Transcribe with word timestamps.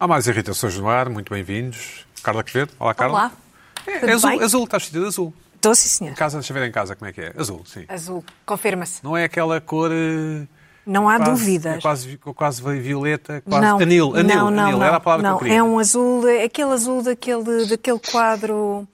Há 0.00 0.06
mais 0.06 0.28
irritações 0.28 0.78
no 0.78 0.88
ar, 0.88 1.08
muito 1.08 1.34
bem-vindos. 1.34 2.06
Carla 2.22 2.44
Quevedo, 2.44 2.72
olá 2.78 2.94
Carla. 2.94 3.14
Olá. 3.18 3.32
É, 3.84 4.12
azul, 4.12 4.30
bem? 4.30 4.42
azul, 4.44 4.62
estás 4.62 4.82
vestido 4.84 5.02
de 5.02 5.08
azul. 5.08 5.34
Estou, 5.56 5.74
sim, 5.74 5.88
senhor. 5.88 6.12
Em 6.12 6.14
casa, 6.14 6.38
deixa 6.38 6.52
eu 6.52 6.54
ver 6.60 6.68
em 6.68 6.70
casa 6.70 6.94
como 6.94 7.08
é 7.08 7.12
que 7.12 7.20
é. 7.20 7.32
Azul, 7.36 7.64
sim. 7.66 7.84
Azul. 7.88 8.24
Confirma-se. 8.46 9.02
Não 9.02 9.16
é 9.16 9.24
aquela 9.24 9.60
cor. 9.60 9.90
eh, 9.92 10.46
Não 10.86 11.08
há 11.08 11.16
quase, 11.16 11.30
dúvidas. 11.32 11.82
quase, 11.82 12.16
quase 12.16 12.62
violeta, 12.78 13.42
quase. 13.44 13.66
não. 13.66 13.80
Anil, 13.80 14.14
anil, 14.14 14.36
não, 14.36 14.50
não, 14.52 14.64
anil. 14.66 14.78
não. 14.78 14.86
Era 14.86 14.96
a 14.98 15.00
palavra 15.00 15.28
não. 15.28 15.36
que 15.36 15.42
eu 15.42 15.46
queria. 15.48 15.58
É 15.58 15.62
um 15.64 15.80
azul, 15.80 16.28
é 16.28 16.44
aquele 16.44 16.70
azul 16.70 17.02
daquele, 17.02 17.66
daquele 17.66 17.98
quadro. 17.98 18.86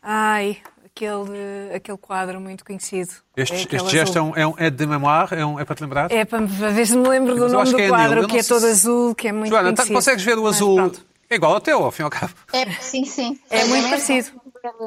Ai, 0.00 0.58
aquele, 0.94 1.74
aquele 1.74 1.98
quadro 1.98 2.40
muito 2.40 2.64
conhecido. 2.64 3.10
Este, 3.36 3.54
É 3.54 3.76
este 3.76 3.90
gesto 3.90 4.16
é, 4.18 4.22
um, 4.22 4.36
é, 4.36 4.46
um, 4.46 4.54
é 4.56 4.70
de 4.70 4.86
memoire, 4.86 5.34
é, 5.34 5.44
um, 5.44 5.58
é 5.58 5.64
para 5.64 5.74
te 5.74 5.82
lembrar? 5.82 6.10
É 6.12 6.24
para 6.24 6.46
para 6.46 6.70
ver 6.70 6.86
se 6.86 6.96
me 6.96 7.08
lembro 7.08 7.34
do 7.34 7.48
nome 7.48 7.70
do 7.72 7.80
é 7.80 7.88
quadro, 7.88 8.28
que 8.28 8.38
é 8.38 8.42
todo 8.42 8.60
se- 8.60 8.66
azul, 8.70 9.14
que 9.14 9.28
é 9.28 9.32
muito 9.32 9.50
Joana, 9.50 9.70
tá- 9.70 9.76
conhecido. 9.82 9.94
consegues 9.96 10.24
ver 10.24 10.38
o 10.38 10.46
azul? 10.46 10.92
É 11.28 11.34
igual 11.34 11.54
ao 11.54 11.60
teu, 11.60 11.82
ao 11.82 11.90
fim 11.90 12.02
e 12.02 12.04
ao 12.04 12.10
cabo. 12.10 12.32
É, 12.52 12.70
sim, 12.80 13.04
sim. 13.04 13.38
É 13.50 13.64
muito 13.64 13.88
parecido. 13.88 14.28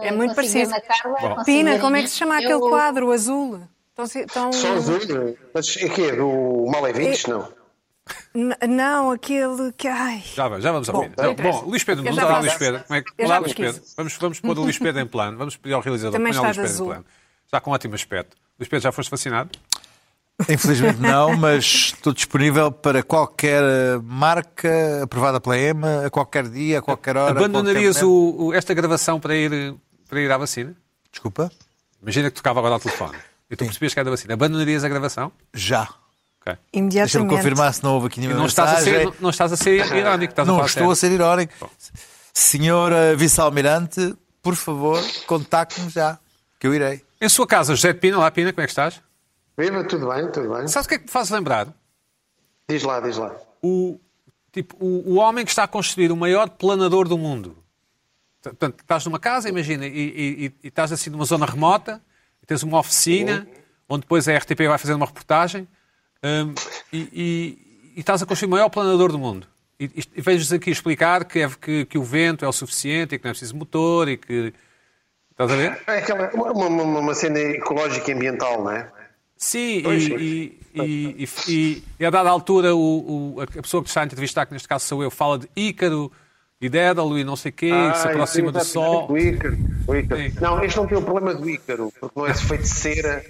É 0.02 0.12
muito 0.12 0.34
parecido. 0.34 0.72
Carla, 0.72 1.44
Pina, 1.44 1.78
como 1.80 1.96
é 1.98 2.02
que 2.04 2.08
se 2.10 2.16
chama 2.18 2.36
aquele 2.36 2.54
Eu- 2.54 2.70
quadro 2.70 3.12
azul? 3.12 3.60
Tão, 3.96 4.06
tão... 4.32 4.54
Só 4.54 4.74
azul? 4.74 5.00
Mas 5.54 5.76
é 5.78 5.90
que 5.90 6.02
é 6.04 6.16
do 6.16 6.68
Malevites? 6.72 7.26
Não. 7.26 7.48
Não, 8.68 9.12
aquele 9.12 9.72
que. 9.78 9.88
Ai. 9.88 10.24
Já, 10.36 10.48
vamos- 10.48 10.64
já 10.64 10.72
vamos 10.72 10.90
ao 10.90 10.96
Bom, 10.96 11.10
Bom, 11.10 11.62
Luís 11.66 11.84
Pedro, 11.84 12.04
vamos 12.04 12.20
faço. 12.20 12.40
Luís 12.42 12.54
Pedro. 12.56 12.84
Como 12.86 13.00
é 13.00 13.02
que... 13.02 13.24
Olá, 13.26 13.38
Luís. 13.40 13.54
Pedro. 13.54 13.82
Vamos, 13.98 14.18
vamos 14.20 14.40
pôr 14.40 14.58
o 14.58 14.62
Luís 14.62 14.78
Pedro 14.78 15.02
em 15.02 15.08
plano. 15.08 15.38
Vamos 15.38 15.56
pedir 15.58 15.74
ao 15.74 15.82
realizador 15.82 16.14
Também 16.20 16.32
ponha 16.34 16.42
o 16.42 16.46
Luís 16.46 16.56
Pedro 16.58 16.70
em 16.72 16.74
azul. 16.74 16.88
plano. 16.88 17.06
Está 17.46 17.60
com 17.62 17.72
um 17.72 17.74
ótimo 17.74 17.96
aspecto. 17.96 18.36
Luís 18.60 18.70
Pedro, 18.70 18.84
já 18.84 18.92
foste 18.92 19.10
vacinado? 19.10 19.50
Infelizmente 20.48 21.00
não, 21.02 21.36
mas 21.36 21.64
estou 21.96 22.14
disponível 22.14 22.72
para 22.72 23.02
qualquer 23.02 23.64
eh, 23.64 24.00
marca 24.04 25.02
aprovada 25.04 25.42
pela 25.42 25.58
EMA, 25.58 26.06
a 26.06 26.10
qualquer 26.12 26.48
dia, 26.48 26.78
a 26.78 26.82
qualquer 26.82 27.18
hora. 27.18 27.32
Abandonarias 27.32 27.96
qualquer 27.98 28.06
o, 28.06 28.46
o- 28.50 28.54
esta 28.54 28.72
gravação 28.76 29.20
para 29.20 29.36
ir, 29.36 29.74
para 30.08 30.22
ir 30.22 30.32
à 30.32 30.38
vacina? 30.38 30.76
Desculpa? 31.12 31.52
Imagina 32.04 32.30
que 32.30 32.36
tocava 32.36 32.60
agora 32.60 32.76
ao 32.76 32.80
telefone 32.80 33.18
e 33.50 33.56
tu 33.56 33.64
percebias 33.66 33.96
que 33.96 34.00
era 34.00 34.06
da 34.06 34.12
vacina. 34.12 34.36
Abandonarias 34.36 34.84
a 34.84 34.90
gravação? 34.90 35.32
Já. 35.56 35.88
Ok. 36.50 36.58
Imediatamente. 36.74 37.12
Deixa-me 37.14 37.30
confirmar 37.30 37.74
se 37.74 37.84
não 37.84 37.94
houve 37.96 38.08
aqui 38.08 38.20
nenhuma 38.20 38.38
não 38.40 38.46
estás, 38.46 38.70
a 38.70 38.74
mensagem. 38.86 39.12
ser, 39.12 39.22
não, 39.22 39.30
estás 39.30 39.52
a 39.54 39.58
ser 39.58 39.96
irónico, 39.96 40.32
estás 40.32 40.48
a 40.48 40.52
Não 40.52 40.58
falar 40.58 40.68
estou 40.68 40.92
a 40.92 40.96
ser 40.96 41.12
irónico. 41.12 41.72
Senhora 42.34 43.16
Vice-Almirante, 43.16 44.16
por 44.42 44.56
favor, 44.56 45.02
contacte-me 45.26 45.90
já, 45.90 46.20
que 46.60 46.68
eu 46.68 46.74
irei. 46.74 47.04
Em 47.20 47.30
sua 47.30 47.48
casa, 47.48 47.76
José 47.76 47.94
de 47.94 48.00
Pina, 48.00 48.18
olá 48.18 48.30
Pina, 48.30 48.54
como 48.54 48.62
é 48.64 48.66
que 48.66 48.72
estás? 48.72 49.02
Viva, 49.58 49.84
tudo 49.84 50.08
bem, 50.10 50.32
tudo 50.32 50.54
bem. 50.54 50.68
Sabes 50.68 50.86
o 50.86 50.90
que 50.90 50.96
é 50.96 50.98
que 51.00 51.06
me 51.06 51.10
faz 51.12 51.30
lembrar? 51.32 51.68
Diz 52.70 52.84
lá, 52.84 53.00
diz 53.00 53.18
lá. 53.18 53.36
o, 53.64 54.00
tipo, 54.52 54.76
o, 54.80 55.14
o 55.14 55.16
homem 55.18 55.44
que 55.44 55.52
está 55.52 55.64
a 55.64 55.68
construir 55.68 56.12
o 56.12 56.16
maior 56.16 56.50
planador 56.50 57.08
do 57.08 57.18
mundo. 57.18 57.58
Portanto, 58.42 58.80
estás 58.82 59.04
numa 59.06 59.20
casa, 59.20 59.50
imagina, 59.50 59.86
e, 59.88 59.90
e- 59.90 60.46
e- 60.46 60.54
e 60.64 60.68
estás 60.68 60.92
assim 60.92 61.10
numa 61.10 61.26
zona 61.26 61.46
remota, 61.46 62.00
e 62.42 62.46
tens 62.46 62.62
uma 62.64 62.80
oficina, 62.80 63.48
onde 63.90 64.02
depois 64.02 64.28
a 64.28 64.38
RTP 64.38 64.68
vai 64.68 64.78
fazer 64.78 64.94
uma 64.94 65.06
reportagem, 65.08 65.68
hum, 66.24 66.54
e, 66.92 66.98
e- 67.14 67.92
e 67.96 68.00
estás 68.00 68.22
a 68.22 68.26
construir 68.26 68.48
o 68.48 68.52
maior 68.52 68.70
planador 68.70 69.12
do 69.12 69.18
mundo. 69.20 69.48
E, 69.80 69.86
e, 70.16 70.22
vejo-vos 70.22 70.52
aqui 70.54 70.72
explicar 70.72 71.24
que, 71.26 71.40
é, 71.40 71.50
que, 71.50 71.86
que 71.86 71.98
o 71.98 72.04
vento 72.04 72.44
é 72.44 72.48
o 72.48 72.52
suficiente 72.54 73.16
e 73.16 73.20
que 73.20 73.24
não 73.26 73.30
é 73.30 73.34
preciso 73.34 73.56
motor 73.56 74.08
e 74.10 74.18
que... 74.18 74.54
Estás 75.32 75.52
a 75.52 75.56
ver? 75.56 75.80
É 75.86 75.98
aquela, 76.00 76.30
uma, 76.34 76.52
uma, 76.52 77.00
uma 77.00 77.14
cena 77.14 77.40
ecológica 77.40 78.10
e 78.10 78.14
ambiental, 78.16 78.64
não 78.64 78.72
é? 78.72 78.90
Sim, 79.38 79.82
Pois, 79.84 80.04
e, 80.08 80.58
e, 80.74 81.30
e, 81.48 81.84
e- 82.00 82.06
a 82.06 82.10
dada 82.10 82.28
altura 82.30 82.76
o, 82.76 83.36
o- 83.36 83.42
a 83.42 83.46
pessoa 83.62 83.84
que 83.84 83.90
está 83.90 84.02
a 84.02 84.06
entrevistar, 84.06 84.48
que 84.48 84.54
neste 84.54 84.68
caso 84.68 84.86
sou 84.86 85.04
eu, 85.04 85.12
fala 85.12 85.38
de 85.38 85.48
Ícaro 85.56 86.12
e 86.60 86.68
Dédalo 86.68 87.20
e 87.20 87.24
não 87.24 87.36
sei 87.36 87.52
o 87.52 87.54
quê, 87.54 87.70
que 87.70 87.98
se 88.00 88.08
Ah, 88.08 88.12
aproxima 88.12 88.52
do 88.52 88.64
Sol. 88.66 89.12
O 89.12 89.16
Ícaro, 89.16 89.56
o 89.88 89.96
Ícaro. 89.96 90.22
Não, 90.42 90.64
este 90.64 90.78
não 90.78 90.88
tem 90.88 90.98
o 90.98 91.04
problema 91.04 91.36
do 91.36 91.48
Ícaro, 91.48 91.94
porque 92.00 92.20
não 92.20 92.26
é 92.26 92.34
feito 92.34 92.64
de 92.64 92.68
cera, 92.70 93.24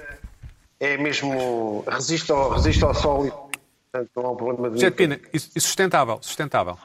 é 0.79 0.97
mesmo. 0.97 1.83
resiste 1.87 2.31
ao, 2.31 2.51
resiste 2.51 2.83
ao 2.83 2.93
sol 2.93 3.27
e, 3.27 3.31
portanto, 3.31 4.11
não 4.15 4.25
há 4.25 4.31
um 4.31 4.35
problema 4.35 4.69
de. 4.69 4.91
Pina, 4.91 5.19
e 5.33 5.39
sustentável, 5.59 6.19
sustentável. 6.21 6.77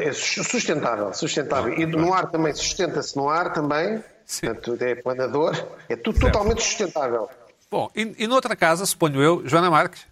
É 0.00 0.12
su- 0.12 0.44
sustentável, 0.44 1.12
sustentável. 1.12 1.72
E 1.76 1.84
no 1.86 2.14
ar 2.14 2.30
também, 2.30 2.54
sustenta-se 2.54 3.16
no 3.16 3.28
ar 3.28 3.52
também, 3.52 4.02
Sim. 4.24 4.46
portanto, 4.46 4.76
é 4.80 4.94
planador, 4.94 5.54
é 5.88 5.96
tudo 5.96 6.20
totalmente 6.20 6.62
sustentável. 6.62 7.28
Bom, 7.68 7.90
e, 7.94 8.14
e 8.16 8.26
noutra 8.28 8.54
casa, 8.54 8.86
suponho 8.86 9.20
eu, 9.20 9.42
Joana 9.48 9.68
Marques. 9.70 10.06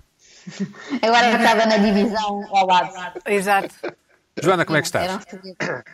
Agora 1.01 1.31
estava 1.37 1.67
na 1.67 1.77
divisão 1.77 2.45
ao 2.51 2.67
lado. 2.67 3.21
Exato. 3.27 3.75
Joana, 4.43 4.65
como 4.65 4.77
é 4.77 4.83
que 4.83 4.97
Era 4.97 5.15
um 5.15 5.19
estás? 5.19 5.85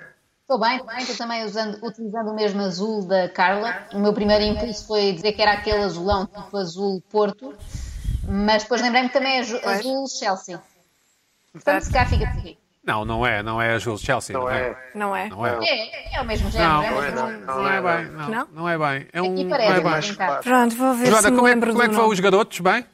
Estou 0.51 0.59
bem, 0.59 0.79
estou 0.79 0.87
bem, 0.89 0.99
estou 0.99 1.17
também 1.17 1.45
usando, 1.45 1.79
utilizando 1.81 2.31
o 2.33 2.35
mesmo 2.35 2.61
azul 2.61 3.07
da 3.07 3.29
Carla. 3.29 3.87
O 3.95 4.01
meu 4.01 4.13
primeiro 4.13 4.43
impulso 4.43 4.85
foi 4.85 5.13
dizer 5.13 5.31
que 5.31 5.41
era 5.41 5.53
aquele 5.53 5.85
azulão, 5.85 6.27
tipo 6.27 6.57
azul 6.57 7.01
Porto, 7.09 7.55
mas 8.29 8.65
depois 8.65 8.83
lembrei-me 8.83 9.09
que 9.11 9.15
também 9.15 9.37
é 9.37 9.41
azu- 9.43 9.61
azul 9.65 10.09
Chelsea. 10.09 10.61
Portanto, 11.53 11.83
se 11.83 11.93
cá 11.93 12.05
fica 12.05 12.27
por 12.27 12.39
aqui. 12.41 12.59
Não, 12.83 13.05
não 13.05 13.25
é, 13.25 13.45
não 13.45 13.63
é 13.63 13.75
a 13.75 13.79
Jules 13.79 14.01
Chelsea, 14.01 14.35
não, 14.35 14.43
Não 14.43 14.51
é? 14.51 14.61
é? 14.61 14.77
Não 14.93 15.17
é? 15.17 15.29
Não 15.29 15.47
é. 15.47 15.59
É, 15.63 16.17
é 16.17 16.21
o 16.21 16.25
mesmo 16.25 16.51
género, 16.51 16.69
Não, 16.73 16.83
é 16.83 16.91
não 16.91 17.01
mesmo 17.01 17.21
é, 17.21 17.27
género. 17.29 17.47
não, 17.47 17.69
é 17.69 17.81
bem, 17.83 18.11
não, 18.11 18.29
Não? 18.29 18.49
não 18.53 18.69
é 18.69 18.77
bem. 18.77 19.09
É 19.13 19.23
um, 19.23 19.33
Aqui 19.33 19.45
não 19.45 19.51
parece, 19.51 19.73
é 19.73 20.27
bem. 20.27 20.43
Pronto, 20.43 20.75
vou 20.75 20.95
ver 20.95 21.05
se 21.05 21.11
Joana, 21.13 21.31
me 21.31 21.37
como 21.37 21.47
é, 21.47 21.51
lembro 21.53 21.71
como 21.71 21.83
é 21.85 21.89
que 21.89 21.95
vão 21.95 22.09
os 22.09 22.19
garotos? 22.19 22.59
Bem? 22.59 22.85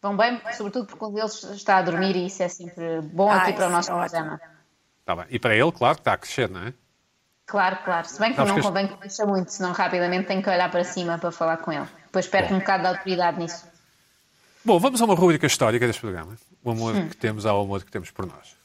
Vão 0.00 0.16
bem, 0.16 0.40
sobretudo 0.52 0.86
porque 0.86 1.04
um 1.04 1.12
deles 1.12 1.42
está 1.42 1.78
a 1.78 1.82
dormir 1.82 2.14
e 2.14 2.26
isso 2.26 2.40
é 2.40 2.48
sempre 2.48 3.00
bom 3.00 3.28
Ah, 3.32 3.38
aqui 3.38 3.54
para 3.54 3.66
o 3.66 3.70
nosso 3.70 3.90
é 3.90 3.94
programa. 3.96 4.40
Tá 5.06 5.14
bem. 5.16 5.24
E 5.30 5.38
para 5.38 5.54
ele, 5.56 5.70
claro, 5.72 5.94
que 5.94 6.00
está 6.02 6.12
a 6.12 6.18
crescer, 6.18 6.50
não 6.50 6.60
é? 6.66 6.74
Claro, 7.46 7.78
claro. 7.84 8.06
Se 8.08 8.18
bem 8.18 8.30
que 8.30 8.36
Sabes 8.36 8.48
não 8.50 8.54
que 8.56 8.60
este- 8.60 8.68
convém 8.68 8.88
que 8.88 9.00
mexa 9.00 9.24
muito, 9.24 9.50
senão 9.52 9.72
rapidamente 9.72 10.26
tenho 10.26 10.42
que 10.42 10.50
olhar 10.50 10.68
para 10.70 10.82
cima 10.84 11.16
para 11.16 11.30
falar 11.30 11.58
com 11.58 11.72
ele. 11.72 11.86
Depois 12.06 12.26
perco 12.26 12.52
um 12.52 12.58
bocado 12.58 12.82
de 12.82 12.88
autoridade 12.88 13.38
nisso. 13.38 13.64
Bom, 14.64 14.80
vamos 14.80 15.00
a 15.00 15.04
uma 15.04 15.14
rubrica 15.14 15.46
histórica 15.46 15.86
deste 15.86 16.00
programa. 16.02 16.36
O 16.64 16.72
amor 16.72 16.94
Hum. 16.96 17.08
que 17.08 17.16
temos 17.16 17.46
ao 17.46 17.62
amor 17.62 17.84
que 17.84 17.90
temos 17.92 18.10
por 18.10 18.26
nós. 18.26 18.56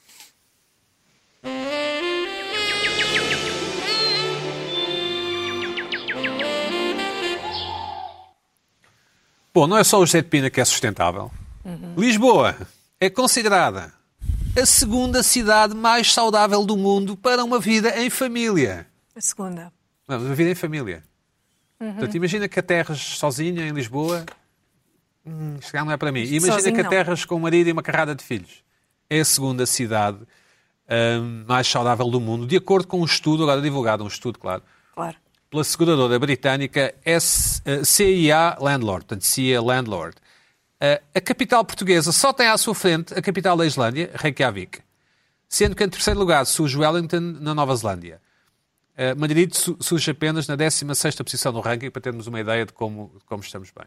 Bom, 9.54 9.68
não 9.68 9.78
é 9.78 9.84
só 9.84 10.00
o 10.00 10.06
José 10.06 10.22
de 10.22 10.28
Pina 10.30 10.50
que 10.50 10.62
é 10.62 10.66
sustentável. 10.66 11.30
Lisboa 11.98 12.56
é 13.00 13.10
considerada 13.10 13.94
a 14.60 14.66
segunda 14.66 15.24
cidade 15.24 15.76
mais 15.76 16.12
saudável 16.14 16.66
do 16.66 16.76
mundo 16.78 17.16
para 17.16 17.44
uma 17.44 17.60
vida 17.60 18.02
em 18.02 18.10
família. 18.10 18.88
A 19.16 19.22
segunda. 19.22 19.72
Não, 20.08 20.18
uma 20.20 20.36
vida 20.36 20.50
em 20.52 20.56
família. 20.56 21.04
Portanto, 21.80 22.16
imagina 22.16 22.48
que 22.48 22.60
aterras 22.60 23.00
sozinha 23.00 23.68
em 23.68 23.72
Lisboa. 23.72 24.26
Hum, 25.26 25.58
calhar 25.72 25.86
não 25.86 25.92
é 25.92 25.98
para 25.98 26.12
mim. 26.12 26.22
Imagina 26.24 26.54
Sozinho 26.54 26.76
que 26.76 26.82
não. 26.82 26.88
aterras 26.88 27.26
com 27.26 27.36
o 27.36 27.40
marido 27.40 27.68
e 27.70 27.72
uma 27.72 27.82
carrada 27.82 28.14
de 28.14 28.24
filhos. 28.24 28.64
É 29.10 29.20
a 29.20 29.26
segunda 29.26 29.66
cidade 29.66 30.18
hum, 30.90 31.44
mais 31.48 31.68
saudável 31.68 32.08
do 32.10 32.20
mundo, 32.20 32.46
de 32.46 32.58
acordo 32.58 32.88
com 32.88 33.02
um 33.02 33.06
estudo, 33.06 33.44
agora 33.44 33.62
divulgado, 33.62 34.04
um 34.04 34.08
estudo, 34.08 34.38
claro, 34.40 34.62
Claro. 34.94 35.16
pela 35.50 35.64
seguradora 35.64 36.20
britânica 36.20 36.94
eh, 37.04 37.18
CIA 37.84 38.58
Landlord, 38.60 39.06
portanto, 39.06 39.24
CIA 39.26 39.62
Landlord. 39.62 40.16
Eh, 40.84 41.00
a 41.14 41.22
capital 41.22 41.64
portuguesa 41.64 42.12
só 42.12 42.34
tem 42.34 42.48
à 42.48 42.58
sua 42.58 42.74
frente 42.74 43.14
a 43.14 43.22
capital 43.22 43.56
da 43.56 43.64
Islândia, 43.68 44.10
Reykjavik, 44.16 44.80
sendo 45.48 45.76
que 45.76 45.84
em 45.84 45.90
terceiro 45.90 46.20
lugar 46.20 46.44
surge 46.46 46.76
Wellington, 46.76 47.20
na 47.40 47.54
Nova 47.54 47.76
Zelândia. 47.76 48.20
Uh, 48.98 49.18
Madrid 49.18 49.54
su- 49.54 49.78
surge 49.80 50.10
apenas 50.12 50.48
na 50.48 50.58
16ª 50.58 51.24
posição 51.24 51.52
no 51.52 51.60
ranking, 51.62 51.92
para 51.92 52.02
termos 52.02 52.26
uma 52.26 52.40
ideia 52.40 52.66
de 52.66 52.74
como, 52.74 53.12
de 53.18 53.24
como 53.26 53.44
estamos 53.44 53.70
bem. 53.72 53.86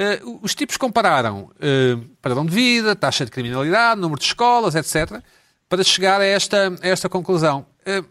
Uh, 0.00 0.40
os 0.42 0.54
tipos 0.54 0.76
compararam 0.76 1.44
uh, 1.44 2.00
padrão 2.20 2.44
de 2.44 2.52
vida, 2.52 2.96
taxa 2.96 3.24
de 3.24 3.30
criminalidade, 3.30 4.00
número 4.00 4.18
de 4.20 4.26
escolas, 4.26 4.74
etc., 4.74 5.22
para 5.68 5.84
chegar 5.84 6.20
a 6.20 6.24
esta, 6.24 6.76
a 6.82 6.88
esta 6.88 7.08
conclusão. 7.08 7.64
Uh, 7.86 8.04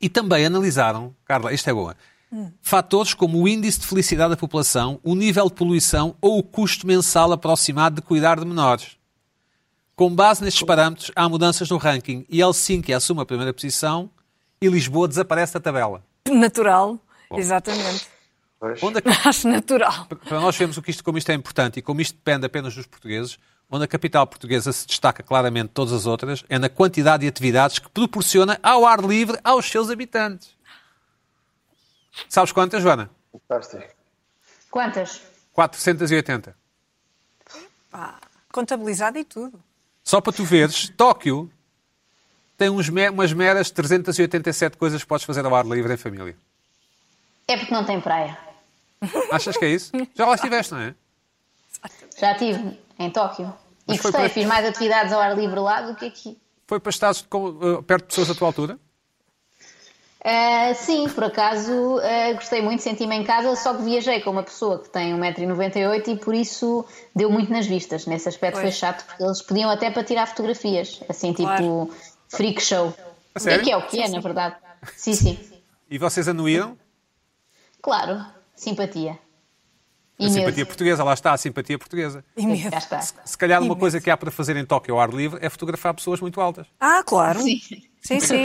e 0.00 0.08
também 0.08 0.44
analisaram, 0.44 1.14
Carla, 1.24 1.52
isto 1.52 1.70
é 1.70 1.72
boa, 1.72 1.96
fatores 2.62 3.14
como 3.14 3.38
o 3.42 3.48
índice 3.48 3.80
de 3.80 3.86
felicidade 3.86 4.30
da 4.30 4.36
população, 4.36 5.00
o 5.02 5.14
nível 5.14 5.46
de 5.46 5.54
poluição 5.54 6.14
ou 6.20 6.38
o 6.38 6.42
custo 6.42 6.86
mensal 6.86 7.32
aproximado 7.32 7.96
de 7.96 8.02
cuidar 8.02 8.38
de 8.38 8.46
menores. 8.46 8.96
Com 9.96 10.14
base 10.14 10.42
nestes 10.42 10.62
parâmetros, 10.62 11.10
há 11.14 11.28
mudanças 11.28 11.68
no 11.68 11.76
ranking 11.76 12.24
e 12.28 12.40
Helsinki 12.40 12.92
assume 12.92 13.20
a 13.20 13.26
primeira 13.26 13.52
posição 13.52 14.10
e 14.60 14.68
Lisboa 14.68 15.08
desaparece 15.08 15.54
da 15.54 15.60
tabela. 15.60 16.02
Natural. 16.28 16.98
Exatamente. 17.32 18.06
Pois. 18.58 18.82
Onde 18.82 18.98
a- 18.98 19.02
Acho 19.28 19.48
natural. 19.48 20.06
para 20.06 20.40
nós 20.40 20.56
vermos 20.56 20.76
o 20.76 20.82
que 20.82 20.90
isto, 20.90 21.02
como 21.04 21.18
isto 21.18 21.30
é 21.30 21.34
importante 21.34 21.78
e 21.78 21.82
como 21.82 22.00
isto 22.00 22.14
depende 22.14 22.46
apenas 22.46 22.74
dos 22.74 22.86
portugueses, 22.86 23.38
onde 23.70 23.84
a 23.84 23.88
capital 23.88 24.26
portuguesa 24.26 24.72
se 24.72 24.86
destaca 24.86 25.22
claramente 25.22 25.68
de 25.68 25.74
todas 25.74 25.92
as 25.92 26.06
outras, 26.06 26.44
é 26.48 26.58
na 26.58 26.68
quantidade 26.68 27.22
de 27.22 27.28
atividades 27.28 27.78
que 27.78 27.88
proporciona 27.90 28.58
ao 28.62 28.84
ar 28.86 29.00
livre 29.04 29.38
aos 29.44 29.66
seus 29.70 29.90
habitantes. 29.90 30.50
Sabes 32.28 32.52
quantas, 32.52 32.82
Joana? 32.82 33.10
Fantástico. 33.48 33.84
Quantas? 34.70 35.20
480. 35.52 36.54
Pá, 37.90 38.18
contabilizado 38.52 39.18
e 39.18 39.24
tudo. 39.24 39.60
Só 40.04 40.20
para 40.20 40.32
tu 40.32 40.44
veres, 40.44 40.88
Tóquio 40.90 41.50
tem 42.56 42.68
uns 42.70 42.88
me- 42.88 43.08
umas 43.10 43.32
meras 43.32 43.70
387 43.70 44.76
coisas 44.76 45.02
que 45.02 45.08
podes 45.08 45.24
fazer 45.24 45.44
ao 45.44 45.54
ar 45.54 45.64
livre 45.66 45.92
em 45.92 45.96
família. 45.96 46.36
É 47.48 47.56
porque 47.56 47.72
não 47.74 47.84
tem 47.84 48.00
praia. 48.00 48.38
Achas 49.32 49.56
que 49.56 49.64
é 49.64 49.68
isso? 49.68 49.92
Já 50.14 50.26
lá 50.26 50.34
estiveste, 50.34 50.72
não 50.72 50.80
é? 50.80 50.94
Já 52.18 52.32
estive 52.32 52.78
em 52.98 53.10
Tóquio. 53.10 53.46
E 53.46 53.92
Mas 53.92 53.96
foi 53.98 54.10
gostei, 54.12 54.20
para- 54.28 54.28
fiz 54.34 54.46
mais 54.46 54.66
atividades 54.66 55.12
ao 55.12 55.20
ar 55.20 55.36
livre 55.36 55.58
lá 55.58 55.82
do 55.82 55.96
que 55.96 56.04
aqui. 56.06 56.38
Foi 56.66 56.78
para 56.78 56.90
estados 56.90 57.22
com, 57.22 57.48
eh, 57.48 57.82
perto 57.82 58.02
de 58.04 58.08
pessoas 58.08 58.28
da 58.28 58.34
tua 58.34 58.46
altura? 58.48 58.78
Ah, 60.22 60.74
sim, 60.74 61.08
por 61.08 61.24
acaso 61.24 61.98
ah, 62.02 62.32
gostei 62.34 62.60
muito, 62.60 62.82
senti-me 62.82 63.16
em 63.16 63.24
casa, 63.24 63.56
só 63.56 63.72
que 63.74 63.82
viajei 63.82 64.20
com 64.20 64.30
uma 64.30 64.42
pessoa 64.42 64.78
que 64.78 64.90
tem 64.90 65.14
1,98m 65.18 66.08
e 66.08 66.16
por 66.16 66.34
isso 66.34 66.84
deu 67.14 67.30
muito 67.30 67.50
nas 67.50 67.66
vistas. 67.66 68.04
Nesse 68.06 68.28
aspecto 68.28 68.56
foi 68.56 68.64
Pois. 68.64 68.74
chato, 68.76 69.04
porque 69.06 69.22
eles 69.22 69.40
pediam 69.40 69.70
até 69.70 69.90
para 69.90 70.04
tirar 70.04 70.26
fotografias, 70.26 71.00
assim 71.08 71.32
tipo 71.32 71.46
Claro. 71.48 71.90
freak 72.28 72.60
show. 72.62 72.94
É 73.46 73.58
que 73.58 73.70
é 73.70 73.76
o 73.76 73.86
que 73.86 74.00
é, 74.02 74.08
na 74.08 74.20
verdade. 74.20 74.56
Sim, 74.96 75.14
sim. 75.14 75.38
E 75.90 75.96
vocês 75.96 76.28
anuíram? 76.28 76.76
Claro, 77.80 78.22
simpatia. 78.54 79.18
A 80.20 80.28
simpatia 80.28 80.66
portuguesa, 80.66 81.02
lá 81.02 81.14
está, 81.14 81.32
a 81.32 81.38
simpatia 81.38 81.78
portuguesa. 81.78 82.22
E 82.36 82.42
Já 82.42 82.48
medo. 82.48 82.76
está. 82.76 83.00
Se 83.00 83.38
calhar 83.38 83.58
uma 83.60 83.66
Imenso. 83.68 83.80
coisa 83.80 84.00
que 84.02 84.10
há 84.10 84.16
para 84.18 84.30
fazer 84.30 84.54
em 84.56 84.66
Tóquio 84.66 84.94
ao 84.94 85.00
ar 85.00 85.08
livre 85.08 85.38
é 85.42 85.48
fotografar 85.48 85.94
pessoas 85.94 86.20
muito 86.20 86.38
altas. 86.42 86.66
Ah, 86.78 87.02
claro. 87.06 87.40
Sim. 87.40 87.58
Sim, 88.02 88.20
sim. 88.20 88.44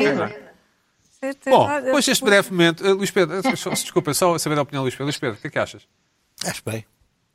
Certeza. 1.20 1.56
Bom, 1.56 1.82
depois 1.82 2.06
deste 2.06 2.24
breve 2.24 2.52
momento, 2.52 2.86
eh, 2.86 2.92
Luís 2.94 3.12
Pedro, 3.12 3.36
eh, 3.38 3.56
só- 3.56 3.70
desculpa, 3.72 4.14
só 4.14 4.38
saber 4.38 4.58
a 4.58 4.62
opinião 4.62 4.82
do 4.82 4.86
Luís 4.86 4.94
Pedro. 4.94 5.06
Luís 5.06 5.18
Pedro, 5.18 5.38
o 5.38 5.42
que 5.42 5.48
é 5.48 5.50
que 5.50 5.60
achas? 5.60 5.84
Acho 6.46 6.62
bem. 6.66 6.86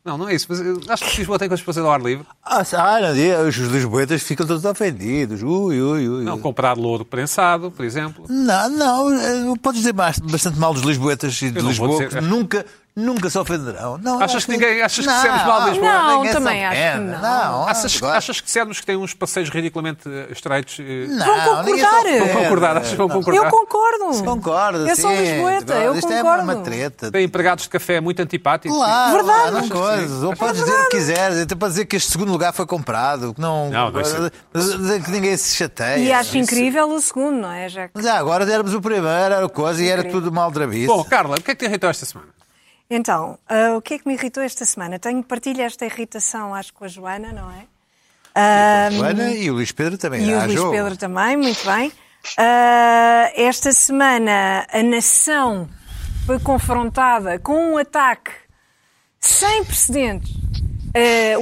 Não, 0.03 0.17
não 0.17 0.29
é 0.29 0.35
isso. 0.35 0.47
Mas 0.49 0.61
eh, 0.61 0.65
acho 0.89 1.05
que 1.05 1.19
Lisboa 1.19 1.39
tem 1.39 1.47
coisas 1.49 1.63
para 1.63 1.75
fazer 1.75 1.85
ao 1.87 1.93
ar 1.93 2.01
livre. 2.01 2.27
Ah, 2.43 2.63
não, 3.03 3.13
dia, 3.13 3.39
os 3.41 3.55
lisboetas 3.57 4.23
ficam 4.23 4.47
todos 4.47 4.65
ofendidos. 4.65 5.43
Ui, 5.43 5.81
ui, 5.81 6.09
ui. 6.09 6.25
Não, 6.25 6.39
comprar 6.39 6.77
louro 6.77 7.05
prensado, 7.05 7.71
por 7.71 7.85
exemplo. 7.85 8.25
Não, 8.29 8.69
não, 8.71 9.57
podes 9.59 9.81
dizer 9.81 9.93
bastante 9.93 10.59
mal 10.59 10.73
dos 10.73 10.83
lisboetas 10.83 11.41
e 11.43 11.51
de 11.51 11.61
Lisboa, 11.61 12.07
dizer. 12.07 12.23
nunca, 12.23 12.65
nunca 12.97 13.31
se 13.31 13.39
ofenderão. 13.39 13.99
Não, 13.99 14.21
Achas 14.23 14.45
que 14.45 14.51
ninguém- 14.53 14.83
achas 14.83 15.07
que 15.07 15.13
dissermos 15.13 15.45
mal 15.45 15.63
de 15.65 15.71
Lisboa? 15.71 15.93
Não, 15.93 16.17
ninguém 16.17 16.33
também 16.33 16.67
acho 16.67 16.81
que 16.81 16.99
não. 16.99 17.21
Não, 17.21 17.69
Achas, 17.69 17.97
agora- 17.97 18.19
achas 18.19 18.41
que 18.41 18.47
dissermos 18.47 18.81
que 18.81 18.87
tem 18.87 18.97
uns 18.97 19.15
passeios 19.15 19.49
ridiculamente 19.49 20.09
eh, 20.09 20.29
estreitos? 20.33 20.79
eh, 20.81 21.07
Não, 21.09 21.27
Vão 21.27 21.65
concordar. 21.65 22.19
Vão 22.19 22.43
concordar, 22.43 22.77
achas 22.77 22.91
que 22.91 22.97
vão 22.97 23.09
concordar? 23.09 23.45
Eu 23.45 23.51
concordo. 23.51 24.25
Concordo, 24.25 24.89
Eu 24.89 24.97
sou 24.97 25.11
sim. 25.11 25.17
lisboeta, 25.19 25.75
eu 25.75 25.95
Isto 25.95 26.13
é 26.13 26.17
concordo. 26.23 26.43
uma 26.45 26.57
treta. 26.57 27.11
Tem 27.11 27.25
empregados 27.25 27.65
de 27.65 27.71
café 27.71 28.01
muito 28.01 28.21
antipáticos? 28.23 28.77
Claro, 28.77 29.13
Verdade. 29.25 29.69
coisas. 29.71 30.23
Ou 30.23 30.37
podes 30.37 30.61
dizer 30.65 30.75
o 30.81 30.85
que 30.85 30.97
quiseres, 30.97 31.39
até 31.39 31.55
para 31.55 31.69
dizer 31.69 31.85
que 31.87 31.97
este 31.97 32.11
segundo 32.11 32.33
lugar 32.33 32.53
foi 32.53 32.67
comprado, 32.67 33.33
que 33.35 33.41
não, 33.41 33.71
Não, 33.71 33.91
não 33.91 34.01
é 34.01 34.03
isso. 34.03 34.31
dizer 34.55 35.03
que 35.03 35.11
ninguém 35.11 35.37
se 35.37 35.55
chateia. 35.57 35.99
E 35.99 36.13
acho 36.13 36.31
Isso. 36.37 36.39
incrível 36.39 36.89
o 36.91 37.01
segundo, 37.01 37.41
não 37.41 37.51
é? 37.53 37.69
Já 37.69 37.85
que- 37.87 37.93
Mas 37.95 38.05
já 38.05 38.19
agora 38.19 38.45
éramos 38.51 38.75
o 38.75 38.81
primeiro, 38.81 39.07
era 39.09 39.49
coisa 39.49 39.83
e 39.83 39.89
era 39.89 40.03
tudo 40.05 40.31
mal 40.33 40.51
drabice. 40.51 40.87
Bom, 40.87 41.05
Carla, 41.05 41.37
o 41.37 41.41
que 41.43 41.51
é 41.51 41.55
que 41.55 41.61
te 41.61 41.69
irritou 41.69 41.89
esta 41.89 42.05
semana? 42.07 42.29
Então, 42.91 43.39
ah, 43.49 43.77
o 43.77 43.81
que 43.81 43.95
é 43.95 43.99
que 43.99 44.07
me 44.09 44.15
irritou 44.15 44.43
esta 44.43 44.65
semana? 44.65 44.99
Tenho 44.99 45.23
partilha 45.23 45.63
esta 45.63 45.85
irritação, 45.87 46.55
acho, 46.55 46.73
com 46.75 46.85
a 46.85 46.89
Joana, 46.89 47.33
não 47.33 47.49
é? 47.51 47.65
Ah, 48.35 48.89
Joana 48.91 49.31
e 49.33 49.49
o 49.51 49.55
Luís 49.55 49.71
Pedro 49.73 49.97
também. 49.97 50.23
e 50.29 50.35
o 50.35 50.41
Luís 50.41 50.53
jogo. 50.55 50.73
Pedro 50.73 50.97
também, 50.97 51.37
muito 51.37 51.65
bem. 51.65 51.93
Ah, 52.37 53.31
esta 53.37 53.73
semana 53.73 54.67
a 54.73 54.83
nação 54.83 55.69
foi 56.27 56.39
confrontada 56.41 57.39
com 57.39 57.73
um 57.75 57.79
ataque 57.79 58.31
sem 59.21 59.65
precedentes, 59.65 60.33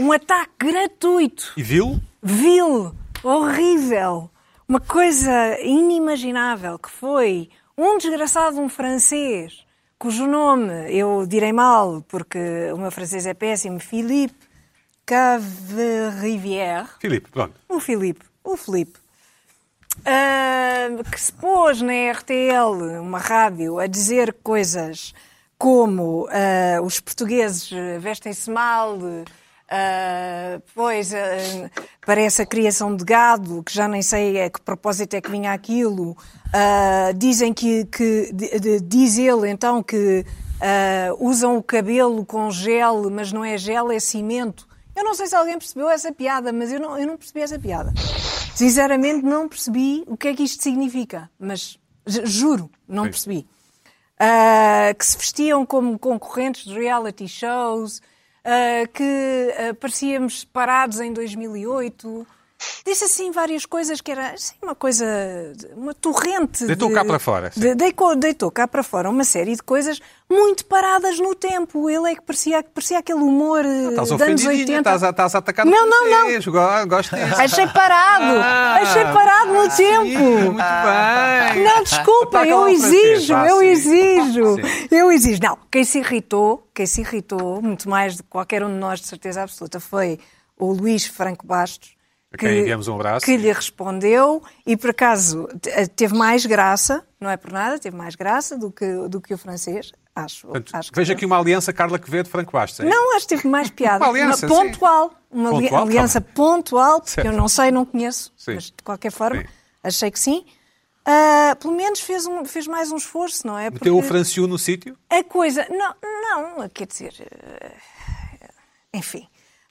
um 0.00 0.12
ataque 0.12 0.52
gratuito, 0.58 1.52
E 1.56 1.62
viu? 1.62 2.00
vil, 2.22 2.94
horrível, 3.22 4.30
uma 4.68 4.80
coisa 4.80 5.58
inimaginável 5.62 6.78
que 6.78 6.90
foi 6.90 7.48
um 7.76 7.96
desgraçado, 7.98 8.60
um 8.60 8.68
francês, 8.68 9.64
cujo 9.98 10.26
nome 10.26 10.92
eu 10.92 11.26
direi 11.26 11.52
mal 11.52 12.02
porque 12.08 12.38
o 12.72 12.78
meu 12.78 12.90
francês 12.90 13.26
é 13.26 13.34
péssimo, 13.34 13.80
Philippe 13.80 14.48
Caverivière. 15.04 16.88
Filipe, 17.00 17.30
pronto. 17.30 17.54
O 17.68 17.80
Filipe, 17.80 18.24
o 18.44 18.56
Filipe, 18.56 18.98
ah, 20.04 20.88
que 21.10 21.20
se 21.20 21.32
pôs 21.32 21.80
na 21.80 22.12
RTL, 22.12 23.00
uma 23.00 23.18
rádio, 23.18 23.78
a 23.78 23.86
dizer 23.86 24.34
coisas 24.42 25.14
como 25.56 26.28
ah, 26.30 26.80
os 26.82 27.00
portugueses 27.00 27.70
vestem-se 28.00 28.50
mal, 28.50 28.98
ah, 29.70 30.60
pois 30.74 31.12
ah, 31.14 31.70
parece 32.06 32.42
a 32.42 32.46
criação 32.46 32.94
de 32.96 33.04
gado, 33.04 33.62
que 33.62 33.72
já 33.72 33.86
nem 33.88 34.02
sei 34.02 34.42
a 34.42 34.50
que 34.50 34.60
propósito 34.60 35.14
é 35.14 35.20
que 35.20 35.30
vinha 35.30 35.52
aquilo. 35.52 36.16
Ah, 36.52 37.12
dizem 37.16 37.52
que, 37.52 37.84
que 37.86 38.32
de- 38.32 38.58
de- 38.60 38.80
diz 38.80 39.18
ele 39.18 39.48
então 39.50 39.82
que 39.82 40.24
usam 41.20 41.56
o 41.56 41.62
cabelo 41.62 42.24
com 42.26 42.50
gel, 42.50 43.08
mas 43.10 43.32
não 43.32 43.44
é 43.44 43.56
gel, 43.56 43.92
é 43.92 44.00
cimento. 44.00 44.66
Eu 44.96 45.04
não 45.04 45.14
sei 45.14 45.28
se 45.28 45.36
alguém 45.36 45.56
percebeu 45.56 45.88
essa 45.88 46.10
piada, 46.10 46.52
mas 46.52 46.72
eu 46.72 46.80
não, 46.80 46.98
eu 46.98 47.06
não 47.06 47.16
percebi 47.16 47.40
essa 47.40 47.56
piada. 47.58 47.92
Sinceramente, 48.54 49.24
não 49.24 49.48
percebi 49.48 50.02
o 50.08 50.16
que 50.16 50.26
é 50.28 50.34
que 50.34 50.42
isto 50.42 50.60
significa. 50.60 51.30
Mas 51.38 51.78
ju- 52.04 52.26
juro, 52.26 52.70
não 52.88 53.04
percebi. 53.04 53.46
Que 54.98 55.06
se 55.06 55.16
vestiam 55.16 55.64
como 55.64 55.96
concorrentes 55.96 56.64
de 56.64 56.74
reality 56.76 57.28
shows, 57.28 58.02
que 58.92 59.54
ah, 59.58 59.74
parecíamos 59.74 60.44
parados 60.44 61.00
em 61.00 61.12
2008. 61.12 62.26
Disse 62.84 63.04
assim 63.04 63.30
várias 63.30 63.64
coisas 63.66 64.00
que 64.00 64.10
era 64.10 64.30
assim, 64.32 64.54
uma 64.62 64.74
coisa, 64.74 65.04
uma 65.76 65.94
torrente. 65.94 66.64
Deitou 66.66 66.88
de- 66.88 66.94
cá 66.94 67.04
para 67.04 67.18
fora, 67.18 67.52
sim. 67.52 67.60
de- 67.60 67.74
deitou, 67.74 68.16
deitou 68.16 68.50
cá 68.50 68.66
para 68.66 68.82
fora 68.82 69.08
uma 69.08 69.22
série 69.24 69.54
de 69.54 69.62
coisas 69.62 70.00
muito 70.28 70.64
paradas 70.64 71.20
no 71.20 71.34
tempo. 71.34 71.88
Ele 71.88 72.10
é 72.10 72.14
que 72.16 72.22
parecia, 72.22 72.62
parecia 72.62 72.98
aquele 72.98 73.20
humor 73.20 73.64
eh, 73.64 73.90
dos 73.90 73.98
anos 73.98 74.10
ofendidinha, 74.10 74.50
80. 74.78 74.78
estás 74.78 75.02
a, 75.04 75.10
estás 75.10 75.34
a 75.34 75.38
atacar 75.38 75.64
no 75.66 75.70
Não, 75.70 75.86
não, 75.88 76.10
não. 76.10 76.86
Gosto 76.88 77.14
disso. 77.16 77.40
Achei 77.40 77.66
parado! 77.68 78.24
Ah, 78.42 78.78
Achei 78.82 79.04
parado 79.04 79.52
no 79.52 79.70
Sim, 79.70 79.76
tempo! 79.84 80.02
muito 80.18 80.56
bem. 80.56 81.62
Não, 81.64 81.82
desculpa, 81.84 82.38
Ataca 82.38 82.48
eu 82.50 82.68
exijo, 82.68 83.34
eu 83.34 83.58
sim. 83.60 83.66
exijo, 83.66 84.54
Sim. 84.56 84.88
eu 84.90 85.12
exijo. 85.12 85.40
Não, 85.42 85.58
quem 85.70 85.84
se 85.84 85.98
irritou, 85.98 86.66
quem 86.74 86.86
se 86.86 87.02
irritou, 87.02 87.62
muito 87.62 87.88
mais 87.88 88.16
do 88.16 88.22
que 88.24 88.28
qualquer 88.30 88.64
um 88.64 88.68
de 88.72 88.78
nós, 88.78 89.00
de 89.00 89.06
certeza 89.06 89.42
absoluta, 89.42 89.78
foi 89.78 90.18
o 90.58 90.72
Luís 90.72 91.06
Franco 91.06 91.46
Bastos. 91.46 91.96
A 92.32 92.36
quem 92.36 92.58
enviamos 92.60 92.88
um 92.88 92.94
abraço. 92.94 93.24
Que 93.24 93.36
lhe 93.38 93.50
respondeu 93.52 94.42
e, 94.66 94.76
por 94.76 94.90
acaso, 94.90 95.48
te- 95.60 95.86
teve 95.88 96.14
mais 96.14 96.44
graça, 96.44 97.02
não 97.18 97.30
é 97.30 97.36
por 97.38 97.50
nada, 97.52 97.78
teve 97.78 97.96
mais 97.96 98.14
graça 98.14 98.58
do 98.58 98.70
que, 98.70 98.84
do 99.08 99.18
que 99.20 99.32
o 99.32 99.38
francês, 99.38 99.92
acho. 100.14 100.46
Portanto, 100.46 100.74
acho 100.74 100.92
que 100.92 101.12
aqui 101.12 101.24
uma 101.24 101.38
aliança 101.38 101.72
Carla 101.72 101.98
Quevedo 101.98 102.28
Franco 102.28 102.52
Bastos. 102.52 102.80
hein? 102.80 102.90
Não, 102.90 103.16
acho 103.16 103.26
que 103.26 103.34
teve 103.34 103.48
mais 103.48 103.70
piada. 103.70 104.04
Uma 104.04 104.10
aliança, 104.10 104.46
Uma 104.46 104.56
sim. 104.56 104.70
pontual. 104.72 105.14
Uma 105.30 105.50
Pontual, 105.50 105.82
aliança 105.84 106.20
bem. 106.20 106.32
pontual, 106.34 106.96
porque 107.00 107.10
Certo. 107.12 107.26
eu 107.28 107.32
não 107.32 107.48
sei, 107.48 107.70
não 107.70 107.86
conheço. 107.86 108.30
Sim. 108.36 108.54
Mas, 108.56 108.64
de 108.64 108.82
qualquer 108.84 109.10
forma, 109.12 109.40
Sim. 109.40 109.46
achei 109.84 110.10
que 110.10 110.20
sim. 110.20 110.44
Ah, 111.06 111.56
pelo 111.58 111.74
menos 111.74 112.00
fez, 112.00 112.26
um, 112.26 112.44
fez 112.44 112.66
mais 112.66 112.92
um 112.92 112.96
esforço, 112.98 113.46
não 113.46 113.58
é? 113.58 113.70
Meteu 113.70 113.96
o 113.96 114.02
Franciu 114.02 114.46
no 114.46 114.58
sítio? 114.58 114.94
A 115.08 115.24
coisa. 115.24 115.66
Não, 115.70 115.94
não, 116.58 116.68
quer 116.68 116.86
dizer. 116.86 117.14
eh, 117.20 117.72
Enfim. 118.92 119.26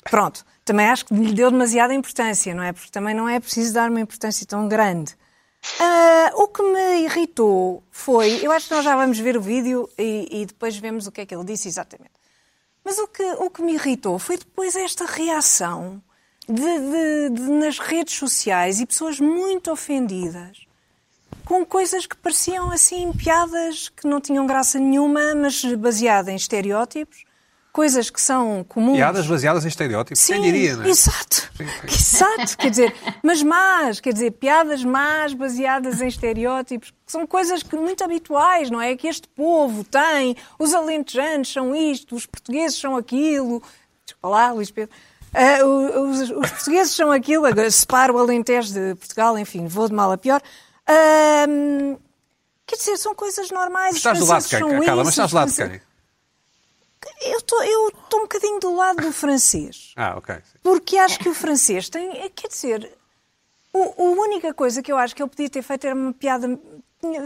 Pronto. 0.10 0.46
Também 0.66 0.88
acho 0.88 1.06
que 1.06 1.14
lhe 1.14 1.34
deu 1.34 1.50
demasiada 1.50 1.94
importância, 1.94 2.54
não 2.54 2.64
é? 2.64 2.74
Porque 2.74 2.92
também 2.92 3.16
não 3.16 3.28
é 3.30 3.40
preciso 3.40 3.74
dar 3.74 3.90
uma 3.90 4.02
importância 4.02 4.46
tão 4.46 4.68
grande. 4.68 5.16
Ah, 5.80 6.32
o 6.36 6.48
que 6.48 6.62
me 6.62 7.04
irritou 7.04 7.84
foi. 7.92 8.40
Eu 8.46 8.52
acho 8.52 8.68
que 8.68 8.74
nós 8.74 8.84
já 8.84 8.96
vamos 8.96 9.18
ver 9.20 9.38
o 9.38 9.42
vídeo 9.42 9.90
e, 9.98 10.28
e 10.42 10.46
depois 10.46 10.76
vemos 10.78 11.08
o 11.08 11.12
que 11.12 11.22
é 11.22 11.26
que 11.26 11.34
ele 11.36 11.46
disse 11.46 11.68
exatamente. 11.68 12.12
Mas 12.84 12.98
o 13.00 13.08
que, 13.08 13.24
o 13.24 13.50
que 13.50 13.62
me 13.62 13.74
irritou 13.74 14.18
foi 14.20 14.38
depois 14.38 14.76
esta 14.76 15.06
reação 15.06 16.02
de, 16.48 16.54
de- 16.62 17.30
de- 17.32 17.52
nas 17.52 17.80
redes 17.80 18.16
sociais 18.16 18.80
e 18.80 18.86
pessoas 18.86 19.20
muito 19.20 19.72
ofendidas 19.72 20.66
com 21.44 21.66
coisas 21.66 22.06
que 22.06 22.16
pareciam 22.16 22.72
assim 22.72 23.12
piadas 23.14 23.90
que 23.90 24.06
não 24.08 24.20
tinham 24.22 24.46
graça 24.46 24.80
nenhuma, 24.80 25.34
mas 25.36 25.64
baseada 25.76 26.32
em 26.32 26.36
estereótipos, 26.36 27.24
coisas 27.78 28.10
que 28.10 28.20
são 28.20 28.66
comuns. 28.68 28.96
Piadas 28.98 29.28
baseadas 29.28 29.64
em 29.64 29.68
estereótipos. 29.68 30.20
Sim, 30.20 30.34
Quem 30.34 30.42
diria, 30.42 30.76
não 30.78 30.84
é? 30.86 30.90
exato. 30.90 31.52
Exato, 31.88 32.58
quer 32.58 32.72
dizer, 32.72 32.96
mas 33.22 33.44
más, 33.44 34.00
quer 34.00 34.14
dizer, 34.14 34.32
piadas 34.32 34.84
más 34.84 35.32
baseadas 35.36 36.02
em 36.02 36.08
estereótipos, 36.08 36.90
que 36.90 37.12
são 37.12 37.28
coisas 37.28 37.62
que 37.62 37.76
muito 37.76 38.04
habituais, 38.04 38.72
não 38.72 38.82
é? 38.82 38.96
Que 38.96 39.08
este 39.08 39.28
povo 39.28 39.84
tem, 39.84 40.36
os 40.58 40.74
alentejanos 40.74 41.54
são 41.54 41.76
isto, 41.76 42.16
os 42.16 42.26
portugueses 42.26 42.80
são 42.80 42.96
aquilo. 42.98 43.62
Desculpa 44.04 44.28
lá, 44.28 44.52
Luís 44.52 44.72
Pedro. 44.72 44.96
O- 45.64 46.10
os, 46.10 46.20
os 46.32 46.50
portugueses 46.52 46.96
são 46.96 47.12
aquilo, 47.12 47.46
agora 47.46 47.70
separo 47.70 48.16
o 48.16 48.18
Alentejo 48.18 48.74
de 48.74 48.96
Portugal, 48.96 49.38
enfim, 49.38 49.68
vou 49.68 49.88
de 49.88 49.94
mal 49.94 50.12
a 50.12 50.18
pior. 50.18 50.42
Ahm, 50.88 51.96
quer 52.66 52.76
dizer, 52.78 52.98
são 52.98 53.14
coisas 53.14 53.52
normais. 53.52 53.96
Estás 53.96 54.18
do 54.18 54.26
lado 54.26 54.42
de 54.44 54.50
quem, 54.50 54.60
Carla? 54.84 55.04
Mas 55.04 55.14
estás 55.14 55.30
do 55.30 55.36
lado 55.36 55.52
de 55.52 55.56
quem? 55.56 55.82
Eu 57.22 57.38
estou 57.38 57.64
eu 57.64 57.88
estou 57.90 58.20
um 58.20 58.24
bocadinho 58.24 58.60
do 58.60 58.76
lado 58.76 59.02
do 59.02 59.12
francês. 59.12 59.94
Ah, 59.96 60.16
ok. 60.18 60.36
sim. 60.36 60.60
Porque 60.64 60.98
acho 60.98 61.20
que 61.20 61.30
o 61.30 61.34
francês 61.34 61.90
tem, 61.90 62.10
é, 62.22 62.30
quer 62.30 62.48
dizer, 62.48 62.92
O, 63.74 63.94
a 63.98 64.22
única 64.22 64.54
coisa 64.54 64.82
que 64.82 64.92
eu 64.92 64.98
acho 64.98 65.16
que 65.16 65.22
ele 65.22 65.30
podia 65.30 65.50
ter 65.50 65.62
feito 65.62 65.86
era 65.86 65.96
uma 65.96 66.14
piada. 66.14 66.60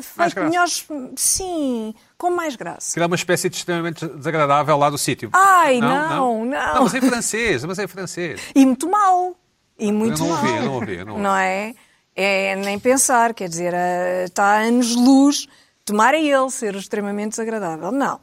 Feito 0.01 0.39
melhores. 0.41 0.85
Sim, 1.15 1.95
com 2.17 2.29
mais 2.29 2.55
graça. 2.57 2.93
Criar 2.93 3.07
uma 3.07 3.15
espécie 3.15 3.49
de 3.49 3.55
extremamente 3.55 4.05
desagradável 4.05 4.77
lá 4.77 4.89
do 4.89 4.97
sítio. 4.97 5.29
Ai, 5.33 5.79
não, 5.79 6.43
não. 6.43 6.45
Não, 6.45 6.83
mas 6.83 6.93
em 6.93 7.01
francês, 7.01 7.63
mas 7.63 7.79
em 7.79 7.87
francês. 7.87 8.41
E 8.53 8.65
muito 8.65 8.89
mal. 8.89 9.35
E 9.79 9.91
muito 9.91 10.19
não 10.19 10.27
mal. 10.29 10.37
ouvi, 10.37 10.55
eu 10.57 10.63
não 10.63 10.73
ouvi, 10.73 10.95
eu 10.97 11.05
não 11.05 11.13
ouvi. 11.13 11.25
é? 11.39 11.75
É 12.13 12.55
nem 12.57 12.77
pensar, 12.77 13.33
quer 13.33 13.47
dizer, 13.47 13.73
eh, 13.73 14.25
está 14.25 14.43
a 14.43 14.59
anos-luz. 14.59 15.47
Tomara 15.85 16.17
ele 16.17 16.49
ser 16.51 16.75
extremamente 16.75 17.31
desagradável. 17.31 17.91
Não. 17.91 18.19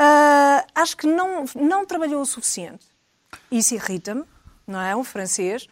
Ah, 0.00 0.64
acho 0.76 0.96
que 0.96 1.08
não, 1.08 1.44
não 1.56 1.84
trabalhou 1.84 2.22
o 2.22 2.24
suficiente. 2.24 2.86
Isso 3.50 3.74
irrita-me, 3.74 4.24
não 4.64 4.80
é? 4.80 4.94
O 4.94 5.02
francês. 5.02 5.66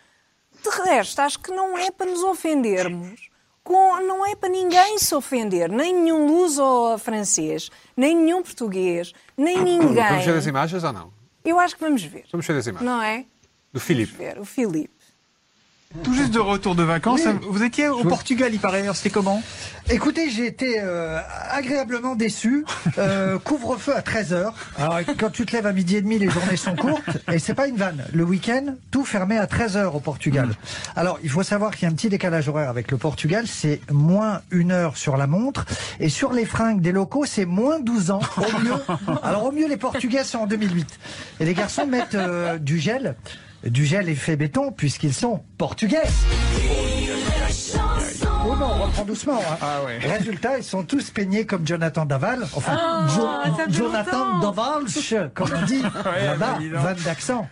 De 0.62 0.68
resto, 0.82 1.20
acho 1.20 1.38
que 1.38 1.52
não 1.52 1.78
é 1.78 1.92
para 1.92 2.10
nos 2.10 2.24
ofendermos. 2.24 3.30
Com, 3.62 4.00
não 4.00 4.26
é 4.26 4.34
para 4.34 4.48
ninguém 4.48 4.98
se 4.98 5.14
ofender. 5.14 5.70
Nem 5.70 5.94
nenhum 5.94 6.26
luso 6.26 6.98
francês, 6.98 7.70
nem 7.96 8.16
nenhum 8.16 8.42
português, 8.42 9.12
nem 9.36 9.58
ninguém. 9.62 9.94
Vamos 10.08 10.24
ver 10.24 10.36
as 10.36 10.46
imagens 10.46 10.82
ou 10.82 10.92
não? 10.92 11.12
Eu 11.44 11.60
acho 11.60 11.76
que 11.76 11.80
vamos 11.80 12.02
ver. 12.02 12.24
Vamos 12.32 12.44
ver 12.44 12.56
as 12.56 12.66
imagens. 12.66 12.90
Não 12.90 13.00
é? 13.00 13.24
Do 13.72 13.78
Filipe. 13.78 14.12
Ver, 14.16 14.40
o 14.40 14.44
Filipe. 14.44 14.95
Tout 16.02 16.14
juste 16.14 16.32
de 16.32 16.38
retour 16.38 16.74
de 16.74 16.82
vacances. 16.82 17.22
Vous 17.48 17.62
étiez 17.62 17.88
au 17.88 18.04
Portugal, 18.04 18.50
il 18.52 18.60
paraît. 18.60 18.84
C'était 18.94 19.10
comment 19.10 19.42
Écoutez, 19.88 20.30
j'ai 20.30 20.46
été 20.46 20.80
euh, 20.80 21.20
agréablement 21.50 22.16
déçu. 22.16 22.64
Euh, 22.98 23.38
Couvre-feu 23.38 23.94
à 23.94 24.00
13h. 24.00 24.52
Alors, 24.78 24.98
quand 25.18 25.30
tu 25.30 25.46
te 25.46 25.54
lèves 25.54 25.66
à 25.66 25.72
midi 25.72 25.96
et 25.96 26.02
demi, 26.02 26.18
les 26.18 26.28
journées 26.28 26.56
sont 26.56 26.74
courtes. 26.74 27.18
Et 27.32 27.38
c'est 27.38 27.54
pas 27.54 27.68
une 27.68 27.76
vanne. 27.76 28.04
Le 28.12 28.24
week-end, 28.24 28.74
tout 28.90 29.04
fermé 29.04 29.38
à 29.38 29.46
13h 29.46 29.86
au 29.94 30.00
Portugal. 30.00 30.50
Alors, 30.96 31.18
il 31.22 31.30
faut 31.30 31.44
savoir 31.44 31.72
qu'il 31.74 31.84
y 31.84 31.86
a 31.86 31.92
un 31.92 31.94
petit 31.94 32.08
décalage 32.08 32.48
horaire 32.48 32.68
avec 32.68 32.90
le 32.90 32.96
Portugal. 32.96 33.44
C'est 33.46 33.80
moins 33.92 34.42
une 34.50 34.72
heure 34.72 34.96
sur 34.96 35.16
la 35.16 35.26
montre. 35.28 35.64
Et 36.00 36.08
sur 36.08 36.32
les 36.32 36.44
fringues 36.44 36.80
des 36.80 36.92
locaux, 36.92 37.24
c'est 37.24 37.46
moins 37.46 37.78
12 37.78 38.10
ans. 38.10 38.20
Au 38.38 38.58
mieux. 38.60 38.74
Alors, 39.22 39.44
au 39.44 39.52
mieux, 39.52 39.68
les 39.68 39.76
Portugais 39.76 40.24
sont 40.24 40.38
en 40.38 40.46
2008. 40.46 40.98
Et 41.40 41.44
les 41.44 41.54
garçons 41.54 41.86
mettent 41.86 42.16
euh, 42.16 42.58
du 42.58 42.78
gel. 42.78 43.14
Du 43.70 43.84
gel 43.84 44.08
effet 44.08 44.36
béton, 44.36 44.72
puisqu'ils 44.72 45.14
sont 45.14 45.42
portugais. 45.58 46.02
Oh 48.48 48.54
non, 48.54 48.66
on 48.66 48.84
reprend 48.86 49.04
doucement. 49.04 49.40
hein. 49.40 49.58
Ah 49.60 49.82
ouais. 49.84 49.98
Résultat, 49.98 50.58
ils 50.58 50.64
sont 50.64 50.84
tous 50.84 51.10
peignés 51.10 51.44
comme 51.46 51.66
Jonathan 51.66 52.04
Daval. 52.06 52.44
Enfin, 52.54 53.06
Jo- 53.08 53.28
Jonathan 53.68 54.38
Davalch, 54.40 55.14
comme 55.34 55.50
on 55.52 55.62
dit 55.66 55.82
là-bas, 56.04 56.36
bah, 56.38 56.58
van 56.80 56.94
d'accent. 57.04 57.48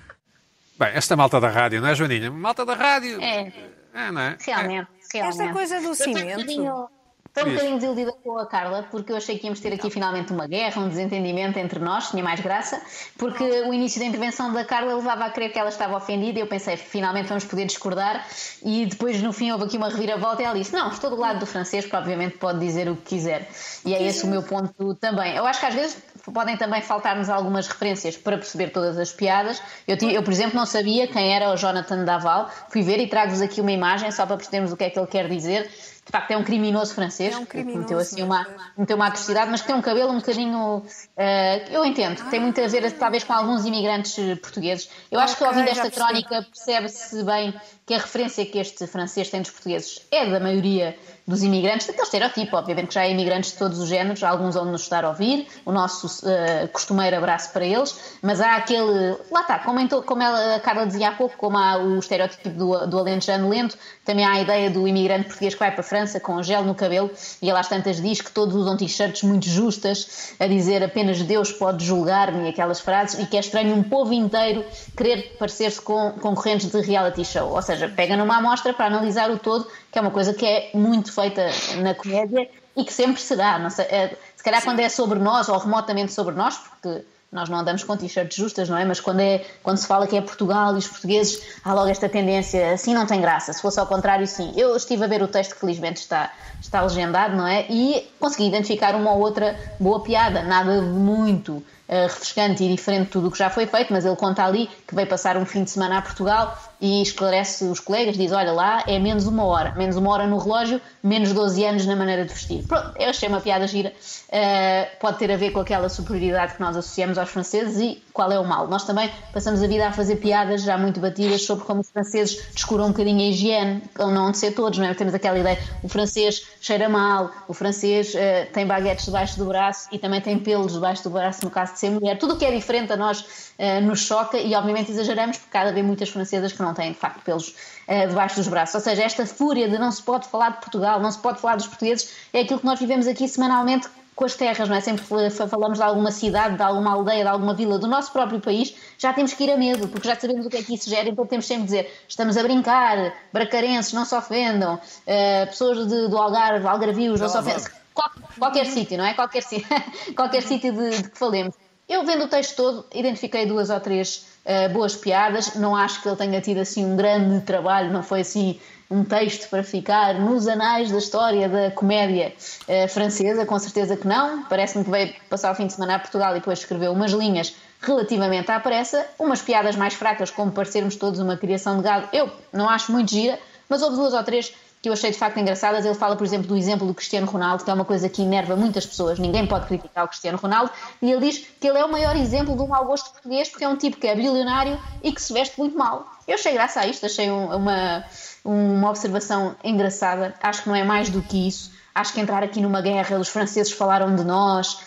Bem, 0.79 0.89
esta 0.95 1.17
malta 1.17 1.41
da 1.41 1.49
rádio, 1.49 1.81
não 1.81 1.89
é, 1.89 1.95
Joaninha? 1.95 2.31
Malta 2.31 2.65
da 2.65 2.75
rádio. 2.75 3.21
É, 3.21 3.53
É, 3.95 4.11
não 4.11 4.21
é? 4.21 4.37
realmente. 4.45 4.87
realmente. 5.13 5.41
Esta 5.41 5.53
coisa 5.53 5.81
do 5.81 5.95
cimento. 5.95 6.91
Estou 7.37 7.51
um 7.51 7.53
bocadinho 7.53 7.75
desiludida 7.75 8.13
com 8.13 8.39
a 8.39 8.47
Carla, 8.47 8.87
porque 8.93 9.11
eu 9.11 9.17
achei 9.17 9.37
que 9.37 9.47
íamos 9.47 9.59
ter 9.59 9.73
aqui 9.73 9.91
finalmente 9.91 10.33
uma 10.33 10.47
guerra, 10.47 10.81
um 10.81 10.89
desentendimento 10.89 11.59
entre 11.59 11.81
nós, 11.81 12.11
tinha 12.11 12.23
mais 12.23 12.39
graça, 12.39 12.81
porque 13.19 13.43
o 13.43 13.75
início 13.75 13.99
da 13.99 14.07
intervenção 14.07 14.53
da 14.53 14.65
Carla 14.65 14.95
levava 14.95 15.25
a 15.25 15.31
crer 15.31 15.51
que 15.51 15.59
ela 15.59 15.69
estava 15.69 15.97
ofendida 15.97 16.39
e 16.39 16.43
eu 16.43 16.47
pensei, 16.47 16.77
finalmente 16.77 17.27
vamos 17.27 17.45
poder 17.45 17.67
discordar, 17.67 18.25
e 18.65 18.87
depois 18.87 19.21
no 19.21 19.33
fim 19.33 19.51
houve 19.51 19.65
aqui 19.65 19.77
uma 19.77 19.89
reviravolta 19.89 20.43
e 20.43 20.45
ela 20.45 20.57
disse: 20.57 20.73
Não, 20.73 20.91
estou 20.91 21.11
do 21.11 21.17
lado 21.17 21.41
do 21.41 21.47
francês, 21.47 21.85
que 21.85 21.97
obviamente 21.97 22.39
pode 22.39 22.61
dizer 22.61 22.89
o 22.89 22.95
que 22.95 23.17
quiser. 23.17 23.51
E 23.85 23.93
é 23.93 24.01
esse 24.01 24.23
o 24.23 24.29
meu 24.29 24.45
ponto 24.45 24.95
também. 24.95 25.35
Eu 25.35 25.45
acho 25.45 25.59
que 25.59 25.67
às 25.67 25.75
vezes 25.75 25.99
podem 26.33 26.57
também 26.57 26.81
faltar-nos 26.83 27.29
algumas 27.29 27.67
referências 27.67 28.17
para 28.17 28.39
perceber 28.39 28.69
todas 28.69 28.97
as 28.97 29.13
piadas. 29.13 29.61
Eu, 29.89 29.97
eu, 30.09 30.23
por 30.23 30.33
exemplo, 30.33 30.57
não 30.57 30.67
sabia 30.67 31.09
quem 31.09 31.35
era 31.35 31.53
o 31.53 31.57
Jonathan 31.57 32.05
Daval, 32.05 32.49
fui 32.69 32.83
ver 32.83 33.01
e 33.01 33.09
trago-vos 33.09 33.43
aqui 33.43 33.61
uma 33.61 33.73
imagem 33.73 34.13
só 34.13 34.25
para 34.25 34.37
percebermos 34.37 34.71
o 34.71 34.77
que 34.77 34.85
é 34.85 34.91
que 34.91 34.99
ele 34.99 35.09
quer 35.09 35.29
dizer. 35.29 35.69
De 36.05 36.13
facto, 36.13 36.31
é 36.33 36.37
um 36.37 36.45
criminoso 36.45 36.95
francês, 36.95 37.35
É 37.35 37.39
um 37.39 37.45
que 37.45 37.53
criminoso 37.53 37.79
cometeu 37.79 37.99
assim 37.99 38.23
uma, 38.23 38.45
cometeu 38.75 38.97
uma 38.97 39.07
atrocidade, 39.07 39.51
mas 39.51 39.63
que 39.63 39.67
tem 39.67 39.77
um 39.77 39.81
cabelo 39.81 40.13
um 40.13 40.19
bocadinho. 40.19 40.83
eh, 41.17 41.65
eu 41.71 41.85
entendo, 41.85 42.29
tem 42.29 42.39
muito 42.41 42.61
a 42.61 42.67
ver, 42.67 42.91
talvez, 42.93 43.25
com 43.25 43.33
alguns 43.33 43.65
imigrantes 43.65 44.15
portugueses. 44.41 44.91
Eu 45.11 45.19
acho 45.19 45.37
que, 45.37 45.45
Ok, 45.45 45.57
ouvindo 45.57 45.71
esta 45.71 45.91
crónica, 45.91 46.43
percebe-se 46.43 47.23
bem 47.25 47.55
que 47.87 47.95
a 47.95 47.99
referência 47.99 48.45
que 48.45 48.59
este 48.59 48.87
francês 48.87 49.31
tem 49.31 49.41
dos 49.41 49.51
portugueses 49.51 50.03
é 50.11 50.27
da 50.29 50.41
maioria 50.41 50.97
dos 51.27 51.43
imigrantes, 51.43 51.87
daquele 51.87 52.05
estereotipo, 52.05 52.55
obviamente 52.57 52.89
que 52.89 52.95
já 52.95 53.01
há 53.01 53.09
imigrantes 53.09 53.53
de 53.53 53.57
todos 53.59 53.79
os 53.79 53.89
géneros, 53.89 54.23
alguns 54.23 54.55
vão 54.55 54.67
nos 54.67 54.83
estar 54.83 55.05
a 55.05 55.09
ouvir, 55.09 55.47
o 55.65 55.73
nosso 55.73 56.29
eh, 56.29 56.67
costumeiro 56.71 57.17
abraço 57.17 57.51
para 57.51 57.65
eles, 57.65 58.19
mas 58.21 58.43
há 58.43 58.57
aquele, 58.57 59.17
lá 59.31 59.41
está, 59.41 59.59
como, 59.61 59.81
em 59.81 59.89
to- 59.89 60.03
como 60.03 60.23
ela, 60.23 60.57
a 60.57 60.61
Carla 60.61 60.87
dizia 60.87 61.09
há 61.09 61.13
pouco, 61.13 61.35
como 61.39 61.57
há 61.57 61.79
o 61.79 61.99
estereótipo 61.99 62.51
do, 62.51 62.87
do 62.87 62.99
alentejano 62.99 63.49
lento, 63.49 63.79
também 64.05 64.25
há 64.25 64.33
a 64.33 64.41
ideia 64.43 64.69
do 64.71 64.87
imigrante 64.87 65.25
português 65.29 65.55
que 65.55 65.61
vai 65.61 65.71
para 65.71 65.81
a 65.81 65.85
França 65.85 66.21
com 66.21 66.43
gel 66.43 66.63
no 66.63 66.75
cabelo 66.75 67.11
e 67.41 67.49
ela 67.49 67.61
às 67.61 67.69
tantas 67.69 68.03
diz 68.03 68.21
que 68.21 68.31
todos 68.31 68.55
usam 68.55 68.77
t-shirts 68.77 69.23
muito 69.23 69.49
justas, 69.49 70.35
a 70.39 70.47
dizer 70.47 70.83
apenas 70.85 71.23
Deus 71.23 71.51
pode 71.53 71.85
julgar-me 71.87 72.49
aquelas 72.51 72.81
frases, 72.81 73.19
e 73.19 73.27
que 73.27 73.37
é 73.39 73.41
estranho 73.41 73.75
um 73.75 73.83
povo 73.83 74.13
inteiro 74.13 74.63
querer 74.95 75.37
parecer-se 75.39 75.81
com 75.81 76.13
concorrentes 76.21 76.71
de 76.71 76.81
reality 76.83 77.25
show, 77.25 77.49
ou 77.51 77.63
seja, 77.63 77.89
pega 77.89 78.15
numa 78.15 78.37
amostra 78.37 78.75
para 78.75 78.87
analisar 78.87 79.31
o 79.31 79.39
todo, 79.39 79.67
que 79.95 79.99
é 79.99 80.01
uma 80.01 80.11
coisa 80.11 80.35
que 80.35 80.45
é 80.45 80.71
muito 80.75 81.13
feita 81.13 81.47
na 81.81 81.95
comédia 81.95 82.51
e 82.77 82.85
que 82.85 82.93
sempre 82.93 83.23
será, 83.23 83.61
não 83.61 83.71
sei, 83.71 83.85
é, 83.85 84.17
se 84.35 84.43
calhar 84.43 84.61
quando 84.65 84.81
é 84.81 84.89
sobre 84.89 85.21
nós 85.21 85.49
ou 85.49 85.57
remotamente 85.57 86.13
sobre 86.13 86.35
nós, 86.35 86.59
porque 86.59 87.05
nós 87.31 87.49
não 87.49 87.59
andamos 87.59 87.85
com 87.85 87.97
t-shirts 87.97 88.37
justas, 88.37 88.69
não 88.69 88.77
é? 88.77 88.85
Mas 88.85 88.99
quando, 88.99 89.21
é, 89.21 89.45
quando 89.63 89.77
se 89.77 89.87
fala 89.87 90.09
que 90.09 90.17
é 90.17 90.21
Portugal 90.21 90.75
e 90.75 90.79
os 90.79 90.89
portugueses, 90.89 91.41
há 91.65 91.73
logo 91.73 91.89
esta 91.89 92.09
tendência, 92.09 92.73
assim 92.73 92.93
não 92.93 93.07
tem 93.07 93.21
graça. 93.21 93.53
Se 93.53 93.63
fosse 93.63 93.79
ao 93.79 93.87
contrário, 93.87 94.27
sim. 94.27 94.53
Eu 94.57 94.75
estive 94.77 95.05
a 95.05 95.07
ver 95.07 95.23
o 95.23 95.29
texto 95.29 95.55
que 95.55 95.61
felizmente 95.61 96.01
está, 96.01 96.33
está 96.61 96.83
legendado, 96.83 97.37
não 97.37 97.47
é? 97.47 97.65
E 97.71 98.11
consegui 98.19 98.49
identificar 98.49 98.97
uma 98.97 99.13
ou 99.13 99.21
outra 99.21 99.57
boa 99.79 100.03
piada, 100.03 100.43
nada 100.43 100.83
muito 100.83 101.63
eh, 101.87 102.07
refrescante 102.07 102.65
e 102.65 102.69
diferente 102.69 103.05
de 103.05 103.11
tudo 103.11 103.29
o 103.29 103.31
que 103.31 103.39
já 103.39 103.49
foi 103.49 103.67
feito, 103.67 103.93
mas 103.93 104.05
ele 104.05 104.17
conta 104.17 104.45
ali 104.45 104.69
que 104.89 104.95
veio 104.95 105.07
passar 105.07 105.37
um 105.37 105.47
fim 105.47 105.63
de 105.63 105.71
semana 105.71 105.99
a 105.99 106.03
Portugal 106.03 106.59
e 106.81 107.03
esclarece 107.03 107.65
os 107.65 107.81
colegas, 107.81 108.17
diz, 108.17 108.33
olha 108.33 108.53
lá, 108.53 108.85
é 108.87 108.99
menos 108.99 109.27
uma 109.27 109.45
hora, 109.45 109.75
menos 109.77 109.97
uma 109.97 110.11
hora 110.11 110.27
no 110.27 110.39
relógio, 110.39 110.81
menos 111.03 111.33
12 111.33 111.65
anos 111.65 111.87
na 111.87 111.97
maneira 111.97 112.25
de 112.25 112.33
vestir. 112.33 112.65
Pronto, 112.67 112.93
eu 112.99 113.11
achei 113.11 113.29
uma 113.29 113.41
piada 113.41 113.67
gira, 113.67 113.93
Eh, 114.37 114.91
pode 114.99 115.19
ter 115.19 115.31
a 115.31 115.37
ver 115.37 115.53
com 115.53 115.61
aquela 115.61 115.89
superioridade 115.89 116.55
que 116.55 116.61
nós 116.61 116.77
associamos 116.77 117.19
aos 117.19 117.31
franceses 117.31 117.79
e 117.79 118.03
qual 118.13 118.33
é 118.33 118.41
o 118.41 118.45
mal. 118.45 118.67
Nós 118.67 118.85
também 118.85 119.09
passamos 119.33 119.63
a 119.63 119.67
vida 119.69 119.87
a 119.87 119.93
fazer 119.93 120.17
piadas 120.17 120.63
já 120.63 120.77
muito 120.77 120.99
batidas 120.99 121.45
sobre 121.45 121.65
como 121.65 121.83
os 121.83 121.89
franceses 121.89 122.45
descuram 122.53 122.87
um 122.87 122.89
bocadinho 122.89 123.21
a 123.21 123.29
higiene, 123.29 123.83
ou 123.97 124.11
não 124.11 124.33
de 124.33 124.39
ser 124.39 124.51
todos, 124.51 124.77
não 124.77 124.87
é? 124.87 124.95
Temos 124.95 125.15
aquela 125.15 125.39
ideia, 125.39 125.57
o 125.85 125.89
francês 125.89 126.43
cheira 126.61 126.89
mal, 126.89 127.31
o 127.47 127.55
francês 127.55 128.13
eh, 128.17 128.47
tem 128.47 128.67
baguetes 128.67 129.05
debaixo 129.05 129.39
do 129.39 129.45
braço 129.45 129.87
e 129.93 130.01
também 130.01 130.21
tem 130.21 130.37
pelos 130.37 130.73
debaixo 130.73 131.05
do 131.05 131.11
braço 131.11 131.45
no 131.45 131.51
caso 131.51 131.75
de 131.75 131.79
ser 131.79 131.91
mulher. 131.91 132.19
Tudo 132.19 132.35
o 132.35 132.37
que 132.37 132.45
é 132.45 132.51
diferente 132.51 132.93
a 132.93 132.97
nós 132.97 133.53
eh, 133.57 133.81
nos 133.81 134.01
choca 134.01 134.37
e 134.37 134.53
obviamente 134.57 134.91
exageramos 134.91 135.39
porque 135.39 135.53
cada 135.53 135.71
vez 135.71 135.87
muitas 135.87 136.09
francesas 136.09 136.53
que 136.53 136.61
não 136.65 136.75
têm 136.75 136.93
de 136.93 136.99
facto 136.99 137.21
pelos 137.23 137.55
eh, 137.87 138.07
debaixo 138.07 138.37
dos 138.37 138.49
braços. 138.49 138.75
Ou 138.75 138.81
seja, 138.81 139.03
esta 139.03 139.25
fúria 139.27 139.69
de 139.69 139.79
não 139.79 139.93
se 139.93 140.03
pode 140.03 140.27
falar 140.29 140.51
de 140.51 140.57
Portugal, 140.59 140.99
não 141.01 141.11
se 141.11 141.19
pode 141.19 141.39
falar 141.41 141.57
dos 141.57 141.67
portugueses, 141.67 142.11
é 142.33 142.41
aquilo 142.41 142.59
que 142.61 142.67
nós 142.67 142.79
vivemos 142.81 143.07
aqui 143.07 143.29
semanalmente 143.29 143.89
com 144.17 144.25
as 144.25 144.35
terras, 144.37 144.69
não 144.69 144.77
é? 144.77 144.81
Sempre 144.81 145.05
falamos 145.49 145.79
de 145.79 145.83
alguma 145.85 146.13
cidade, 146.13 146.57
de 146.57 146.63
alguma 146.63 146.93
aldeia, 146.93 147.25
de 147.25 147.29
alguma 147.29 147.53
vila 147.53 147.81
do 147.81 147.89
nosso 147.89 148.13
próprio 148.13 148.39
país, 148.39 148.73
já 148.97 149.13
temos 149.13 149.33
que 149.33 149.43
ir 149.43 149.51
a 149.51 149.57
medo, 149.57 149.89
porque 149.89 150.07
já 150.07 150.15
sabemos 150.15 150.47
o 150.47 150.49
que 150.49 150.57
é 150.57 150.63
que 150.63 150.73
isso 150.73 150.89
gera, 150.89 151.09
então 151.09 151.27
temos 151.27 151.47
sempre 151.49 151.63
de 151.65 151.67
dizer, 151.71 151.93
estamos 152.09 152.37
a 152.37 152.43
brincar, 152.45 153.13
bracarenses, 153.33 153.93
não 153.93 154.05
se 154.05 154.15
ofendam, 154.15 154.79
eh, 155.05 155.47
pessoas 155.47 155.89
de- 155.89 156.07
do 156.09 156.17
Algarve, 156.17 156.65
algarvios, 156.65 157.19
não 157.21 157.29
se 157.29 157.37
ofendam. 157.39 157.61
Qual- 157.93 158.11
qualquer 158.39 158.67
sítio, 158.67 158.99
não 158.99 159.05
é? 159.05 159.15
Qualquer, 159.15 159.43
qualquer 160.17 160.43
sítio 160.45 160.73
de, 160.73 160.91
de 161.03 161.11
que 161.11 161.19
falemos. 161.19 161.55
Eu 161.89 162.05
vendo 162.05 162.25
o 162.25 162.29
texto 162.29 162.57
todo, 162.57 162.87
identifiquei 162.95 163.45
duas 163.45 163.69
ou 163.69 163.79
três 163.79 164.27
eh, 164.45 164.69
boas 164.69 164.97
piadas, 164.97 165.55
não 165.55 165.77
acho 165.77 166.01
que 166.01 166.09
ele 166.09 166.17
tenha 166.17 166.41
tido 166.41 166.61
assim 166.61 166.85
um 166.85 166.97
grande 166.97 167.45
trabalho, 167.45 167.93
não 167.93 168.03
foi 168.03 168.21
assim 168.21 168.59
um 168.91 169.05
texto 169.05 169.49
para 169.51 169.63
ficar 169.63 170.15
nos 170.15 170.47
anais 170.47 170.91
da 170.91 170.99
história 170.99 171.49
da 171.49 171.71
comédia 171.71 172.33
eh, 172.69 172.89
francesa, 172.89 173.45
com 173.45 173.59
certeza 173.59 173.97
que 173.97 174.07
não. 174.07 174.45
Parece-me 174.45 174.85
que 174.85 174.91
veio 174.91 175.15
passar 175.29 175.53
o 175.53 175.55
fim 175.55 175.67
de 175.67 175.75
semana 175.75 175.97
a 175.97 175.99
Portugal 175.99 176.33
e 176.33 176.39
depois 176.39 176.59
escreveu 176.59 176.93
umas 176.93 177.13
linhas 177.13 177.55
relativamente 177.81 178.51
à 178.51 178.59
pressa, 178.61 179.07
umas 179.19 179.43
piadas 179.43 179.77
mais 179.77 179.95
fracas, 179.95 180.31
como 180.31 180.53
parecermos 180.53 180.97
todos 180.97 181.21
uma 181.21 181.37
criação 181.37 181.77
de 181.77 181.83
gado. 181.83 182.09
Eu 182.13 182.31
não 182.53 182.69
acho 182.69 182.93
muito 182.93 183.11
gira, 183.11 183.39
mas 183.69 183.83
houve 183.83 183.97
duas 183.97 184.15
ou 184.15 184.23
três 184.23 184.55
que 184.85 184.89
eu 184.91 184.93
achei 184.93 185.11
de 185.11 185.17
facto 185.17 185.39
engraçadas. 185.41 185.83
Ele 185.83 185.95
fala, 185.95 186.15
por 186.15 186.25
exemplo, 186.27 186.47
do 186.47 186.55
exemplo 186.55 186.87
do 186.87 186.93
Cristiano 186.93 187.27
Ronaldo, 187.27 187.65
que 187.65 187.71
é 187.71 187.73
uma 187.73 187.87
coisa 187.87 188.07
que 188.07 188.21
enerva 188.21 188.55
muitas 188.55 188.85
pessoas. 188.85 189.19
Ninguém 189.19 189.47
pode 189.47 189.65
criticar 189.65 190.05
o 190.05 190.09
Cristiano 190.09 190.37
Ronaldo. 190.37 190.71
E 191.01 191.11
ele 191.11 191.27
diz 191.31 191.39
que 191.59 191.67
ele 191.67 191.79
é 191.79 191.85
o 191.87 191.91
maior 191.91 192.15
exemplo 192.15 192.55
de 192.55 192.61
um 192.61 192.67
mau 192.67 192.85
gosto 192.85 193.11
português, 193.11 193.49
porque 193.49 193.65
é 193.65 193.69
um 193.69 193.77
tipo 193.77 193.97
que 193.97 194.07
é 194.07 194.15
bilionário 194.15 194.79
e 195.03 195.11
que 195.11 195.23
se 195.23 195.33
veste 195.33 195.59
muito 195.59 195.75
mal. 195.79 196.07
Eu 196.29 196.35
achei 196.35 196.53
graça 196.53 196.81
a 196.81 196.87
isto, 196.87 197.07
achei 197.07 197.31
um- 197.31 197.57
uma, 197.57 198.05
uma 198.45 198.91
observação 198.91 199.57
engraçada. 199.65 200.35
Acho 200.43 200.65
que 200.65 200.69
não 200.69 200.77
é 200.77 200.85
mais 200.85 201.09
do 201.09 201.23
que 201.23 201.49
isso. 201.49 201.73
Acho 201.95 202.13
que 202.13 202.21
entrar 202.21 202.43
aqui 202.43 202.61
numa 202.61 202.83
guerra, 202.83 203.19
os 203.19 203.29
franceses 203.31 203.73
falaram 203.73 204.15
de 204.15 204.23
nós. 204.23 204.81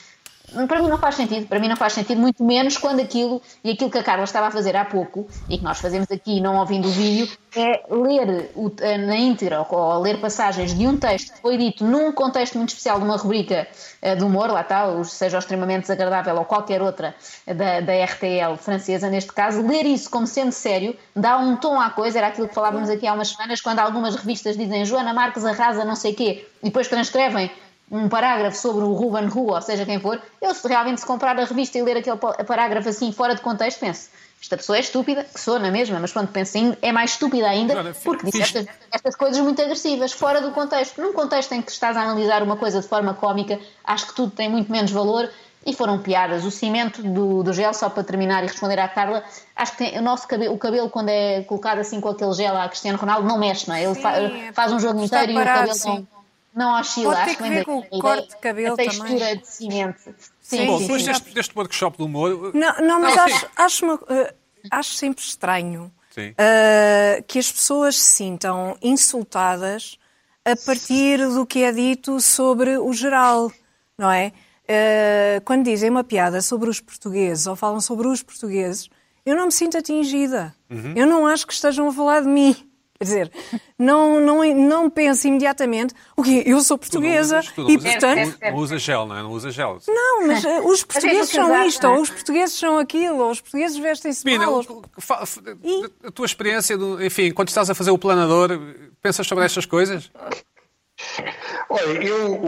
Para 0.68 0.82
mim 0.82 0.88
não 0.88 0.98
faz 0.98 1.16
sentido, 1.16 1.46
para 1.46 1.60
mim 1.60 1.68
não 1.68 1.76
faz 1.76 1.92
sentido, 1.92 2.22
muito 2.22 2.42
menos 2.42 2.78
quando 2.78 3.02
aquilo, 3.02 3.42
e 3.64 3.72
aquilo 3.72 3.92
que 3.92 3.98
a 3.98 4.04
Carla 4.04 4.24
estava 4.24 4.48
a 4.48 4.52
fazer 4.52 4.78
há 4.78 4.86
pouco, 4.86 5.28
e 5.50 5.58
que 5.58 5.64
nós 5.64 5.80
fazemos 5.80 6.10
aqui 6.10 6.40
não 6.40 6.58
ouvindo 6.58 6.88
o 6.88 6.92
vídeo, 6.92 7.30
é 7.54 7.84
ler 7.90 8.52
o, 8.56 8.72
na 9.06 9.18
íntegra 9.18 9.60
ou, 9.60 9.78
ou 9.78 10.02
ler 10.02 10.22
passagens 10.22 10.74
de 10.74 10.88
um 10.88 10.96
texto 10.98 11.34
que 11.34 11.42
foi 11.42 11.58
dito 11.58 11.84
num 11.84 12.14
contexto 12.14 12.58
muito 12.58 12.70
especial 12.70 12.98
de 12.98 13.04
uma 13.04 13.18
rubrica 13.18 13.68
uh, 14.02 14.16
de 14.16 14.24
humor, 14.24 14.50
lá 14.50 14.62
está, 14.62 14.86
seja 15.04 15.38
o 15.38 15.40
extremamente 15.40 15.82
desagradável 15.82 16.38
ou 16.38 16.46
qualquer 16.46 16.82
outra 16.82 17.14
da, 17.46 17.82
da 17.82 18.06
RTL 18.06 18.56
francesa, 18.58 19.10
neste 19.10 19.34
caso, 19.34 19.62
ler 19.68 19.86
isso 19.86 20.10
como 20.10 20.26
sendo 20.26 20.54
sério 20.54 20.96
dá 21.14 21.38
um 21.38 21.58
tom 21.58 21.80
à 21.80 21.90
coisa, 21.90 22.20
era 22.20 22.28
aquilo 22.28 22.48
que 22.48 22.56
falávamos 22.56 22.90
aqui 22.90 23.06
há 23.06 23.14
umas 23.14 23.30
semanas, 23.30 23.60
quando 23.60 23.80
algumas 23.80 24.16
revistas 24.16 24.56
dizem 24.56 24.86
Joana 24.86 25.14
Marques 25.14 25.44
arrasa 25.44 25.84
não 25.84 25.96
sei 25.96 26.14
quê, 26.14 26.48
e 26.64 26.68
depois 26.68 26.88
transcrevem 26.88 27.52
um 27.90 28.10
parágrafo 28.10 28.58
sobre 28.58 28.84
o 28.84 28.94
Ruben 28.94 29.28
Hu, 29.28 29.54
ou 29.54 29.62
seja 29.62 29.86
quem 29.86 30.00
for, 30.00 30.22
eu 30.42 30.54
se 30.54 30.68
realmente 30.68 31.02
se 31.02 31.08
comprar 31.08 31.40
a 31.40 31.46
revista 31.46 31.78
e 31.78 31.82
ler 31.82 31.98
aquele 31.98 32.18
parágrafo 32.18 32.90
assim 32.90 33.12
fora 33.12 33.34
de 33.34 33.42
contexto, 33.42 33.80
penso, 33.80 34.10
esta 34.42 34.56
pessoa 34.56 34.78
é 34.78 34.82
estúpida, 34.82 35.24
que 35.24 35.40
sou 35.40 35.58
na 35.60 35.72
mesma, 35.72 36.00
mas 36.00 36.12
quando 36.12 36.28
penso 36.28 36.58
em 36.58 36.78
é 36.82 36.92
mais 36.92 37.12
estúpida 37.12 37.48
ainda, 37.48 37.94
porque 38.04 38.30
diz 38.30 38.40
estas, 38.40 38.68
estas, 38.92 39.16
coisas 39.16 39.40
muito 39.42 39.62
agressivas, 39.62 40.12
fora 40.12 40.42
do 40.42 40.52
contexto. 40.52 41.02
Num 41.02 41.12
contexto 41.12 41.54
em 41.54 41.62
que 41.62 41.72
estás 41.72 41.98
a 41.98 42.02
analisar 42.02 42.44
uma 42.44 42.56
coisa 42.56 42.80
de 42.80 42.88
forma 42.88 43.14
cómica, 43.16 43.60
acho 43.84 44.08
que 44.08 44.14
tudo 44.14 44.32
tem 44.32 44.48
muito 44.48 44.72
menos 44.72 44.92
valor 44.92 45.30
e 45.66 45.74
foram 45.74 45.98
piadas. 45.98 46.46
O 46.46 46.52
cimento 46.52 47.02
do, 47.02 47.42
do 47.42 47.52
gel, 47.52 47.74
só 47.74 47.90
para 47.90 48.04
terminar 48.04 48.44
e 48.44 48.48
responder 48.48 48.80
à 48.80 48.88
Carla, 48.88 49.24
acho 49.56 49.72
que 49.72 49.78
tem, 49.80 49.98
o 49.98 50.02
nosso 50.04 50.28
cabelo, 50.28 50.54
o 50.54 50.58
cabelo, 50.58 50.90
quando 50.90 51.10
é 51.10 51.42
colocado 51.42 51.80
assim 51.80 52.00
com 52.00 52.10
aquele 52.10 52.34
gel 52.34 52.56
a 52.56 52.70
Cristiano 52.70 52.98
Ronaldo, 52.98 53.28
não 53.28 53.40
mexe, 53.40 53.68
não 53.68 53.76
é? 53.76 53.84
Ele 53.84 53.96
sim, 53.96 54.02
fa, 54.02 54.14
faz 54.54 54.72
um 54.72 54.80
jogo 54.80 55.04
inteiro 55.04 55.32
e 55.32 55.36
o 55.36 55.44
cabelo 55.44 55.78
não 55.86 56.17
não 56.58 56.80
oscila. 56.80 57.16
Pode 57.16 57.26
ter 57.26 57.36
que 57.36 57.50
ver 57.50 57.66
com 57.66 57.78
o 57.78 58.00
corte 58.00 58.30
de 58.30 58.38
cabelo 58.38 58.74
a 58.74 58.78
textura 58.78 59.08
também. 59.08 59.38
de 59.38 59.48
cimento. 59.48 60.16
Sim, 60.42 60.66
Bom, 60.66 60.80
depois 60.80 61.06
deste, 61.06 61.34
deste 61.34 61.56
workshop 61.56 61.98
do 61.98 62.06
humor... 62.06 62.52
Não, 62.54 62.78
não 62.78 63.02
mas 63.02 63.18
acho, 63.18 63.48
acho, 63.56 63.86
uma, 63.86 63.96
uh, 63.96 64.34
acho 64.72 64.94
sempre 64.94 65.24
estranho 65.24 65.92
uh, 66.18 67.24
que 67.28 67.38
as 67.38 67.52
pessoas 67.52 67.96
se 67.96 68.16
sintam 68.16 68.76
insultadas 68.82 70.00
a 70.44 70.56
partir 70.66 71.18
do 71.18 71.46
que 71.46 71.64
é 71.64 71.72
dito 71.72 72.20
sobre 72.20 72.78
o 72.78 72.92
geral, 72.94 73.52
não 73.98 74.10
é? 74.10 74.32
Uh, 74.64 75.42
quando 75.46 75.66
dizem 75.66 75.90
uma 75.90 76.04
piada 76.04 76.42
sobre 76.42 76.70
os 76.70 76.80
portugueses 76.80 77.46
ou 77.46 77.56
falam 77.56 77.80
sobre 77.80 78.08
os 78.08 78.24
portugueses, 78.24 78.90
eu 79.26 79.36
não 79.36 79.46
me 79.46 79.52
sinto 79.52 79.78
atingida. 79.78 80.56
Uhum. 80.70 80.94
Eu 80.96 81.06
não 81.06 81.28
acho 81.28 81.46
que 81.46 81.54
estejam 81.54 81.88
a 81.88 81.94
falar 81.94 82.22
de 82.22 82.28
mim. 82.28 82.67
Quer 83.00 83.04
dizer, 83.04 83.32
não, 83.78 84.20
não, 84.20 84.44
não 84.56 84.90
pense 84.90 85.28
imediatamente, 85.28 85.94
o 86.16 86.24
quê? 86.24 86.44
Eu 86.46 86.60
sou 86.62 86.78
portuguesa 86.78 87.42
tu 87.42 87.44
não 87.44 87.44
usas, 87.44 87.52
tu 87.54 87.62
não 87.62 87.70
e, 87.70 87.78
usas, 87.78 87.92
portanto... 87.92 88.38
Não 88.42 88.56
usa 88.56 88.78
gel, 88.80 89.06
não 89.06 89.18
é? 89.18 89.22
Não 89.22 89.32
usa 89.32 89.52
gel. 89.52 89.78
Não, 89.88 90.28
mas 90.28 90.44
uh, 90.44 90.68
os 90.68 90.84
portugueses 90.84 91.30
são 91.30 91.66
isto, 91.68 91.88
ou 91.88 92.02
os 92.02 92.10
portugueses 92.10 92.58
são 92.58 92.80
aquilo, 92.80 93.20
ou 93.20 93.32
os 93.32 93.40
portugueses 93.40 93.78
vestem-se 93.78 94.38
mal. 94.38 94.60
Os... 94.60 94.68
A 96.04 96.12
tua 96.12 96.26
experiência, 96.26 96.76
do, 96.76 97.04
enfim, 97.04 97.32
quando 97.32 97.50
estás 97.50 97.70
a 97.70 97.76
fazer 97.76 97.92
o 97.92 97.98
planador, 98.00 98.60
pensas 99.02 99.28
sobre 99.28 99.46
estas 99.46 99.66
coisas? 99.66 100.12
Olha, 101.70 102.04
eu, 102.04 102.42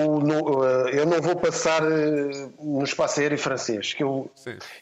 eu 0.92 1.06
não 1.06 1.22
vou 1.22 1.36
passar 1.36 1.84
eh, 1.84 2.50
no 2.60 2.84
espaço 2.84 3.20
aéreo 3.20 3.38
francês, 3.38 3.94
que 3.94 4.02
eu, 4.02 4.32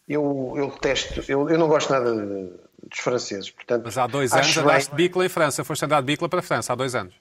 eu, 0.07 0.53
eu 0.55 0.69
testo, 0.71 1.21
eu, 1.27 1.49
eu 1.49 1.57
não 1.57 1.67
gosto 1.67 1.91
nada 1.91 2.15
de 2.15 2.53
dos 2.87 2.99
franceses. 2.99 3.49
Portanto, 3.51 3.83
Mas 3.85 3.97
há 3.97 4.07
dois 4.07 4.33
anos 4.33 4.57
andaste 4.57 4.89
de 4.91 4.95
bicla 4.95 5.25
em 5.25 5.29
França, 5.29 5.63
foste 5.63 5.85
andar 5.85 6.01
de 6.01 6.05
bicla 6.07 6.27
para 6.29 6.39
a 6.39 6.43
França, 6.43 6.73
há 6.73 6.75
dois 6.75 6.95
anos. 6.95 7.13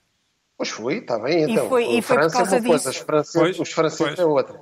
Pois 0.56 0.70
fui, 0.70 0.98
está 0.98 1.18
bem, 1.18 1.42
então. 1.50 1.66
E 1.66 1.68
foi, 1.68 1.84
e 1.84 2.02
foi 2.02 2.16
França 2.16 2.30
por 2.30 2.36
causa 2.38 2.56
é 2.56 2.60
uma 2.60 2.68
coisa, 2.68 2.90
disso. 2.90 3.00
os 3.00 3.06
franceses, 3.06 3.40
Pois, 3.40 3.60
os 3.60 3.72
franceses 3.72 4.06
pois. 4.14 4.18
é 4.18 4.24
outra. 4.24 4.60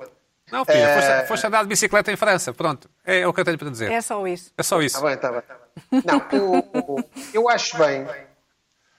Não, 0.52 0.64
filha, 0.64 0.76
Eh, 0.78 0.94
foste, 1.00 1.28
foste 1.28 1.46
andar 1.46 1.62
de 1.62 1.68
bicicleta 1.68 2.12
em 2.12 2.16
França, 2.16 2.52
pronto. 2.52 2.90
É, 3.04 3.20
é 3.20 3.26
o 3.28 3.32
que 3.32 3.40
eu 3.40 3.44
tenho 3.44 3.58
para 3.58 3.70
dizer. 3.70 3.90
É 3.90 4.00
só 4.00 4.26
isso. 4.26 4.52
É 4.58 4.62
só 4.62 4.82
isso. 4.82 4.96
Está 4.96 5.06
bem, 5.06 5.14
está 5.14 5.30
bem. 5.32 6.02
Não, 6.04 6.22
eu, 6.32 7.04
eu 7.32 7.48
acho 7.48 7.78
bem. 7.78 8.06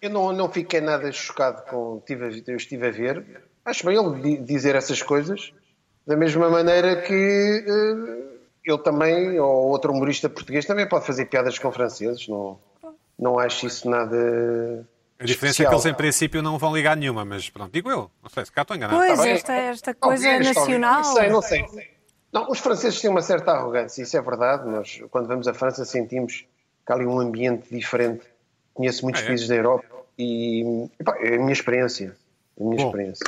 Eu 0.01 0.09
não, 0.09 0.31
não 0.33 0.49
fiquei 0.51 0.81
nada 0.81 1.11
chocado 1.11 1.63
com. 1.69 2.01
Tive, 2.05 2.43
eu 2.47 2.55
estive 2.55 2.87
a 2.87 2.91
ver. 2.91 3.43
Acho 3.63 3.85
bem 3.85 3.97
ele 3.97 4.21
di- 4.21 4.37
dizer 4.43 4.75
essas 4.75 5.01
coisas 5.01 5.51
da 6.05 6.15
mesma 6.15 6.49
maneira 6.49 7.01
que 7.01 7.65
eh, 7.67 8.24
ele 8.65 8.77
também, 8.79 9.39
ou 9.39 9.67
outro 9.69 9.91
humorista 9.93 10.29
português, 10.29 10.65
também 10.65 10.87
pode 10.87 11.05
fazer 11.05 11.25
piadas 11.25 11.57
com 11.59 11.71
franceses. 11.71 12.27
Não, 12.27 12.59
não 13.17 13.37
acho 13.39 13.65
isso 13.67 13.89
nada. 13.89 14.87
A 15.19 15.23
diferença 15.23 15.63
é 15.63 15.65
que 15.67 15.73
eles, 15.73 15.85
em 15.85 15.93
princípio, 15.93 16.41
não 16.41 16.57
vão 16.57 16.75
ligar 16.75 16.97
nenhuma, 16.97 17.23
mas 17.23 17.49
pronto, 17.49 17.71
digo 17.71 17.89
eu. 17.89 18.09
Não 18.21 18.29
sei, 18.29 18.45
se 18.45 18.51
cá 18.51 18.63
estou 18.63 18.75
enganado. 18.75 18.97
Pois, 18.99 19.17
Tá 19.19 19.27
esta, 19.27 19.53
esta 19.53 19.93
coisa 19.93 20.23
Talvez, 20.23 20.45
talvez. 20.53 20.55
nacional. 20.55 21.01
Não 21.03 21.13
sei, 21.13 21.29
não 21.29 21.41
sei. 21.41 21.65
Não, 22.33 22.49
os 22.51 22.59
franceses 22.59 22.99
têm 22.99 23.09
uma 23.09 23.21
certa 23.21 23.51
arrogância, 23.53 24.01
isso 24.03 24.17
é 24.17 24.21
verdade. 24.21 24.67
Nós, 24.69 25.01
quando 25.09 25.27
vamos 25.27 25.47
à 25.47 25.53
França, 25.53 25.85
sentimos 25.85 26.43
que 26.85 26.91
há 26.91 26.95
ali 26.95 27.05
um 27.05 27.17
ambiente 27.19 27.73
diferente. 27.73 28.25
Conheço 28.73 29.03
muitos 29.03 29.21
Ah, 29.21 29.25
é? 29.25 29.27
países 29.27 29.47
da 29.47 29.55
Europa 29.55 29.85
e 30.19 30.89
epá, 30.99 31.15
é 31.19 31.35
a 31.35 31.39
minha 31.39 31.53
experiência. 31.53 32.13
A 32.59 32.63
minha 32.63 32.75
Bom. 32.75 32.85
experiência. 32.87 33.25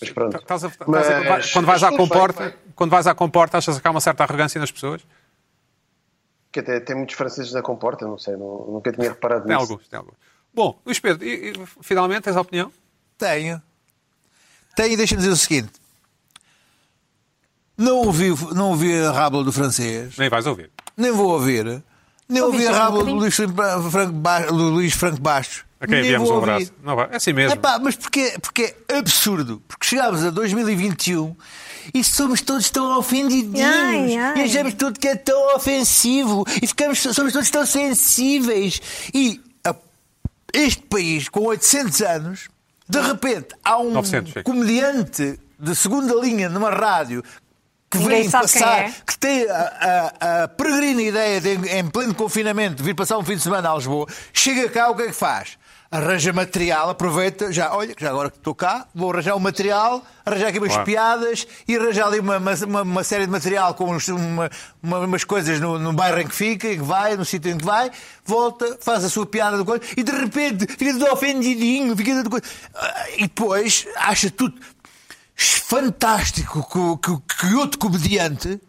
Mas 0.00 0.10
pronto. 0.10 0.36
A- 0.36 0.40
estás 0.40 0.64
a- 0.64 0.70
Mas- 0.86 1.52
quando 1.52 1.66
vais 1.66 1.82
à 1.82 1.90
mas 1.90 1.96
comporta, 1.98 2.44
bem, 2.44 2.54
quando 2.74 2.90
vais 2.90 3.06
à 3.06 3.14
comporta, 3.14 3.58
achas 3.58 3.78
que 3.80 3.86
há 3.86 3.90
uma 3.90 4.00
certa 4.00 4.24
arrogância 4.24 4.60
nas 4.60 4.70
pessoas? 4.70 5.02
Que 6.52 6.60
até 6.60 6.78
tem 6.80 6.94
muitos 6.96 7.14
franceses 7.16 7.52
na 7.52 7.62
comporta, 7.62 8.06
não 8.06 8.18
sei, 8.18 8.36
não- 8.36 8.66
nunca 8.68 8.92
tinha 8.92 9.08
reparado 9.10 9.46
Tem 9.46 9.56
nisso. 9.56 9.72
alguns, 9.72 9.88
tem 9.88 9.98
alguns. 9.98 10.14
Bom, 10.52 10.80
Luís 10.86 11.00
Pedro, 11.00 11.26
e, 11.26 11.50
e, 11.50 11.52
finalmente 11.82 12.22
tens 12.22 12.36
a 12.36 12.40
opinião? 12.40 12.72
Tenho. 13.18 13.60
Tenho 14.76 14.92
e 14.92 14.96
deixa-me 14.96 15.20
dizer 15.20 15.32
o 15.32 15.36
seguinte. 15.36 15.72
Não 17.76 17.96
ouvi, 17.98 18.28
não 18.54 18.70
ouvi 18.70 19.00
a 19.02 19.10
rábula 19.10 19.42
do 19.42 19.52
francês, 19.52 20.16
Nem 20.16 20.28
vais 20.28 20.46
ouvir. 20.46 20.70
nem 20.96 21.10
vou 21.10 21.30
ouvir. 21.32 21.82
Nem 22.28 22.40
ouvi 22.42 22.66
a 22.66 22.72
rábula 22.72 23.04
do? 23.04 23.14
Luís 23.14 23.34
Franco, 23.34 23.52
Ba- 24.12 24.46
do 24.46 24.54
Luís 24.70 24.94
Franco 24.94 25.20
Bastos. 25.20 25.64
A 25.80 25.86
quem 25.86 25.98
enviamos 25.98 26.30
um 26.30 26.38
abraço. 26.38 26.72
Não 26.82 26.96
vai. 26.96 27.08
É 27.10 27.16
assim 27.16 27.32
mesmo. 27.34 27.52
Epá, 27.54 27.78
mas 27.78 27.96
porque, 27.96 28.34
porque 28.40 28.74
é 28.88 28.96
absurdo. 28.96 29.60
Porque 29.68 29.84
chegámos 29.86 30.24
a 30.24 30.30
2021 30.30 31.36
e 31.92 32.02
somos 32.04 32.40
todos 32.40 32.70
tão 32.70 32.98
ofendidinhos. 32.98 33.60
Ai, 33.60 34.16
ai. 34.16 34.38
E 34.38 34.42
achamos 34.42 34.74
tudo 34.74 34.98
que 34.98 35.08
é 35.08 35.16
tão 35.16 35.56
ofensivo. 35.56 36.44
E 36.62 36.66
ficamos, 36.66 36.98
somos 37.00 37.32
todos 37.32 37.50
tão 37.50 37.66
sensíveis. 37.66 38.80
E 39.12 39.40
a- 39.64 39.74
este 40.52 40.82
país, 40.82 41.28
com 41.28 41.40
800 41.40 42.00
anos, 42.02 42.48
de 42.88 43.00
repente 43.00 43.48
há 43.64 43.78
um 43.78 43.90
900, 43.90 44.32
sim. 44.32 44.42
comediante 44.42 45.38
de 45.58 45.74
segunda 45.74 46.14
linha 46.14 46.48
numa 46.48 46.70
rádio 46.70 47.22
que 47.90 47.98
Ninguém 47.98 48.22
vem 48.22 48.30
passar, 48.30 48.88
é. 48.88 48.92
que 49.06 49.16
tem 49.16 49.48
a, 49.48 50.12
a, 50.20 50.42
a 50.44 50.48
peregrina 50.48 51.00
ideia 51.00 51.40
de, 51.40 51.50
em 51.76 51.86
pleno 51.86 52.12
confinamento, 52.12 52.82
vir 52.82 52.92
passar 52.94 53.16
um 53.18 53.24
fim 53.24 53.36
de 53.36 53.42
semana 53.42 53.70
a 53.70 53.76
Lisboa, 53.76 54.08
chega 54.32 54.68
cá, 54.68 54.90
o 54.90 54.96
que 54.96 55.02
é 55.02 55.06
que 55.06 55.12
faz? 55.12 55.56
Arranja 55.94 56.32
material, 56.32 56.90
aproveita, 56.90 57.52
já, 57.52 57.72
olha, 57.72 57.94
já 57.96 58.10
agora 58.10 58.28
que 58.28 58.36
estou 58.36 58.52
cá, 58.52 58.84
vou 58.92 59.12
arranjar 59.12 59.36
o 59.36 59.38
material, 59.40 60.04
arranjar 60.26 60.48
aqui 60.48 60.58
umas 60.58 60.70
Claro. 60.72 60.84
piadas 60.84 61.46
e 61.68 61.76
arranjar 61.76 62.08
ali 62.08 62.18
uma, 62.18 62.36
uma, 62.38 62.82
uma 62.82 63.04
série 63.04 63.26
de 63.26 63.30
material 63.30 63.74
com 63.74 63.94
uns- 63.94 64.08
uma- 64.08 64.50
uma- 64.82 64.98
umas 64.98 65.22
coisas 65.22 65.60
no, 65.60 65.78
no 65.78 65.92
bairro 65.92 66.20
em 66.20 66.26
que 66.26 66.34
fica, 66.34 66.66
em 66.66 66.78
que 66.78 66.82
vai, 66.82 67.16
no 67.16 67.24
sítio 67.24 67.52
em 67.52 67.56
que 67.58 67.64
vai, 67.64 67.92
volta, 68.24 68.76
faz 68.80 69.04
a 69.04 69.08
sua 69.08 69.24
piada 69.24 69.56
do 69.56 69.64
coisa 69.64 69.84
e 69.96 70.02
de 70.02 70.10
repente 70.10 70.66
fica 70.66 70.92
tudo 70.94 71.12
ofendidinho, 71.12 71.96
fica 71.96 72.10
tudo 72.16 72.30
coisa. 72.30 72.44
Ah, 72.74 73.04
E 73.16 73.20
depois 73.22 73.86
acha 73.94 74.28
tudo 74.32 74.60
fantástico 75.36 76.66
que, 77.00 77.08
que- 77.12 77.46
que 77.48 77.54
outro 77.54 77.78
comediante 77.78 78.60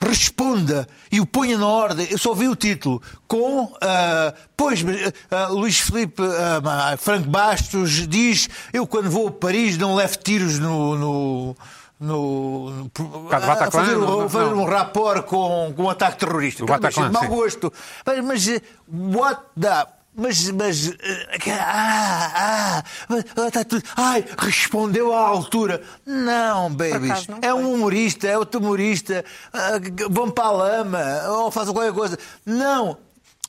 responda 0.00 0.86
e 1.10 1.20
o 1.20 1.26
ponha 1.26 1.58
na 1.58 1.66
ordem. 1.66 2.06
Eu 2.10 2.18
só 2.18 2.34
vi 2.34 2.48
o 2.48 2.56
título 2.56 3.02
com. 3.26 3.72
ah, 3.82 4.32
pois, 4.56 4.84
ah, 5.30 5.48
Luís 5.48 5.80
Filipe 5.80 6.22
ah, 6.22 6.96
Franco 6.96 7.28
Bastos 7.28 8.06
diz: 8.08 8.48
Eu, 8.72 8.86
quando 8.86 9.10
vou 9.10 9.28
a 9.28 9.32
Paris, 9.32 9.76
não 9.76 9.94
levo 9.94 10.16
tiros 10.18 10.58
no. 10.58 10.96
no 10.96 11.56
no, 12.00 12.70
no 12.70 12.90
a 13.28 13.40
Bataclan, 13.40 13.70
fazer, 13.70 13.96
não, 13.96 14.24
um, 14.24 14.28
fazer 14.28 14.44
não. 14.44 14.62
um 14.62 14.64
rapport 14.64 15.20
com, 15.24 15.72
com 15.74 15.82
um 15.82 15.90
ataque 15.90 16.18
terrorista. 16.18 16.62
Mas 16.62 16.80
Bataclan, 16.80 17.10
mau 17.10 17.26
gosto. 17.26 17.72
Mas, 18.06 18.24
mas 18.24 18.62
what 18.88 19.42
the. 19.58 19.97
Mas, 20.18 20.50
mas, 20.50 20.88
eh, 20.88 21.52
ah, 21.60 22.32
ah, 22.34 22.84
mas, 23.08 23.24
ah, 23.36 23.50
tá 23.52 23.64
tudo, 23.64 23.84
ai, 23.96 24.24
respondeu 24.36 25.14
à 25.14 25.20
altura. 25.20 25.80
Não, 26.04 26.68
babies, 26.74 27.28
não 27.28 27.38
é 27.40 27.54
um 27.54 27.72
humorista, 27.74 28.26
é 28.26 28.36
outro 28.36 28.58
humorista, 28.60 29.24
ah, 29.52 29.74
vão 30.10 30.28
para 30.28 30.46
a 30.46 30.50
lama, 30.50 31.04
ou 31.28 31.52
façam 31.52 31.72
qualquer 31.72 31.92
coisa. 31.92 32.18
Não, 32.44 32.98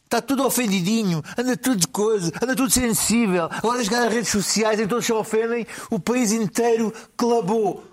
Está 0.03 0.21
tudo 0.23 0.43
ofendidinho, 0.43 1.23
anda 1.37 1.55
tudo 1.55 1.75
de 1.75 1.87
coisa, 1.87 2.31
anda 2.41 2.55
tudo 2.55 2.71
sensível. 2.71 3.47
Agora 3.51 3.83
chegar 3.83 4.07
às 4.07 4.13
redes 4.13 4.31
sociais 4.31 4.79
em 4.79 4.87
todos 4.87 5.05
se 5.05 5.13
ofendem, 5.13 5.67
o 5.91 5.99
país 5.99 6.31
inteiro 6.31 6.91
clamou. 7.15 7.88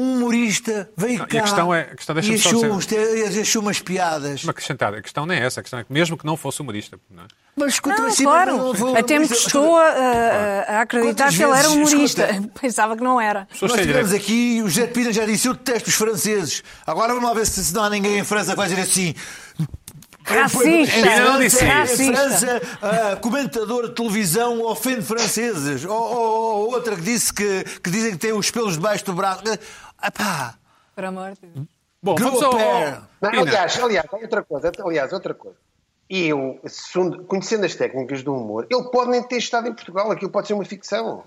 Um 0.00 0.16
humorista 0.16 0.88
veio 0.96 1.18
Não, 1.18 1.24
e 1.24 1.28
cá 1.28 1.38
a 1.38 1.42
questão 1.42 1.74
é- 1.74 1.80
a 1.80 1.96
questão, 1.96 2.16
e 2.16 2.18
achou, 2.18 2.78
dizer- 2.78 3.40
achou 3.40 3.62
umas 3.62 3.80
piadas. 3.80 4.30
Deixa-me 4.30 4.50
acrescentar, 4.50 4.94
a 4.94 5.02
questão 5.02 5.26
não 5.26 5.34
é 5.34 5.38
essa, 5.44 5.60
a 5.60 5.62
questão 5.62 5.78
é 5.78 5.84
que 5.84 5.92
mesmo 5.92 6.16
que 6.16 6.24
não 6.26 6.36
fosse 6.36 6.60
humorista, 6.60 6.98
não 7.10 7.24
é? 7.24 7.26
Mas 7.56 7.74
escuta, 7.74 7.96
Não, 7.98 8.04
mas 8.04 8.16
claro. 8.16 8.56
mas 8.56 8.62
não 8.64 8.74
foi- 8.74 8.98
Até 9.00 9.18
me 9.18 9.28
mas- 9.28 9.42
custou 9.42 9.76
a, 9.76 9.82
a- 9.82 10.62
a 10.78 10.80
acreditar 10.82 11.24
Quantas 11.24 11.36
que 11.36 11.42
ele 11.44 11.52
era 11.58 11.68
humorista. 11.70 12.30
escuta. 12.30 12.50
Pensava 12.60 12.96
que 12.96 13.02
não 13.02 13.20
era. 13.20 13.46
Nós 13.60 13.72
tivemos 13.72 14.12
aqui, 14.12 14.62
o 14.64 14.68
José 14.68 14.86
Pina 14.86 15.12
já 15.12 15.26
disse, 15.26 15.48
eu 15.48 15.54
detesto 15.54 15.88
os 15.90 15.94
franceses. 15.94 16.62
Agora 16.86 17.12
vamos 17.12 17.28
lá 17.28 17.34
ver 17.34 17.46
se, 17.46 17.62
se 17.64 17.74
não 17.74 17.82
há 17.84 17.90
ninguém 17.90 18.18
em 18.18 18.24
França 18.24 18.52
que 18.52 18.56
vai 18.56 18.68
dizer 18.68 18.80
assim. 18.80 19.14
Racista. 20.22 20.68
Em 20.96 21.02
França, 21.16 21.64
Racista. 21.64 22.12
França, 22.14 22.62
a 23.12 23.16
comentadora 23.16 23.88
de 23.88 23.94
televisão 23.94 24.62
ofende 24.64 25.02
franceses. 25.02 25.84
Ou, 25.84 25.92
ou- 25.92 26.66
ou 26.66 26.72
outra 26.74 26.94
que 26.94 27.02
disse 27.02 27.32
que, 27.32 27.64
que 27.82 27.90
dizem 27.90 28.12
que 28.12 28.18
tem 28.18 28.32
os 28.32 28.50
pelos 28.50 28.74
debaixo 28.74 29.04
do 29.06 29.12
braço. 29.12 29.42
Epá, 30.02 30.54
Por 30.94 31.04
amor 31.04 31.32
de 31.32 31.46
Deus. 31.46 31.66
Bom, 32.02 32.14
vamos 32.18 32.42
ao... 32.42 32.52
Não, 32.54 33.40
aliás, 33.40 33.78
aliás, 33.78 34.06
outra 34.12 34.42
coisa, 34.42 34.72
aliás, 34.84 35.12
outra 35.12 35.34
coisa. 35.34 35.58
E 36.08 36.26
eu, 36.26 36.58
segundo- 36.66 37.24
conhecendo 37.24 37.64
as 37.66 37.74
técnicas 37.74 38.22
do 38.22 38.34
humor, 38.34 38.66
ele 38.70 38.84
pode 38.90 39.10
nem 39.10 39.22
ter 39.22 39.36
estado 39.36 39.68
em 39.68 39.74
Portugal, 39.74 40.10
aquilo 40.10 40.30
pode 40.30 40.46
ser 40.48 40.54
uma 40.54 40.64
ficção. 40.64 41.24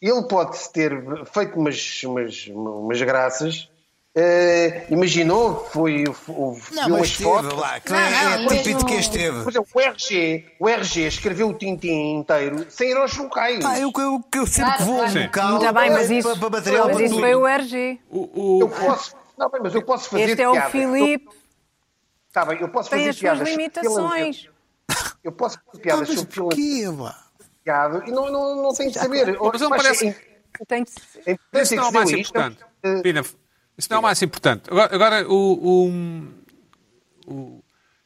Ele 0.00 0.22
pode 0.24 0.58
ter 0.70 0.92
feito 1.26 1.58
umas, 1.58 2.02
umas, 2.02 2.46
umas 2.48 3.00
graças, 3.00 3.70
eh, 4.14 4.86
imaginou, 4.90 5.64
foi, 5.72 6.04
foi, 6.12 6.34
não, 6.34 6.52
viu 6.54 6.88
mas 6.90 7.00
as 7.02 7.06
esteve 7.08 7.24
fotos. 7.30 7.52
lá. 7.58 7.80
Que 7.80 7.92
Não, 7.92 7.98
é, 7.98 8.10
não, 8.10 8.50
é 8.50 8.54
e 8.54 8.62
típico 8.62 8.86
quem 8.86 8.96
mesmo- 8.96 9.00
esteve. 9.12 9.42
Por 9.42 9.50
exemplo, 9.52 9.68
o 9.74 9.80
RG, 9.80 10.44
o 10.60 10.68
RG 10.68 11.00
escreveu 11.06 11.48
o 11.48 11.54
Tintim 11.54 12.18
inteiro 12.18 12.66
sem 12.70 12.90
ir 12.90 12.96
aos 12.96 13.16
locais. 13.16 13.64
Ah, 13.64 13.78
eu, 13.78 13.90
eu, 13.96 14.24
eu 14.34 14.46
sempre 14.46 14.76
que 14.76 14.82
vou 14.82 15.00
a 15.00 15.04
um 15.04 15.10
Claro, 15.12 15.30
claro. 15.30 15.52
local 15.54 15.60
Muito 15.60 15.72
bem, 15.74 15.90
mas 15.90 16.10
isso, 16.10 16.38
para, 16.38 16.50
material 16.50 16.86
mas 16.88 16.96
para 16.96 17.04
isso 17.06 17.18
foi 17.20 17.34
o 17.34 17.46
RG. 17.46 18.00
O, 18.10 18.58
Eu 18.60 18.66
o, 18.66 18.70
posso, 18.70 19.16
não, 19.38 19.50
bem, 19.50 19.60
mas 19.62 19.74
eu 19.74 19.82
posso 19.82 20.08
fazer 20.10 20.22
Este 20.30 20.42
é 20.42 20.48
o. 20.48 20.70
Filipe. 20.70 21.28
Tá 22.32 22.44
bem, 22.44 22.58
eu 22.60 22.68
posso 22.68 22.90
Tem 22.90 22.98
fazer 22.98 23.10
as 23.10 23.16
suas 23.16 23.20
piadas 23.20 23.38
sobre 23.48 23.50
limitações. 23.62 24.48
Eu 25.24 25.32
posso 25.32 25.58
fazer 25.66 25.82
piadas 25.82 26.08
mas 26.08 26.18
sobre 26.18 26.34
porquê, 26.34 26.60
e 28.06 28.10
não, 28.10 28.30
não, 28.30 28.62
não 28.62 28.72
tenho 28.74 28.90
de 28.90 28.98
saber. 28.98 29.38
Mas 29.40 29.60
não 29.60 29.70
Mas 29.70 29.82
parece- 29.82 30.08
a- 30.08 30.64
Tem 30.66 30.84
importância 31.32 31.62
isso 31.62 31.74
não 31.76 31.82
é 31.84 31.86
o 31.86 31.88
que 31.90 31.94
mais 31.94 32.10
importante. 32.10 32.58
eh, 32.82 33.00
Pina, 33.02 33.22
isso 33.76 33.88
não 33.90 33.96
é 33.96 34.00
o 34.00 34.02
mais 34.02 34.20
importante. 34.22 34.62
Agora, 34.70 34.94
agora, 34.94 35.28
o, 35.28 35.86
o- 35.88 36.28
o- 37.26 37.62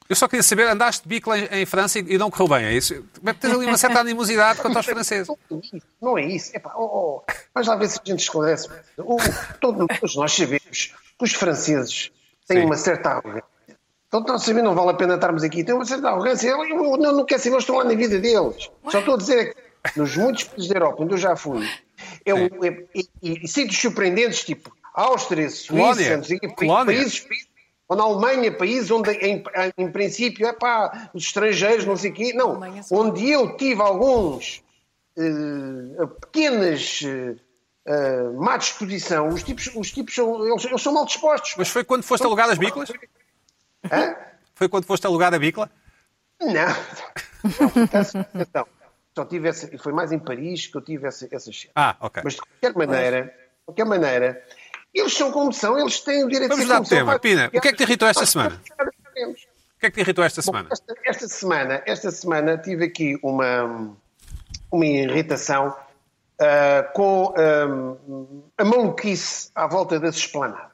Eu 0.08 0.14
só 0.14 0.28
queria 0.28 0.42
saber, 0.42 0.68
andaste 0.68 1.02
de 1.02 1.08
bicla 1.08 1.36
em, 1.38 1.46
em 1.62 1.66
França 1.66 1.98
e 1.98 2.16
não 2.16 2.30
correu 2.30 2.46
bem, 2.48 2.64
é 2.66 2.72
isso? 2.72 3.04
Ter 3.40 3.50
ali 3.50 3.66
uma 3.66 3.76
certa 3.76 3.98
animosidade 4.00 4.60
quanto 4.60 4.76
aos 4.76 4.86
franceses. 4.86 5.26
Não 5.50 5.58
é 5.58 5.64
isso, 5.74 5.86
Não 6.00 6.18
é 6.18 6.24
isso. 6.24 6.56
Epá, 6.56 6.72
oh, 6.76 6.84
oh, 7.26 7.32
Vamos 7.52 7.66
lá 7.68 7.74
ver 7.76 7.88
se 7.88 7.98
a 7.98 8.08
gente 8.08 8.20
esclarece. 8.20 8.68
O- 8.98 9.16
todo- 9.60 9.86
todos 9.88 10.14
nós 10.16 10.32
sabemos 10.32 10.94
que 11.18 11.24
os 11.24 11.32
franceses 11.32 12.12
têm 12.46 12.58
Sim. 12.60 12.66
uma 12.66 12.76
certa 12.76 13.10
arrogância. 13.10 13.44
Então, 14.06 14.20
nós 14.20 14.42
sabemos, 14.44 14.68
não 14.68 14.74
vale 14.76 14.90
a 14.90 14.94
pena 14.94 15.14
estarmos 15.16 15.42
aqui. 15.42 15.64
Têm 15.64 15.74
uma 15.74 15.84
certa 15.84 16.08
arrogância. 16.10 16.48
Eu, 16.48 16.64
eu- 16.64 16.84
eu 16.92 16.96
não, 16.98 17.12
não 17.12 17.24
quero 17.24 17.40
saber, 17.42 17.54
eles 17.56 17.64
estão 17.64 17.76
lá 17.76 17.84
na 17.84 17.94
vida 17.94 18.20
deles. 18.20 18.70
Só 18.88 19.00
estou 19.00 19.14
a 19.14 19.18
dizer 19.18 19.56
é 19.82 19.88
que 19.90 19.98
nos 19.98 20.16
muitos 20.16 20.44
países 20.44 20.68
da 20.68 20.76
Europa 20.76 21.02
onde 21.02 21.14
eu 21.14 21.18
já 21.18 21.34
fui, 21.34 21.68
é, 22.24 22.32
um- 22.32 22.46
é, 22.64 22.84
e, 22.94 23.08
e, 23.22 23.44
e 23.44 23.48
sítios 23.48 23.76
surpreendentes, 23.80 24.44
tipo 24.44 24.70
Áustria, 24.96 25.50
Suíça, 25.50 26.16
não 26.16 26.54
países, 26.54 27.20
países 27.20 27.48
ou 27.88 27.96
na 27.96 28.02
Alemanha, 28.02 28.50
países 28.50 28.90
onde, 28.90 29.10
em, 29.12 29.44
em 29.78 29.92
princípio, 29.92 30.46
é 30.46 30.52
pá, 30.52 31.10
os 31.14 31.24
estrangeiros, 31.24 31.84
não 31.84 31.96
sei 31.96 32.10
o 32.10 32.14
quê. 32.14 32.32
Não, 32.32 32.58
onde 32.90 33.30
eu 33.30 33.56
tive 33.56 33.80
alguns 33.80 34.64
eh, 35.16 36.06
pequenas 36.20 37.02
eh, 37.86 38.22
má 38.34 38.56
disposição, 38.56 39.28
os 39.28 39.44
tipos, 39.44 39.70
os 39.74 39.92
tipos 39.92 40.14
são, 40.14 40.44
eles, 40.48 40.64
eles 40.64 40.82
são 40.82 40.92
mal 40.92 41.04
dispostos. 41.04 41.54
Mas 41.56 41.68
foi 41.68 41.84
quando 41.84 42.02
foste 42.02 42.24
alugar 42.24 42.50
as 42.50 42.58
biclas? 42.58 42.90
Hã? 43.90 44.16
Foi 44.54 44.68
quando 44.68 44.84
foste 44.84 45.06
alugar 45.06 45.32
a 45.32 45.38
bicla? 45.38 45.70
Não. 46.40 46.50
Não, 46.50 47.84
atenção. 47.84 48.66
Só 49.14 49.24
tive 49.24 49.48
essa, 49.48 49.78
foi 49.78 49.92
mais 49.92 50.10
em 50.10 50.18
Paris 50.18 50.66
que 50.66 50.76
eu 50.76 50.82
tive 50.82 51.06
essa, 51.06 51.28
essa 51.30 51.52
cena. 51.52 51.72
Ah, 51.74 51.96
ok. 52.00 52.22
Mas 52.24 52.34
de 52.34 52.40
qualquer 52.40 52.74
maneira, 52.74 53.22
de 53.24 53.64
qualquer 53.64 53.86
maneira, 53.86 54.44
eles 55.00 55.14
são 55.14 55.30
como 55.32 55.52
são, 55.52 55.78
eles 55.78 56.00
têm 56.00 56.24
o 56.24 56.28
direito 56.28 56.50
Vamos 56.50 56.64
de 56.64 56.70
ser 56.70 56.74
são. 56.76 56.84
tema. 56.84 57.12
Faz- 57.12 57.20
Pina, 57.20 57.46
o 57.46 57.60
que 57.60 57.68
é 57.68 57.72
que 57.72 57.76
te 57.76 57.82
irritou 57.82 58.08
esta 58.08 58.26
semana? 58.26 58.60
O 58.66 59.78
que 59.78 59.86
é 59.86 59.90
que 59.90 59.96
te 59.96 60.00
irritou 60.00 60.24
esta 60.24 60.40
Bom, 60.40 60.44
semana? 60.46 60.68
esta, 60.72 60.94
esta 61.04 61.28
semana, 61.28 61.82
esta 61.86 62.10
semana 62.10 62.56
tive 62.58 62.84
aqui 62.84 63.18
uma, 63.22 63.94
uma 64.70 64.86
irritação 64.86 65.74
ah, 66.40 66.82
com 66.94 67.34
ah, 67.36 67.96
a 68.58 68.64
maluquice 68.64 69.50
à 69.54 69.66
volta 69.66 70.00
das 70.00 70.16
esplanadas. 70.16 70.70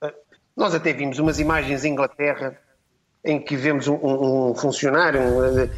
Ah, 0.00 0.12
nós 0.56 0.74
até 0.74 0.92
vimos 0.92 1.18
umas 1.18 1.38
imagens 1.40 1.84
em 1.84 1.92
Inglaterra 1.92 2.58
em 3.24 3.40
que 3.40 3.56
vemos 3.56 3.86
um, 3.86 3.94
um- 3.94 4.50
um 4.50 4.54
funcionário 4.54 5.20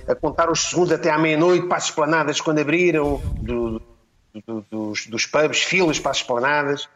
a 0.09 0.15
contar 0.15 0.51
os 0.51 0.61
segundos 0.71 0.93
até 0.93 1.11
à 1.11 1.19
meia-noite 1.19 1.67
para 1.69 1.77
as 1.77 1.85
esplanadas 1.85 2.41
quando 2.41 2.59
abriram 2.61 3.21
do- 3.37 3.81
do- 4.47 4.65
dos, 4.71 5.07
dos 5.07 5.27
pubs, 5.27 5.63
filas 5.63 5.99
para 5.99 6.11
as 6.11 6.19
esplanadas, 6.19 6.89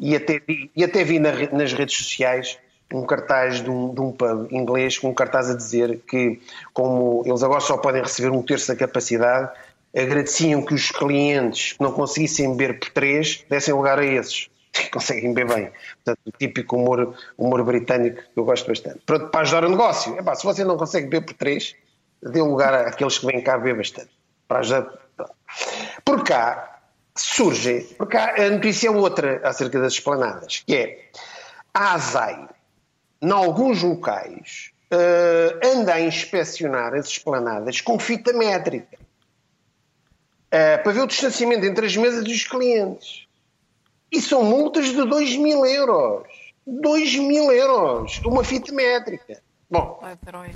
e, 0.00 0.14
até 0.16 0.38
vi, 0.38 0.70
e 0.76 0.84
até 0.84 1.02
vi 1.04 1.18
na 1.18 1.32
nas 1.52 1.72
redes 1.72 1.96
sociais 1.96 2.58
um 2.92 3.04
cartaz 3.04 3.60
de 3.62 3.68
um, 3.70 3.92
de 3.92 4.00
um 4.00 4.12
pub 4.12 4.52
inglês 4.52 4.98
com 4.98 5.08
um 5.08 5.14
cartaz 5.14 5.50
a 5.50 5.56
dizer 5.56 6.00
que, 6.06 6.40
como 6.72 7.22
eles 7.26 7.42
agora 7.42 7.60
só 7.60 7.76
podem 7.76 8.02
receber 8.02 8.30
um 8.30 8.42
terço 8.42 8.68
da 8.68 8.76
capacidade, 8.76 9.50
agradeciam 9.96 10.62
que 10.62 10.74
os 10.74 10.90
clientes 10.90 11.72
que 11.72 11.82
não 11.82 11.90
conseguissem 11.92 12.54
beber 12.56 12.78
por 12.78 12.90
três 12.90 13.44
dessem 13.48 13.74
lugar 13.74 13.98
a 13.98 14.04
esses 14.04 14.48
que 14.72 14.90
conseguem 14.90 15.32
beber 15.32 15.54
bem. 15.54 15.72
Portanto, 16.04 16.20
o 16.26 16.32
típico 16.38 16.76
humor, 16.76 17.16
humor 17.36 17.64
britânico 17.64 18.22
que 18.22 18.38
eu 18.38 18.44
gosto 18.44 18.68
bastante. 18.68 19.00
Pronto, 19.06 19.28
para 19.28 19.40
ajudar 19.40 19.64
o 19.64 19.70
negócio. 19.70 20.16
Epá, 20.18 20.34
se 20.34 20.44
você 20.44 20.62
não 20.62 20.76
consegue 20.76 21.08
beber 21.08 21.26
por 21.26 21.34
três, 21.34 21.74
dê 22.22 22.42
lugar 22.42 22.74
àqueles 22.74 23.18
que 23.18 23.26
vêm 23.26 23.40
cá 23.40 23.56
beber 23.58 23.76
bastante. 23.78 24.10
Para 24.46 24.60
ajudar. 24.60 24.86
Por 26.04 26.22
cá 26.22 26.73
surge, 27.16 27.80
por 27.96 28.08
cá 28.08 28.34
a 28.36 28.50
notícia 28.50 28.88
é 28.88 28.90
outra 28.90 29.40
acerca 29.44 29.80
das 29.80 29.92
esplanadas, 29.94 30.62
que 30.66 30.74
é 30.74 31.04
a 31.72 31.94
ASAI, 31.94 32.48
em 33.22 33.30
alguns 33.30 33.82
locais, 33.82 34.70
eh, 34.90 35.58
anda 35.64 35.94
a 35.94 36.00
inspecionar 36.00 36.94
as 36.94 37.06
esplanadas 37.08 37.80
com 37.80 37.98
fita 37.98 38.32
métrica 38.32 38.98
eh, 40.50 40.78
para 40.78 40.92
ver 40.92 41.00
o 41.02 41.06
distanciamento 41.06 41.64
entre 41.66 41.86
as 41.86 41.96
mesas 41.96 42.24
e 42.26 42.32
os 42.32 42.44
clientes. 42.44 43.26
E 44.12 44.20
são 44.20 44.44
multas 44.44 44.86
de 44.86 45.04
2 45.04 45.36
mil 45.36 45.64
euros. 45.66 46.28
2 46.66 47.16
mil 47.16 47.50
euros. 47.52 48.20
Uma 48.24 48.44
fita 48.44 48.72
métrica. 48.72 49.42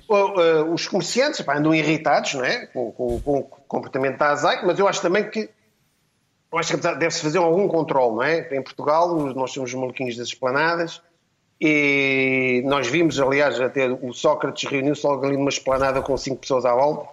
Bom, 0.07 0.39
eh, 0.41 0.63
os 0.73 0.87
comerciantes 0.87 1.41
pá, 1.41 1.57
andam 1.57 1.75
irritados 1.75 2.35
não 2.35 2.45
é? 2.45 2.67
com, 2.67 2.93
com- 2.93 3.21
com 3.21 3.39
o 3.39 3.43
comportamento 3.43 4.19
da 4.19 4.31
ASAI, 4.31 4.65
mas 4.65 4.79
eu 4.79 4.87
acho 4.87 5.01
também 5.03 5.29
que 5.29 5.49
eu 6.53 6.59
acho 6.59 6.77
que 6.77 6.81
deve-se 6.95 7.21
fazer 7.23 7.39
algum 7.39 7.69
controle, 7.69 8.15
não 8.17 8.23
é? 8.23 8.49
Em 8.57 8.63
Portugal, 8.63 9.09
nós 9.35 9.51
somos 9.53 9.73
maluquinhos 9.75 10.17
das 10.17 10.29
esplanadas 10.29 11.03
e 11.61 12.63
nós 12.67 12.87
vimos, 12.87 13.19
aliás, 13.21 13.61
até 13.61 13.87
o 13.89 14.13
Sócrates 14.13 14.69
reuniu-se 14.71 15.07
logo 15.07 15.27
ali 15.27 15.37
numa 15.37 15.51
esplanada 15.51 16.01
com 16.01 16.17
cinco 16.17 16.37
pessoas 16.41 16.65
à 16.65 16.73
volta, 16.75 17.13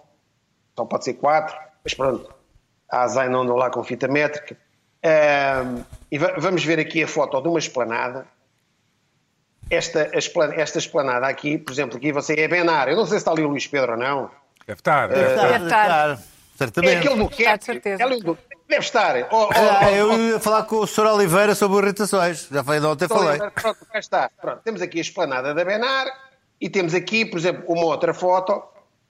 só 0.78 0.86
pode 0.86 1.04
ser 1.04 1.14
quatro, 1.16 1.56
mas 1.84 1.94
pronto, 1.94 2.34
a 2.90 3.08
não 3.30 3.42
andou 3.42 3.58
lá 3.58 3.70
com 3.70 3.84
fita 3.84 4.08
métrica. 4.08 4.56
Ahm, 5.04 5.84
e 6.12 6.18
va- 6.18 6.34
vamos 6.38 6.64
ver 6.64 6.80
aqui 6.80 7.04
a 7.04 7.08
foto 7.08 7.42
de 7.42 7.48
uma 7.48 7.60
esplanada. 7.60 8.26
Esta, 9.70 10.16
esplan- 10.18 10.54
esta 10.54 10.78
esplanada 10.78 11.28
aqui, 11.28 11.58
por 11.58 11.72
exemplo, 11.74 11.98
aqui 11.98 12.12
você 12.12 12.34
é 12.40 12.48
Benar. 12.48 12.88
Eu 12.88 12.96
não 12.96 13.06
sei 13.06 13.18
se 13.18 13.18
está 13.18 13.32
ali 13.32 13.44
o 13.44 13.48
Luís 13.50 13.66
Pedro 13.68 13.94
ou 13.94 13.98
não. 13.98 14.30
Deve 14.68 14.80
estar. 14.80 15.08
Deve 15.10 15.30
estar. 15.34 15.48
Deve 15.52 15.64
estar. 15.66 16.10
É 16.12 16.18
Certamente. 16.58 16.98
aquele 16.98 17.16
do 17.24 17.30
certeza. 17.66 18.04
É 18.04 18.06
Deve 18.68 18.82
estar. 18.82 19.16
Oh, 19.32 19.46
oh, 19.46 19.50
Ah, 19.54 19.92
eu 19.92 20.32
ia 20.32 20.40
falar 20.40 20.64
com 20.64 20.78
o 20.78 20.88
Sr. 20.88 21.06
Oliveira 21.06 21.54
sobre 21.54 21.78
irritações. 21.86 22.48
Já 22.52 22.64
falei 22.64 22.80
de 22.80 22.86
ontem, 22.88 23.08
falei. 23.08 23.38
Pronto, 23.38 23.86
cá 23.86 24.00
está. 24.00 24.32
Pronto, 24.42 24.62
temos 24.64 24.82
aqui 24.82 24.98
a 24.98 25.02
esplanada 25.02 25.54
da 25.54 25.64
Benar 25.64 26.08
e 26.60 26.70
temos 26.70 26.94
aqui, 26.96 27.26
por 27.26 27.38
exemplo, 27.38 27.64
uma 27.68 27.86
outra 27.86 28.14
foto. 28.14 28.64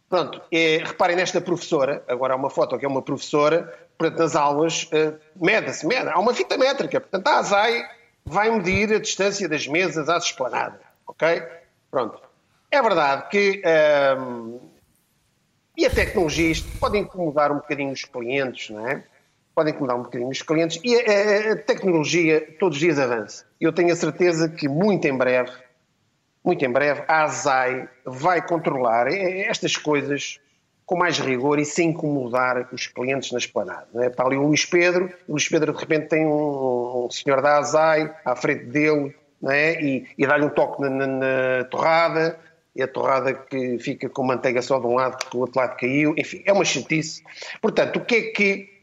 Pronto, 0.09 0.41
é, 0.51 0.81
reparem 0.83 1.15
nesta 1.15 1.41
professora, 1.41 2.03
agora 2.07 2.33
há 2.33 2.37
uma 2.37 2.49
foto 2.49 2.77
que 2.77 2.85
é 2.85 2.87
uma 2.87 3.01
professora, 3.01 3.73
portanto, 3.97 4.19
nas 4.19 4.35
aulas, 4.35 4.87
eh, 4.91 5.13
mede-se, 5.35 5.85
mede, 5.85 6.09
há 6.09 6.19
uma 6.19 6.31
fita 6.31 6.57
métrica, 6.57 7.01
portanto, 7.01 7.27
a 7.27 7.39
ASAI 7.39 7.83
vai 8.23 8.51
medir 8.51 8.93
a 8.93 8.99
distância 8.99 9.49
das 9.49 9.65
mesas 9.65 10.07
às 10.07 10.25
esplanadas, 10.25 10.79
ok? 11.07 11.41
Pronto. 11.89 12.21
É 12.69 12.81
verdade 12.83 13.29
que 13.29 13.63
ahm, 13.65 14.59
e 15.75 15.85
a 15.85 15.89
tecnologia, 15.89 16.51
isto 16.51 16.67
pode 16.77 16.97
incomodar 16.99 17.51
um 17.51 17.55
bocadinho 17.55 17.91
os 17.91 18.03
clientes, 18.05 18.69
não 18.69 18.87
é? 18.87 19.03
Pode 19.55 19.71
incomodar 19.71 19.97
um 19.97 20.03
bocadinho 20.03 20.29
os 20.29 20.41
clientes. 20.41 20.79
E 20.83 20.95
a, 20.95 21.53
a- 21.53 21.55
tecnologia 21.55 22.45
todos 22.59 22.75
os 22.75 22.81
dias 22.81 22.99
avança. 22.99 23.45
Eu 23.59 23.71
tenho 23.71 23.91
a 23.93 23.95
certeza 23.95 24.49
que 24.49 24.67
muito 24.67 25.07
em 25.07 25.17
breve, 25.17 25.51
muito 26.43 26.63
em 26.65 26.69
breve, 26.71 27.03
a 27.07 27.23
ASAI 27.23 27.87
vai 28.05 28.45
controlar 28.45 29.07
estas 29.07 29.77
coisas 29.77 30.39
com 30.85 30.95
mais 30.95 31.17
rigor 31.17 31.57
e 31.57 31.65
sem 31.65 31.89
incomodar 31.89 32.69
os 32.71 32.85
clientes 32.85 33.31
na 33.31 33.39
esplanada. 33.39 33.87
É? 33.95 34.07
Está 34.07 34.23
ali 34.23 34.37
o 34.37 34.43
Luís 34.43 34.65
Pedro, 34.65 35.11
o 35.27 35.31
Luís 35.31 35.47
Pedro 35.49 35.73
de 35.73 35.79
repente 35.79 36.09
tem 36.09 36.25
um, 36.27 37.05
um 37.05 37.09
senhor 37.09 37.41
da 37.41 37.57
Azai 37.57 38.13
à 38.23 38.35
frente 38.35 38.65
dele 38.65 39.15
é? 39.47 39.81
e, 39.81 40.05
e 40.17 40.27
dá-lhe 40.27 40.45
um 40.45 40.49
toque 40.49 40.81
na, 40.81 40.89
na, 40.89 41.07
na 41.07 41.63
torrada, 41.71 42.37
e 42.75 42.83
a 42.83 42.87
torrada 42.87 43.33
que 43.33 43.79
fica 43.79 44.09
com 44.09 44.21
manteiga 44.21 44.61
só 44.61 44.77
de 44.79 44.85
um 44.85 44.95
lado 44.95 45.17
porque 45.17 45.37
o 45.37 45.39
outro 45.39 45.59
lado 45.59 45.77
caiu, 45.77 46.13
enfim, 46.17 46.43
é 46.45 46.51
uma 46.51 46.65
chatice. 46.65 47.23
Portanto, 47.61 47.97
o 47.97 48.05
que 48.05 48.15
é 48.15 48.21
que 48.31 48.74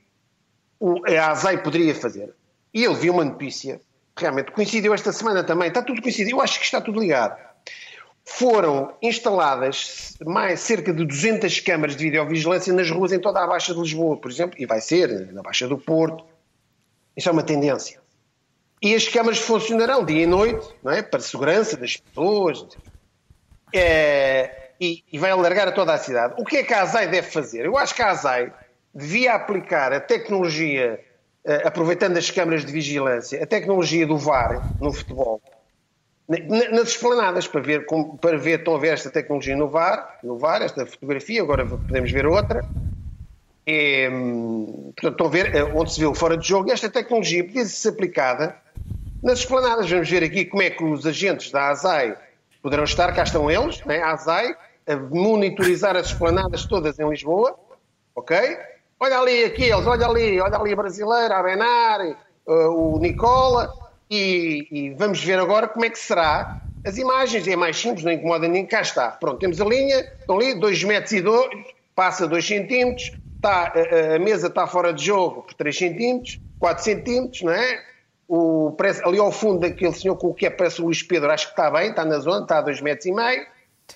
o- 0.90 1.02
a 1.06 1.30
ASAI 1.30 1.62
poderia 1.62 1.94
fazer? 1.94 2.34
E 2.74 2.82
eu 2.84 2.94
vi 2.94 3.08
uma 3.10 3.24
notícia, 3.24 3.80
realmente 4.16 4.50
coincidiu 4.52 4.92
esta 4.94 5.12
semana 5.12 5.44
também, 5.44 5.68
está 5.68 5.82
tudo 5.82 6.02
coincidido, 6.02 6.36
eu 6.36 6.40
acho 6.40 6.58
que 6.58 6.64
está 6.64 6.80
tudo 6.80 7.00
ligado. 7.00 7.38
Foram 8.24 8.94
instaladas 9.02 10.16
mais 10.24 10.60
cerca 10.60 10.92
de 10.92 11.04
200 11.04 11.60
câmaras 11.60 11.96
de 11.96 12.04
videovigilância 12.04 12.72
nas 12.72 12.88
ruas 12.90 13.12
em 13.12 13.18
toda 13.20 13.42
a 13.42 13.46
Baixa 13.46 13.74
de 13.74 13.80
Lisboa, 13.80 14.16
por 14.16 14.30
exemplo, 14.30 14.56
e 14.58 14.64
vai 14.66 14.80
ser 14.80 15.32
na 15.32 15.42
Baixa 15.42 15.66
do 15.68 15.76
Porto. 15.78 16.24
Isso 17.16 17.28
é 17.28 17.32
uma 17.32 17.42
tendência. 17.42 18.00
E 18.80 18.94
as 18.94 19.06
câmaras 19.08 19.38
funcionarão 19.38 20.04
dia 20.04 20.22
e 20.22 20.26
noite, 20.26 20.66
não 20.82 20.92
é? 20.92 21.02
Para 21.02 21.20
segurança 21.20 21.76
das 21.76 21.96
pessoas. 21.96 22.64
É, 23.72 24.70
e, 24.80 25.02
e 25.12 25.18
vai 25.18 25.30
alargar 25.30 25.68
a 25.68 25.72
toda 25.72 25.92
a 25.94 25.98
cidade. 25.98 26.34
O 26.38 26.44
que 26.44 26.56
é 26.58 26.62
que 26.62 26.74
a 26.74 26.82
ASAI 26.82 27.08
deve 27.08 27.30
fazer? 27.30 27.64
Eu 27.66 27.76
acho 27.78 27.94
que 27.94 28.02
a 28.02 28.10
ASAI 28.10 28.52
devia 28.94 29.34
aplicar 29.34 29.92
a 29.92 30.00
tecnologia, 30.00 31.00
eh, 31.44 31.62
aproveitando 31.64 32.16
as 32.16 32.30
câmaras 32.30 32.64
de 32.64 32.72
vigilância, 32.72 33.42
a 33.42 33.46
tecnologia 33.46 34.06
do 34.06 34.16
VAR 34.18 34.62
no 34.80 34.92
futebol, 34.92 35.40
na- 36.28 36.38
na- 36.38 36.70
nas 36.70 36.88
esplanadas, 36.90 37.46
para 37.46 37.60
ver, 37.60 37.86
para 38.20 38.36
ver, 38.38 38.58
estão 38.60 38.74
a 38.74 38.78
ver 38.78 38.92
esta 38.94 39.10
tecnologia 39.10 39.56
no 39.56 39.68
VAR, 39.68 40.18
no 40.22 40.38
VAR, 40.38 40.62
esta 40.62 40.86
fotografia, 40.86 41.42
agora 41.42 41.66
podemos 41.66 42.10
ver 42.10 42.26
outra. 42.26 42.64
É, 43.64 44.08
hum, 44.10 44.92
portanto, 44.96 45.12
estão 45.12 45.26
a 45.26 45.30
ver 45.30 45.54
eh, 45.54 45.62
onde 45.74 45.92
se 45.92 46.04
o 46.04 46.14
fora 46.14 46.36
de 46.36 46.46
jogo. 46.46 46.68
E 46.68 46.72
esta 46.72 46.90
tecnologia 46.90 47.44
podia 47.44 47.64
ser 47.64 47.90
aplicada 47.90 48.56
nas 49.22 49.38
esplanadas. 49.38 49.88
Vamos 49.88 50.10
ver 50.10 50.24
aqui 50.24 50.44
como 50.44 50.62
é 50.62 50.70
que 50.70 50.82
os 50.82 51.06
agentes 51.06 51.50
da 51.52 51.68
ASAI 51.68 52.16
poderão 52.60 52.82
estar, 52.84 53.12
cá 53.14 53.22
estão 53.22 53.48
eles, 53.48 53.84
né? 53.84 54.02
a 54.02 54.12
ASAI, 54.12 54.56
a 54.86 54.96
monitorizar 54.96 55.96
as 55.96 56.08
esplanadas 56.08 56.64
todas 56.66 56.98
em 56.98 57.08
Lisboa, 57.08 57.56
ok? 58.16 58.58
Olha 59.02 59.18
ali 59.18 59.44
aqueles, 59.46 59.84
olha 59.84 60.06
ali, 60.06 60.40
olha 60.40 60.56
ali 60.56 60.72
a 60.72 60.76
brasileira, 60.76 61.36
a 61.36 61.42
Benar, 61.42 62.00
eh, 62.02 62.16
o 62.46 63.00
Nicola, 63.00 63.74
e, 64.08 64.68
e 64.70 64.90
vamos 64.90 65.24
ver 65.24 65.40
agora 65.40 65.66
como 65.66 65.84
é 65.84 65.90
que 65.90 65.98
será 65.98 66.62
as 66.86 66.96
imagens. 66.98 67.48
É 67.48 67.56
mais 67.56 67.76
simples, 67.76 68.04
não 68.04 68.12
incomoda 68.12 68.46
ninguém, 68.46 68.64
cá 68.64 68.80
está. 68.80 69.10
Pronto, 69.10 69.40
temos 69.40 69.60
a 69.60 69.64
linha, 69.64 70.08
estão 70.20 70.36
ali, 70.36 70.54
2 70.54 70.84
metros 70.84 71.10
e 71.14 71.20
2, 71.20 71.48
passa 71.96 72.28
2 72.28 72.46
centímetros, 72.46 73.10
a, 73.42 73.72
a 74.14 74.18
mesa 74.20 74.46
está 74.46 74.68
fora 74.68 74.92
de 74.92 75.04
jogo 75.04 75.42
por 75.42 75.54
3 75.54 75.76
centímetros, 75.76 76.40
4 76.60 76.84
centímetros, 76.84 77.42
não 77.42 77.52
é? 77.52 77.82
O, 78.28 78.70
parece, 78.78 79.04
ali 79.04 79.18
ao 79.18 79.32
fundo 79.32 79.62
daquele 79.62 79.94
senhor 79.94 80.14
com 80.14 80.28
o 80.28 80.34
que 80.34 80.46
é, 80.46 80.50
parece 80.50 80.80
o 80.80 80.84
Luís 80.84 81.02
Pedro, 81.02 81.28
acho 81.32 81.46
que 81.46 81.60
está 81.60 81.68
bem, 81.72 81.90
está 81.90 82.04
na 82.04 82.20
zona, 82.20 82.42
está 82.42 82.58
a 82.58 82.62
2 82.62 82.80
metros 82.80 83.06
e 83.06 83.12
meio. 83.12 83.44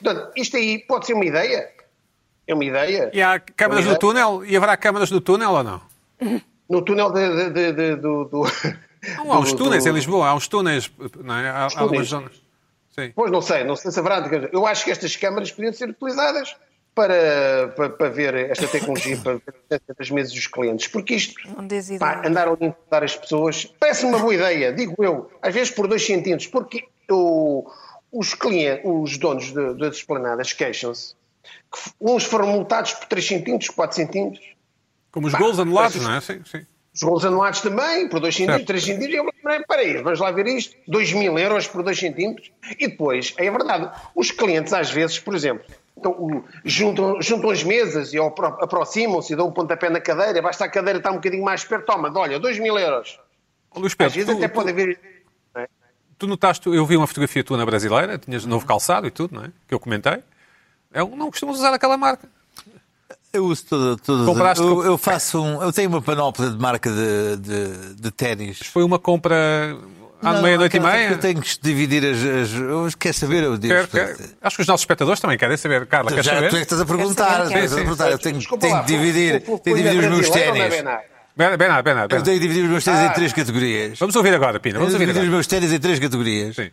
Portanto, 0.02 0.32
isto 0.34 0.56
aí 0.56 0.80
pode 0.80 1.06
ser 1.06 1.14
uma 1.14 1.24
ideia. 1.24 1.75
É 2.46 2.54
uma 2.54 2.64
ideia. 2.64 3.10
E 3.12 3.20
há 3.20 3.38
câmaras 3.40 3.84
Uma 3.84 3.92
no 3.94 3.98
túnel? 3.98 4.44
E 4.44 4.56
haverá 4.56 4.76
câmaras 4.76 5.10
no 5.10 5.20
túnel 5.20 5.50
ou 5.50 5.62
não? 5.64 5.80
No 6.68 6.82
túnel 6.82 7.10
de, 7.12 7.28
de- 7.28 7.50
de- 7.50 7.72
de- 7.72 7.96
do. 7.96 8.24
do 8.24 8.42
Não, 9.18 9.32
há 9.32 9.38
uns 9.38 9.52
túneis 9.52 9.84
do- 9.84 9.90
em 9.90 9.92
Lisboa, 9.92 10.28
há 10.28 10.34
uns 10.34 10.48
túneis, 10.48 10.90
não 11.22 11.34
é? 11.36 11.48
Há, 11.48 11.66
há 11.66 11.80
algumas 11.80 12.08
zonas. 12.08 12.32
Sim. 12.94 13.12
Pois 13.14 13.30
não 13.30 13.42
sei, 13.42 13.62
não 13.64 13.76
sei 13.76 13.90
se 13.90 13.98
haverá. 14.00 14.26
Eu 14.52 14.66
acho 14.66 14.84
que 14.84 14.90
estas 14.90 15.14
câmaras 15.16 15.52
podiam 15.52 15.72
ser 15.72 15.90
utilizadas 15.90 16.56
para, 16.94 17.68
para, 17.76 17.90
para 17.90 18.08
ver 18.08 18.34
esta 18.50 18.66
tecnologia, 18.66 19.16
para 19.18 19.34
ver 19.34 19.42
a 19.48 19.52
distância 19.52 19.94
das 19.98 20.10
mesas 20.10 20.32
dos 20.32 20.46
clientes. 20.46 20.88
Porque 20.88 21.14
isto, 21.14 21.34
Não 21.56 21.66
diz 21.66 21.88
pá, 21.98 22.14
ideia. 22.14 22.28
andar 22.30 22.48
a 22.48 22.52
incomodar 22.52 23.04
as 23.04 23.14
pessoas, 23.14 23.66
parece 23.78 24.06
uma 24.06 24.18
boa 24.18 24.34
ideia, 24.34 24.72
digo 24.72 24.94
eu, 25.04 25.30
às 25.42 25.52
vezes 25.52 25.70
por 25.70 25.86
dois 25.86 26.04
centímetros, 26.06 26.48
porque 26.48 26.84
o- 27.10 27.68
os 28.10 28.32
clientes, 28.32 28.82
os 28.86 29.18
donos 29.18 29.52
de- 29.52 29.74
das 29.74 29.96
esplanadas 29.96 30.52
queixam-se 30.54 31.14
que 31.72 31.90
uns 32.00 32.24
foram 32.24 32.46
multados 32.48 32.92
por 32.92 33.06
3 33.06 33.26
centímetros, 33.26 33.70
4 33.70 33.96
centímetros, 33.96 34.44
Como 35.10 35.26
os 35.26 35.34
gols 35.34 35.58
anulados, 35.58 35.96
não 36.02 36.14
é? 36.14 36.20
Sim, 36.20 36.42
sim. 36.44 36.64
os 36.94 37.02
gols 37.02 37.24
anuados 37.24 37.60
também, 37.60 38.08
por 38.08 38.20
2 38.20 38.34
centímetros, 38.34 38.66
Certo. 38.66 38.66
3 38.68 38.84
centímetros. 38.84 39.14
Eu 39.16 39.24
lembrei, 39.24 39.66
peraí, 39.66 40.02
vamos 40.02 40.20
lá 40.20 40.30
ver 40.30 40.46
isto. 40.46 40.76
2 40.88 41.12
mil 41.12 41.38
euros 41.38 41.66
por 41.66 41.82
2 41.82 41.98
centímetros. 41.98 42.50
E 42.78 42.88
depois, 42.88 43.34
é 43.36 43.50
verdade, 43.50 43.90
os 44.14 44.30
clientes 44.30 44.72
às 44.72 44.90
vezes, 44.90 45.18
por 45.18 45.34
exemplo, 45.34 45.64
então, 45.98 46.44
juntam, 46.64 47.20
juntam 47.22 47.50
as 47.50 47.62
mesas 47.62 48.12
e 48.12 48.18
apro- 48.18 48.58
aproximam-se 48.60 49.32
e 49.32 49.36
dão 49.36 49.48
um 49.48 49.52
pontapé 49.52 49.88
na 49.88 50.00
cadeira, 50.00 50.42
basta 50.42 50.64
a 50.64 50.68
cadeira 50.68 50.98
estar 50.98 51.10
um 51.10 51.14
bocadinho 51.16 51.42
mais 51.44 51.64
perto, 51.64 51.86
toma, 51.86 52.12
olha, 52.18 52.38
2 52.38 52.58
mil 52.58 52.78
euros. 52.78 53.18
Luís 53.74 53.92
Às 53.92 53.94
Pedro, 53.94 54.14
vezes 54.14 54.30
tu, 54.34 54.36
até 54.38 54.48
pode 54.48 54.70
haver... 54.70 54.98
tu 56.18 56.26
notaste, 56.26 56.66
eu 56.68 56.84
vi 56.86 56.96
uma 56.96 57.06
fotografia 57.06 57.44
tua 57.44 57.56
na 57.58 57.66
brasileira, 57.66 58.16
tinhas 58.18 58.44
novo 58.46 58.64
calçado 58.66 59.06
e 59.06 59.10
tudo, 59.10 59.34
não 59.34 59.44
é? 59.44 59.50
Que 59.68 59.74
eu 59.74 59.80
comentei. 59.80 60.22
Eu 60.96 61.08
não 61.16 61.30
costumas 61.30 61.56
usar 61.58 61.72
aquela 61.74 61.96
marca. 61.96 62.28
Eu 63.32 63.44
uso 63.44 63.64
toda, 63.66 63.96
todas. 64.02 64.26
Compraste 64.26 64.62
eu, 64.64 64.82
eu 64.84 64.96
faço 64.98 65.42
um. 65.42 65.62
Eu 65.62 65.70
tenho 65.72 65.88
uma 65.90 66.00
panóplia 66.00 66.48
de 66.50 66.56
marca 66.58 66.90
de, 66.90 67.36
de, 67.36 67.94
de 68.00 68.10
ténis. 68.10 68.60
Foi 68.72 68.82
uma 68.82 68.98
compra 68.98 69.76
à 70.22 70.32
Não, 70.32 70.42
meia-noite 70.42 70.76
e 70.78 70.80
meia. 70.80 71.10
Eu 71.10 71.18
tenho 71.18 71.40
que 71.42 71.50
dividir 71.60 72.02
as. 72.06 72.16
as 72.16 72.52
eu, 72.58 72.88
quer 72.98 73.12
saber? 73.12 73.42
Eu 73.44 73.58
digo. 73.58 73.74
Quero- 73.74 73.88
quero- 73.88 74.16
Acho 74.40 74.56
que 74.56 74.62
os 74.62 74.68
nossos 74.68 74.82
espectadores 74.82 75.20
também 75.20 75.36
querem 75.36 75.56
saber. 75.58 75.84
Carla, 75.86 76.08
queres 76.10 76.24
Já 76.24 76.34
saber? 76.36 76.48
tu 76.48 76.56
é 76.56 76.58
que 76.60 76.62
estás 76.64 76.80
a 76.80 76.86
perguntar. 76.86 77.24
saber, 77.36 77.48
quero. 77.50 77.64
estás 77.64 77.72
a 77.72 77.76
perguntar. 77.76 78.10
Eu 78.10 78.18
tenho, 78.18 78.38
Desculpa 78.38 78.66
tenho 78.66 78.80
que 78.80 78.86
dividir, 78.86 79.40
tenho 79.42 79.58
que 79.60 79.74
dividir 79.74 79.98
os 79.98 80.06
meus 80.06 80.30
ténis. 80.30 80.74
Bernardo, 81.36 81.84
Bernardo. 81.84 82.14
Eu 82.16 82.22
tenho 82.22 82.40
que 82.40 82.46
dividir 82.46 82.64
os 82.64 82.70
meus 82.70 82.84
ténis 82.84 83.00
em 83.02 83.06
Ah. 83.06 83.10
três 83.10 83.32
categorias. 83.34 83.98
Vamos 83.98 84.16
ouvir 84.16 84.32
agora, 84.34 84.58
Pina. 84.58 84.78
Vamos 84.78 84.94
ouvir 84.94 85.04
dividir 85.04 85.20
os 85.20 85.26
agora. 85.26 85.36
meus 85.36 85.46
ténis 85.46 85.70
em 85.72 85.78
três 85.78 85.98
categorias. 85.98 86.56
Sim. 86.56 86.70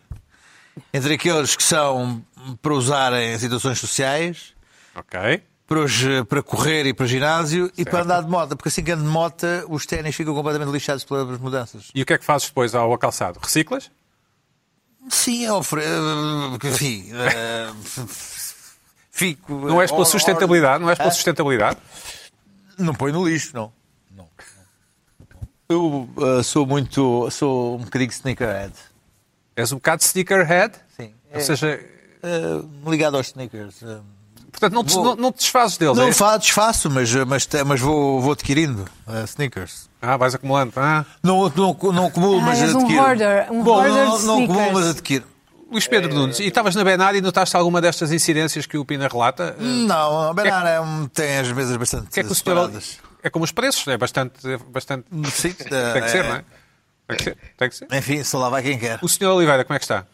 Entre 0.92 1.14
aqueles 1.14 1.54
que 1.56 1.62
são 1.62 2.24
para 2.60 2.74
usar 2.74 3.12
em 3.14 3.38
situações 3.38 3.78
sociais, 3.78 4.54
Ok. 4.94 5.42
para, 5.66 5.78
os, 5.80 6.02
eh, 6.04 6.24
para 6.24 6.42
correr 6.42 6.86
e 6.86 6.92
para 6.94 7.06
ginásio 7.06 7.70
e 7.76 7.84
para 7.84 8.02
andar 8.02 8.22
de 8.22 8.28
moto. 8.30 8.56
Porque 8.56 8.68
assim 8.68 8.82
que 8.82 8.90
ando 8.92 9.02
de 9.04 9.08
moto, 9.08 9.46
os 9.68 9.86
ténis 9.86 10.14
ficam 10.14 10.34
completamente 10.34 10.70
lixados 10.72 11.04
pelas 11.04 11.38
mudanças. 11.38 11.90
E 11.94 12.02
o 12.02 12.06
que 12.06 12.12
é 12.12 12.18
que 12.18 12.24
fazes 12.24 12.48
depois 12.48 12.74
ao 12.74 12.96
calçado? 12.98 13.38
Reciclas? 13.42 13.90
Sim, 15.08 15.48
ofre... 15.50 15.82
eh, 15.82 16.66
enfim, 16.68 17.10
eh, 17.12 17.70
fico. 19.10 19.52
Não 19.54 19.80
és 19.80 19.90
pela 19.90 20.04
sustentabilidade? 20.04 20.82
Não 20.82 20.90
és 20.90 20.98
pela 20.98 21.10
Ah? 21.10 21.12
sustentabilidade? 21.12 21.78
Não 22.78 22.94
põe 22.94 23.12
no 23.12 23.26
lixo, 23.28 23.50
não. 23.54 23.72
não. 24.10 24.28
Eu 25.68 26.08
eh, 26.38 26.42
sou 26.42 26.66
muito. 26.66 27.30
sou 27.30 27.76
um 27.76 27.84
bocadinho 27.84 28.10
sneakerhead. 28.10 28.72
És 29.56 29.72
um 29.72 29.76
bocado 29.76 30.02
sneakerhead? 30.02 30.74
Sim. 30.96 31.12
Ou 31.32 31.38
É, 31.38 31.40
seja, 31.40 31.80
eh, 32.22 32.60
ligado 32.86 33.16
aos 33.16 33.28
sneakers. 33.28 33.82
eh. 33.82 33.98
portanto, 34.50 34.72
não 34.72 34.84
te, 34.84 34.94
Vou- 34.94 35.04
não, 35.04 35.16
não 35.16 35.32
te 35.32 35.38
desfazes 35.38 35.76
deles, 35.76 35.96
Não 35.96 36.06
é? 36.08 36.12
fa- 36.12 36.36
desfaço, 36.36 36.88
mas, 36.88 37.12
mas, 37.26 37.44
te- 37.44 37.64
mas 37.64 37.80
vou, 37.80 38.20
vou 38.20 38.32
adquirindo 38.32 38.84
eh, 39.08 39.24
sneakers. 39.24 39.88
Ah, 40.00 40.16
vais 40.16 40.34
acumulando. 40.34 40.72
Ah. 40.76 41.04
Não, 41.22 41.48
não, 41.56 41.76
não 41.92 42.06
acumulo, 42.06 42.38
Ah, 42.38 42.42
mas 42.42 42.60
és 42.62 42.74
um 42.74 42.78
adquiro. 42.80 43.00
hoarder, 43.02 43.52
um 43.52 43.62
Bom, 43.64 43.72
hoarder 43.76 44.04
não, 44.04 44.18
de 44.18 44.24
não 44.24 44.44
acumulo, 44.44 44.72
mas 44.74 44.86
adquiro. 44.90 45.24
Luís 45.72 45.88
Pedro 45.88 46.14
Nunes, 46.14 46.38
e 46.38 46.44
estavas 46.46 46.74
na 46.76 46.84
Benar 46.84 47.16
e 47.16 47.20
notaste 47.20 47.56
alguma 47.56 47.80
destas 47.80 48.12
incidências 48.12 48.64
que 48.64 48.78
o 48.78 48.84
Pina 48.84 49.08
relata? 49.08 49.56
Não, 49.58 50.30
a 50.30 50.32
Benar 50.34 50.66
é 50.66 50.80
um- 50.80 51.06
tem 51.08 51.38
as 51.38 51.50
mesas 51.50 51.76
bastante 51.76 52.06
O 52.06 52.10
que 52.10 52.20
é 52.20 52.22
que 52.22 52.30
o 52.30 52.34
senhor... 52.34 52.56
separadas. 52.66 52.98
É 53.24 53.30
como 53.30 53.44
os 53.44 53.50
preços, 53.50 53.88
é 53.88 53.96
bastante... 53.96 54.34
É 54.48 54.56
bastante... 54.70 55.06
Sim, 55.32 55.50
Tem 55.56 56.02
que 56.02 56.08
ser, 56.10 56.24
não 56.24 56.36
é? 56.36 56.44
Tem 57.06 57.16
que 57.16 57.22
ser. 57.24 57.38
Tem 57.56 57.68
que 57.68 57.76
ser. 57.76 57.88
Enfim, 57.92 58.24
só 58.24 58.38
lá 58.38 58.48
vai 58.48 58.62
quem 58.62 58.78
quer. 58.78 58.98
O 59.02 59.08
senhor 59.08 59.34
Oliveira, 59.34 59.64
como 59.64 59.76
é 59.76 59.78
que 59.78 59.84
está? 59.84 60.06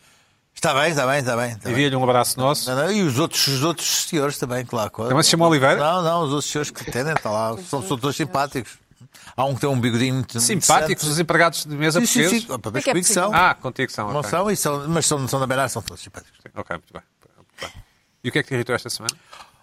Está 0.55 0.74
bem, 0.74 0.90
está 0.90 1.07
bem, 1.07 1.20
está 1.20 1.37
bem. 1.37 1.53
Está. 1.53 1.70
Envia-lhe 1.70 1.96
um 1.96 2.03
abraço 2.03 2.38
nosso. 2.38 2.68
Não, 2.68 2.76
não, 2.76 2.92
E 2.92 3.03
os 3.03 3.18
outros, 3.18 3.46
os 3.46 3.62
outros 3.62 4.09
senhores 4.09 4.37
também, 4.38 4.64
claro. 4.66 4.90
Também 4.90 5.22
se 5.22 5.31
chama 5.31 5.46
Oliveira? 5.46 5.76
Não, 5.76 6.03
não, 6.03 6.22
os 6.24 6.33
outros 6.33 6.50
senhores 6.50 6.70
que 6.70 6.88
atendem, 6.88 7.14
está 7.14 7.31
lá, 7.31 7.57
são, 7.59 7.81
são 7.83 7.96
todos 7.96 8.16
simpáticos. 8.16 8.72
Há 9.37 9.44
um 9.44 9.55
que 9.55 9.61
tem 9.61 9.70
um 9.70 9.81
bigodinho 9.81 10.14
muito 10.16 10.38
Simpáticos, 10.40 11.07
os 11.07 11.18
empregados 11.18 11.64
de 11.64 11.74
mesa 11.74 12.00
Sim, 12.00 12.07
sim, 12.07 12.18
portugueses? 12.20 12.46
sim. 12.46 12.53
É 12.53 12.70
mas 12.72 12.85
que 12.85 12.90
é 12.90 12.94
possível. 12.94 13.22
são. 13.22 13.35
Ah, 13.35 13.55
contigo 13.55 13.90
são, 13.92 14.12
Não 14.12 14.20
ok. 14.20 14.31
são, 14.31 14.50
e 14.50 14.57
são, 14.57 14.88
mas 14.88 15.07
são, 15.07 15.29
são 15.29 15.40
da 15.40 15.46
Benar, 15.46 15.68
são 15.70 15.81
todos 15.81 16.03
simpáticos. 16.03 16.38
Ok, 16.55 16.76
muito 16.76 16.92
bem. 16.92 17.03
Muito 17.37 17.46
bem. 17.61 17.83
E 18.24 18.29
o 18.29 18.33
que 18.33 18.38
é 18.40 18.42
que 18.42 18.48
te 18.48 18.55
irritou 18.55 18.74
esta 18.74 18.90
semana? 18.90 19.16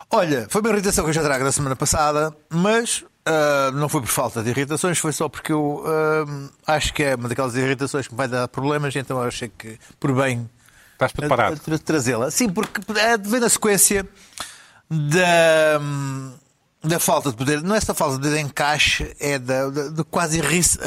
Olha, 0.10 0.48
foi 0.50 0.62
uma 0.62 0.70
irritação 0.72 1.04
que 1.04 1.10
eu 1.10 1.14
já 1.14 1.22
trago 1.22 1.44
da 1.44 1.52
semana 1.52 1.76
passada, 1.76 2.36
mas 2.50 3.04
ah, 3.28 3.72
não 3.74 3.90
foi 3.90 4.02
por 4.02 4.08
falta 4.10 4.42
de 4.42 4.50
irritações, 4.50 4.98
foi 4.98 5.12
só 5.12 5.28
porque 5.30 5.52
eu 5.52 5.84
ah, 5.86 6.76
acho 6.76 6.94
que 6.94 7.04
é 7.04 7.16
uma 7.16 7.28
daquelas 7.30 7.56
irritações 7.56 8.08
que 8.08 8.14
me 8.14 8.18
vai 8.18 8.28
dar 8.28 8.48
problemas, 8.48 8.96
então 8.96 9.18
eu 9.22 9.28
achei 9.28 9.50
que, 9.56 9.78
por 10.00 10.14
bem, 10.14 10.50
Estás 10.94 11.12
preparado? 11.12 11.60
tra- 11.60 11.78
trazê-la. 11.78 12.32
Sim, 12.32 12.50
porque 12.50 12.82
é, 13.00 13.18
vem 13.18 13.40
na 13.40 13.50
sequência 13.50 14.08
da, 14.90 15.80
da 16.84 17.00
falta 17.00 17.32
de 17.32 17.36
poder, 17.36 17.62
não 17.64 17.74
é 17.74 17.78
essa 17.78 17.94
falta 17.94 18.18
de 18.20 18.40
encaixe, 18.40 19.16
é 19.20 19.40
da, 19.40 19.70
da, 19.70 19.90
da 19.90 20.04
quase 20.04 20.40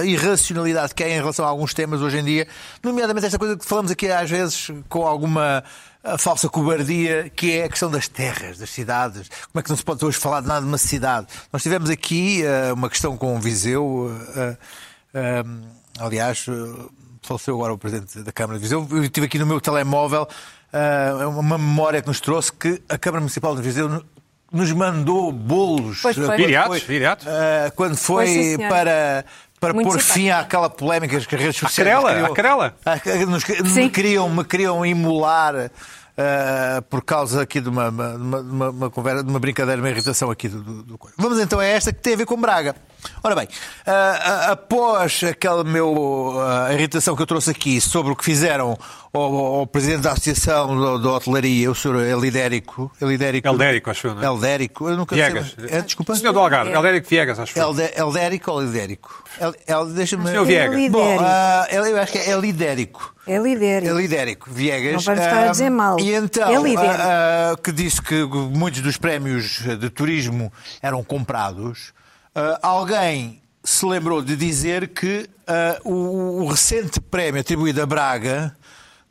irracionalidade 0.05 0.95
que 0.95 1.03
há 1.03 1.09
em 1.09 1.17
relação 1.17 1.45
a 1.45 1.49
alguns 1.49 1.75
temas 1.75 2.01
hoje 2.01 2.19
em 2.19 2.25
dia, 2.25 2.49
nomeadamente 2.83 3.27
esta 3.27 3.39
coisa 3.39 3.57
que 3.57 3.65
falamos 3.65 3.91
aqui 3.91 4.09
às 4.11 4.31
vezes 4.31 4.71
com 4.89 5.07
alguma 5.07 5.65
ah, 6.05 6.17
falsa 6.17 6.49
cobardia, 6.49 7.29
que 7.31 7.59
é 7.59 7.65
a 7.65 7.69
questão 7.69 7.91
das 7.91 8.07
terras, 8.07 8.59
das 8.59 8.71
cidades. 8.71 9.29
Como 9.53 9.61
é 9.61 9.63
que 9.63 9.69
não 9.69 9.77
se 9.77 9.85
pode 9.85 10.05
hoje 10.05 10.17
falar 10.17 10.41
de 10.41 10.47
nada 10.47 10.61
de 10.61 10.69
uma 10.69 10.79
cidade? 10.79 11.27
Nós 11.53 11.63
tivemos 11.63 11.91
aqui 11.91 12.43
ah, 12.47 12.73
uma 12.73 12.89
questão 12.89 13.17
com 13.17 13.37
o 13.37 13.41
Viseu, 13.41 14.11
ah, 14.37 14.57
ah, 15.13 16.05
aliás, 16.05 16.47
faleceu 17.21 17.57
agora 17.57 17.75
o 17.75 17.79
Presidente 17.79 18.23
da 18.23 18.33
Câmara 18.33 18.59
de 18.59 18.63
Viseu, 18.63 18.87
eu 18.93 19.09
tive 19.09 19.27
aqui 19.27 19.39
no 19.39 19.47
meu 19.47 19.61
telemóvel 19.61 20.27
uma 21.37 21.59
memória 21.59 22.01
que 22.01 22.07
nos 22.07 22.21
trouxe 22.21 22.53
que 22.53 22.81
a 22.89 22.97
Câmara 22.97 23.21
Municipal 23.21 23.57
de 23.57 23.61
Viseu 23.61 24.05
nos 24.53 24.73
mandou 24.73 25.31
bolos 25.33 26.01
Pois 26.03 26.17
foi. 26.17 26.27
quando 26.27 26.37
Viriatos, 26.39 26.79
foi, 26.83 26.87
viriatos. 26.95 27.27
ah, 27.29 27.73
quando 27.77 27.97
foi 27.97 28.25
Pois 28.27 28.31
sim, 28.31 28.59
para, 28.69 29.25
para 29.61 29.73
Muito 29.73 29.87
pôr 29.87 30.01
simpático. 30.01 30.15
fim 30.19 30.31
àquela 30.31 30.69
polémica 30.71 31.21
que 31.21 31.35
as 31.35 31.41
redes 31.41 31.57
sociais 31.57 31.75
querela, 31.77 32.13
criou. 32.13 32.27
à 32.33 32.35
querela. 32.35 32.75
Ah, 32.85 32.97
nos- 33.29 33.45
me 33.75 33.89
queriam, 33.91 34.29
me 34.29 34.45
queriam 34.45 34.85
imular 34.85 35.71
ah, 36.19 36.83
por 36.91 37.03
causa 37.05 37.43
aqui 37.43 37.61
de 37.61 37.69
uma, 37.69 37.89
uma, 37.89 38.15
uma- 38.17 38.71
uma, 38.71 38.91
conversa, 38.91 39.23
de 39.25 39.31
uma 39.31 39.39
brincadeira, 39.39 39.81
uma 39.81 39.89
irritação 39.91 40.31
aqui 40.31 40.49
do, 40.49 40.63
do, 40.63 40.83
do. 40.83 40.99
Vamos 41.17 41.39
então 41.41 41.59
a 41.61 41.65
esta 41.65 41.93
que 41.93 42.01
tem 42.01 42.15
a 42.15 42.17
ver 42.17 42.27
com 42.27 42.37
Braga. 42.41 42.75
Ora 43.23 43.35
bem, 43.35 43.49
ah, 43.87 44.21
ah, 44.49 44.53
após 44.53 45.23
aquela 45.25 45.65
meu 45.65 46.35
ah, 46.41 46.73
irritação 46.73 47.15
que 47.17 47.23
eu 47.23 47.27
trouxe 47.27 47.51
aqui 47.51 47.81
sobre 47.81 48.13
o 48.13 48.17
que 48.17 48.25
fizeram 48.25 48.79
ao, 49.13 49.23
ao 49.61 49.67
presidente 49.67 50.03
da 50.03 50.13
Associação 50.13 51.01
da- 51.01 51.11
Hotelaria, 51.11 51.71
o 51.71 51.75
Sr. 51.75 51.97
Elidérico. 52.11 52.91
Elidérico, 53.01 53.49
Eldérico, 53.49 53.91
acho 53.91 54.07
eu, 54.09 54.15
não 54.15 54.23
é? 54.23 54.27
Eldérico, 54.27 54.89
eu 54.89 54.97
nunca 54.97 55.15
Viegas. 55.15 55.55
sei. 55.59 55.79
É, 55.79 55.81
desculpa. 55.83 56.15
Senhor 56.15 56.33
do 56.33 56.39
Algarve, 56.39 56.73
Eldérico 56.73 57.09
Viegas, 57.09 57.39
acho 57.39 57.59
eu. 57.59 57.63
Elde- 57.69 57.93
Eldérico 57.97 58.51
ou 58.53 58.61
Lidérico? 58.63 59.25
El, 59.41 59.55
El, 59.67 59.87
Deixa-me. 59.87 60.27
Senhor 60.29 60.45
Viegas. 60.45 60.77
Lidérico. 60.77 60.99
Bom, 60.99 61.19
ah, 61.21 61.67
eu 61.71 62.01
acho 62.01 62.13
que 62.13 62.19
é 62.19 62.37
Lidérico. 62.39 63.15
É 63.27 63.39
líder. 63.39 63.85
É 63.85 63.93
Lidérico, 63.93 64.51
Viegas. 64.51 64.93
Não 64.95 65.01
vamos 65.01 65.21
estar 65.21 65.37
a 65.37 65.43
Ah, 65.45 65.49
dizer 65.51 65.71
mal. 65.71 66.01
E 66.01 66.15
então, 66.15 66.49
É 66.49 66.57
Lidérico. 66.63 66.83
ah, 67.01 67.53
ah, 67.53 67.57
que 67.63 67.71
disse 67.73 68.01
que 68.03 68.25
muitos 68.25 68.81
dos 68.81 68.97
prémios 68.97 69.61
de 69.79 69.91
turismo 69.91 70.53
eram 70.83 71.03
comprados, 71.05 71.93
ah, 72.41 72.59
alguém 72.63 73.41
se 73.63 73.85
lembrou 73.87 74.23
de 74.23 74.35
dizer 74.37 74.89
que 74.89 75.29
ah, 75.47 75.79
o, 75.85 76.43
o 76.43 76.47
recente 76.49 77.01
prémio 77.01 77.41
atribuído 77.41 77.81
a 77.83 77.87
Braga 77.87 78.57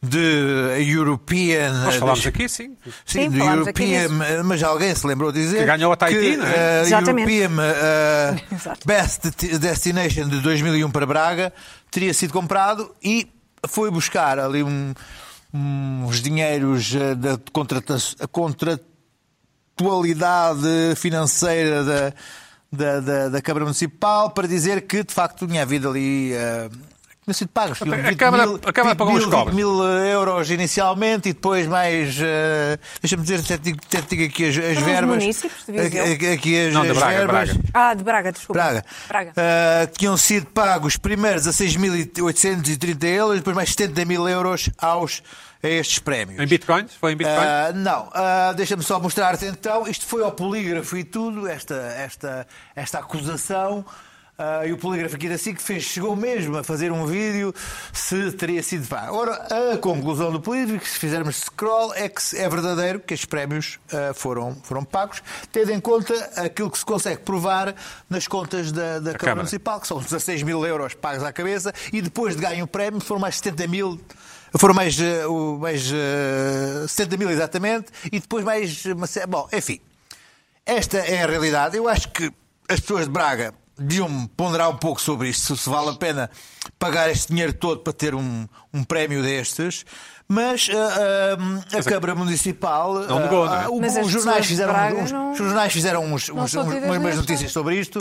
de 0.02 0.89
European. 0.94 1.74
Nós 1.84 1.96
falámos 1.96 2.20
das- 2.24 2.28
aqui, 2.34 2.48
sim. 2.48 2.78
Sim, 3.06 3.24
Sim, 3.24 3.30
do 3.32 3.39
falámos 3.39 3.68
aqui 3.68 3.84
European, 3.94 4.44
mas 4.46 4.63
alguém 4.63 4.96
se 4.96 5.06
lembrou 5.06 5.30
de 5.32 5.42
dizer 5.42 5.60
Que 5.60 5.65
ganhou 5.65 5.92
a 5.92 5.98
Tahiti, 5.98 6.20
que, 6.22 6.38
não 6.38 6.46
é? 6.48 6.82
Exatamente. 6.84 7.32
European 7.34 8.36
Exato. 8.56 8.88
Best 8.88 9.30
Destination 9.60 10.30
de 10.30 10.39
2001 10.39 10.89
para 10.89 11.06
Braga 11.06 11.52
teria 11.92 12.13
sido 12.13 12.32
comprado 12.32 12.89
e 13.04 13.28
foi 13.68 13.92
buscar 13.92 14.39
ali 14.39 14.63
um- 14.63 14.94
uns 15.54 16.22
dinheiros 16.22 16.94
da 17.18 17.38
contratualidade 18.32 20.96
financeira 20.96 21.84
da, 21.84 22.13
da, 22.71 22.99
da, 22.99 23.29
da 23.29 23.41
Câmara 23.41 23.65
Municipal 23.65 24.29
para 24.32 24.47
dizer 24.47 24.82
que 24.82 25.03
de 25.03 25.13
facto 25.13 25.47
tinha 25.47 25.63
havido 25.63 25.89
ali. 25.89 26.32
eh, 26.34 26.69
tinha 27.23 27.34
sido 27.36 27.49
pagos. 27.49 27.79
A 27.82 28.15
Câmara- 28.15 28.60
a 28.65 28.73
Câmara 28.73 28.95
pagou 28.95 29.13
os 29.13 29.25
cobres. 29.25 29.55
mil 29.55 29.84
euros 29.84 30.49
inicialmente 30.49 31.29
e 31.29 31.34
depois 31.34 31.67
mais. 31.67 32.17
eh, 32.19 32.79
Deixa-me 33.01 33.21
dizer, 33.21 33.39
até 33.41 33.58
digo, 33.58 33.77
até 33.86 34.01
digo 34.01 34.23
aqui 34.25 34.45
as, 34.49 34.58
as 34.58 34.84
verbas. 34.84 35.23
Aqui- 35.23 36.27
Aqui 36.34 36.67
as, 36.67 36.73
Não, 36.73 36.82
de 36.84 36.89
as 36.91 36.97
Braga, 36.97 37.17
verbas. 37.17 37.49
Braga. 37.53 37.69
Ah, 37.73 37.93
de 37.93 38.03
Braga, 38.03 38.32
desculpa. 38.32 38.60
Braga. 38.62 38.86
Braga. 39.08 39.34
Ah, 39.38 39.88
tinham 39.95 40.17
sido 40.17 40.47
pagos 40.47 40.97
primeiros 40.97 41.45
a 41.45 41.51
6.830 41.53 43.03
euros, 43.05 43.38
depois 43.38 43.55
mais 43.55 43.69
70 43.69 44.05
mil 44.05 44.27
euros 44.27 44.69
aos, 44.77 45.21
a 45.62 45.67
estes 45.67 46.00
prémios. 46.00 46.39
Em 46.41 46.48
bitcoins? 46.48 46.93
Foi 46.95 47.12
em 47.13 47.15
bitcoin? 47.15 47.38
Ah, 47.45 47.72
não, 47.74 48.10
Ah, 48.13 48.54
deixa-me 48.56 48.84
só 48.84 49.00
mostrar-te 49.00 49.45
então. 49.45 49.88
Isto 49.88 50.06
foi 50.06 50.24
ao 50.24 50.32
polígrafo 50.32 50.98
e 50.98 51.04
tudo, 51.04 51.48
esta, 51.48 51.76
esta, 51.76 52.48
esta 52.76 53.00
acusação. 53.00 53.86
Ah, 54.41 54.65
e 54.65 54.72
o 54.72 54.78
polígrafo 54.78 55.17
aqui 55.17 55.28
da 55.28 55.38
SIC 55.38 55.60
fez, 55.62 55.84
chegou 55.84 56.15
mesmo 56.15 56.58
a 56.58 56.63
fazer 56.63 56.93
um 56.93 57.06
vídeo 57.06 57.54
se 57.91 58.32
teria 58.32 58.63
sido 58.63 58.88
pago. 58.88 59.13
Ora, 59.17 59.34
a 59.74 59.78
conclusão 59.78 60.32
do 60.32 60.39
polígrafo, 60.39 60.88
se 60.88 60.98
fizermos 60.98 61.36
scroll, 61.36 61.93
é 61.93 62.08
que 62.08 62.22
é 62.38 62.48
verdadeiro 62.48 63.02
que 63.02 63.13
estes 63.13 63.26
prémios 63.28 63.80
ah, 63.91 64.13
foram, 64.13 64.56
foram 64.63 64.86
pagos, 64.86 65.22
tendo 65.52 65.74
em 65.74 65.80
conta 65.82 66.13
aquilo 66.38 66.72
que 66.72 66.78
se 66.78 66.86
consegue 66.86 67.22
provar 67.22 67.76
nas 68.10 68.30
contas 68.30 68.72
da, 68.72 68.93
da 69.00 69.00
Câmara, 69.00 69.17
Câmara. 69.17 69.36
Municipal, 69.39 69.82
que 69.82 69.88
são 69.88 70.00
16 70.00 70.41
mil 70.43 70.65
euros 70.65 70.93
pagos 70.93 71.22
à 71.26 71.34
cabeça, 71.34 71.74
e 71.91 72.02
depois 72.02 72.34
de 72.34 72.41
ganho 72.41 72.63
o 72.63 72.67
prémio 72.67 73.02
foram 73.02 73.19
mais 73.19 73.36
70 73.36 73.67
mil. 73.67 74.00
Foram 74.58 74.74
mais, 74.74 75.00
eh, 75.00 75.26
o- 75.28 75.58
mais 75.60 75.92
eh, 75.92 76.86
70 76.88 77.18
mil 77.18 77.30
exatamente, 77.30 77.92
e 78.12 78.20
depois 78.20 78.44
mais. 78.44 78.84
Bom, 79.28 79.48
enfim. 79.54 79.80
Esta 80.66 80.98
é 80.98 81.24
a 81.24 81.28
realidade. 81.28 81.78
Eu 81.78 81.88
acho 81.88 82.10
que 82.10 82.32
as 82.68 82.80
pessoas 82.80 83.06
de 83.06 83.12
Braga 83.12 83.54
deviam 83.78 84.28
ponderar 84.36 84.70
um 84.70 84.76
pouco 84.76 85.02
sobre 85.02 85.30
isto, 85.30 85.56
se 85.56 85.70
vale 85.70 85.90
a 85.90 85.94
pena 85.94 86.30
pagar 86.78 87.10
este 87.10 87.30
dinheiro 87.30 87.54
todo 87.54 87.80
para 87.82 87.94
ter 87.94 88.14
um, 88.14 88.48
um 88.74 88.84
prémio 88.84 89.24
destes. 89.24 89.86
Mas 90.28 90.70
ah, 90.72 91.38
ah, 91.74 91.78
a 91.80 91.84
Câmara 91.84 92.14
Municipal. 92.14 92.94
Não 93.08 93.20
negou, 93.20 93.46
não 93.48 93.56
é? 93.56 93.68
as 94.00 94.06
os 94.06 94.12
jornais 94.12 94.46
fizeram, 94.46 94.74
Braga 94.74 94.96
uns, 94.98 95.12
não- 95.12 95.32
os 95.32 95.38
jornais 95.38 95.74
fizeram 95.74 96.06
uns, 96.06 96.30
uns- 96.30 96.54
umas 96.54 97.16
notícias 97.16 97.52
sobre 97.52 97.80
isto. 97.80 98.00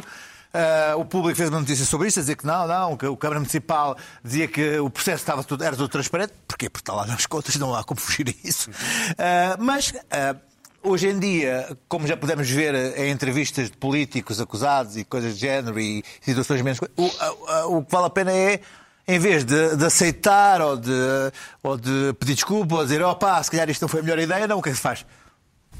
Ah, 0.52 0.94
o 0.96 1.04
público 1.04 1.36
fez 1.36 1.48
uma 1.48 1.60
notícia 1.60 1.84
sobre 1.84 2.08
isto, 2.08 2.20
a 2.20 2.22
dizer 2.22 2.36
que 2.36 2.46
não, 2.46 2.66
não, 2.66 2.96
que 2.96 3.06
o 3.06 3.16
Câmara 3.16 3.40
Municipal 3.40 3.96
dizia 4.24 4.48
que 4.48 4.78
o 4.78 4.88
processo 4.88 5.22
estava 5.22 5.44
tudo, 5.44 5.62
era 5.62 5.76
tudo 5.76 5.88
transparente. 5.88 6.32
Porquê? 6.46 6.70
Porque 6.70 6.82
está 6.82 6.94
lá 6.94 7.06
nas 7.06 7.26
contas, 7.26 7.56
não 7.56 7.74
há 7.74 7.84
como 7.84 8.00
fugir 8.00 8.28
a 8.28 8.48
isso. 8.48 8.70
Ah, 9.18 9.56
mas 9.58 9.92
ah, 10.10 10.36
hoje 10.82 11.08
em 11.08 11.18
dia, 11.18 11.76
como 11.88 12.06
já 12.06 12.16
podemos 12.16 12.48
ver 12.48 12.74
em 12.98 13.10
entrevistas 13.10 13.70
de 13.70 13.76
políticos 13.76 14.40
acusados 14.40 14.96
e 14.96 15.04
coisas 15.04 15.34
de 15.34 15.40
género 15.40 15.78
e 15.78 16.02
situações 16.20 16.62
menos. 16.62 16.80
O, 16.96 17.76
o 17.76 17.84
que 17.84 17.92
vale 17.92 18.06
a 18.06 18.10
pena 18.10 18.32
é. 18.32 18.60
Em 19.10 19.18
vez 19.18 19.42
de, 19.42 19.74
de 19.74 19.86
aceitar 19.86 20.60
ou 20.60 20.76
de, 20.76 20.92
ou 21.62 21.78
de 21.78 22.12
pedir 22.20 22.34
desculpa 22.34 22.74
ou 22.74 22.82
dizer, 22.82 23.02
opá, 23.02 23.42
se 23.42 23.50
calhar 23.50 23.70
isto 23.70 23.80
não 23.80 23.88
foi 23.88 24.00
a 24.00 24.02
melhor 24.02 24.18
ideia, 24.18 24.46
não, 24.46 24.58
o 24.58 24.62
que 24.62 24.68
é 24.68 24.72
que 24.72 24.76
se 24.76 24.82
faz? 24.82 25.06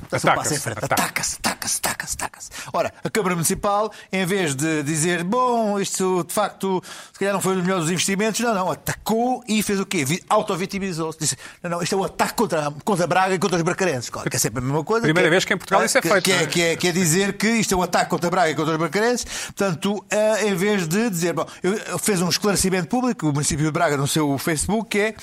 Ataca-se, 0.07 0.27
passo 0.37 0.55
em 0.55 0.59
frente. 0.59 0.79
ataca. 0.85 0.95
Ataca-se, 1.03 1.37
ataca-se, 1.37 1.79
ataca-se, 1.79 2.15
ataca-se. 2.17 2.51
Ora, 2.73 2.93
a 3.05 3.11
Câmara 3.11 3.35
Municipal, 3.35 3.93
em 4.13 4.25
vez 4.25 4.55
de 4.55 4.83
dizer, 4.83 5.25
bom, 5.25 5.79
isto 5.81 6.25
de 6.27 6.33
facto, 6.33 6.83
se 7.13 7.19
calhar 7.19 7.35
não 7.35 7.41
foi 7.41 7.57
o 7.57 7.63
melhor 7.63 7.81
dos 7.81 7.91
investimentos, 7.91 8.41
não, 8.41 8.55
não, 8.55 8.71
atacou 8.71 9.43
e 9.47 9.63
fez 9.63 9.81
o 9.81 9.87
quê? 9.87 10.05
Vi- 10.05 10.23
Auto-vitimizou-se. 10.29 11.19
Disse, 11.19 11.37
não, 11.63 11.71
não, 11.71 11.83
isto 11.83 11.95
é 11.95 11.99
um 11.99 12.05
ataque 12.05 12.35
contra, 12.35 12.71
contra 12.85 13.07
Braga 13.07 13.35
e 13.35 13.39
contra 13.39 13.57
os 13.57 13.63
bracarenses. 13.63 14.09
Claro, 14.11 14.31
que 14.31 14.37
é 14.37 14.39
sempre 14.39 14.59
a 14.61 14.63
mesma 14.63 14.85
coisa. 14.85 15.03
Primeira 15.03 15.27
que 15.27 15.27
é- 15.29 15.31
vez 15.31 15.45
que 15.45 15.55
em 15.55 15.59
Portugal 15.59 15.85
isso 15.85 15.99
é 15.99 16.03
feito, 16.03 16.23
Que 16.23 16.33
é, 16.33 16.43
é? 16.43 16.47
que 16.47 16.63
é, 16.63 16.77
que 16.77 16.89
é 16.89 16.93
dizer 16.93 17.37
que 17.37 17.49
isto 17.49 17.75
é 17.75 17.77
um 17.77 17.83
ataque 17.83 18.09
contra 18.11 18.31
Braga 18.31 18.51
e 18.51 18.55
contra 18.55 18.73
os 18.73 18.79
bracarenses. 18.79 19.27
Portanto, 19.47 20.05
eh, 20.11 20.47
em 20.49 20.55
vez 20.55 20.87
de 20.89 21.11
dizer, 21.11 21.33
bom, 21.33 21.47
eu, 21.63 21.75
eu 21.75 21.99
fez 21.99 22.21
um 22.23 22.29
esclarecimento 22.29 22.89
público, 22.89 23.29
o 23.29 23.33
município 23.33 23.65
de 23.65 23.71
Braga, 23.73 23.97
no 23.97 24.07
seu 24.07 24.39
Facebook, 24.39 24.89
que 24.91 24.99
é 24.99 25.15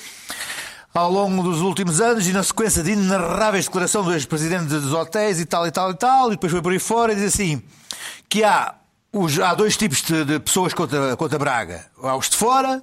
ao 0.96 1.12
longo 1.12 1.44
dos 1.44 1.60
últimos 1.60 2.00
anos 2.00 2.26
e 2.26 2.32
na 2.32 2.42
sequência 2.42 2.82
de 2.82 2.94
inenarráveis 2.94 3.66
declaração 3.66 4.02
do 4.02 4.14
ex-presidente 4.14 4.68
dos 4.68 4.94
hotéis 4.94 5.42
e 5.42 5.46
tal 5.46 5.68
e 5.68 5.72
tal 5.72 5.92
e 5.92 5.96
tal, 5.96 6.28
e 6.28 6.32
depois 6.32 6.52
foi 6.52 6.62
por 6.62 6.72
aí 6.72 6.80
fora 6.80 7.12
e 7.12 7.16
diz 7.18 7.26
assim 7.26 7.62
que 8.30 8.46
há, 8.46 8.74
os, 9.12 9.38
há 9.38 9.54
dois 9.54 9.76
tipos 9.76 10.02
de, 10.02 10.24
de 10.24 10.40
pessoas 10.40 10.74
contra, 10.74 11.18
contra 11.18 11.38
Braga. 11.38 11.86
Há 12.02 12.16
os 12.16 12.30
de 12.30 12.38
fora 12.38 12.82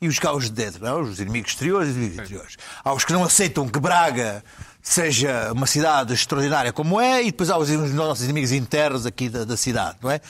e 0.00 0.06
os 0.06 0.18
cá 0.20 0.32
os 0.32 0.44
de 0.44 0.52
dentro, 0.52 0.84
não? 0.84 1.00
é? 1.00 1.02
os 1.02 1.18
inimigos 1.18 1.50
exteriores 1.50 1.88
e 1.88 1.90
os 1.90 1.96
inimigos 1.96 2.18
interiores. 2.20 2.56
Há 2.84 2.92
os 2.92 3.04
que 3.04 3.12
não 3.12 3.24
aceitam 3.24 3.68
que 3.68 3.80
Braga 3.80 4.44
seja 4.80 5.52
uma 5.52 5.66
cidade 5.66 6.14
extraordinária 6.14 6.72
como 6.72 7.00
é, 7.00 7.20
e 7.20 7.26
depois 7.26 7.50
há 7.50 7.58
os 7.58 7.68
nossos 7.92 8.24
inimigos 8.24 8.52
internos 8.52 9.04
aqui 9.04 9.28
da, 9.28 9.44
da 9.44 9.56
cidade, 9.56 9.98
não 10.00 10.10
é? 10.10 10.20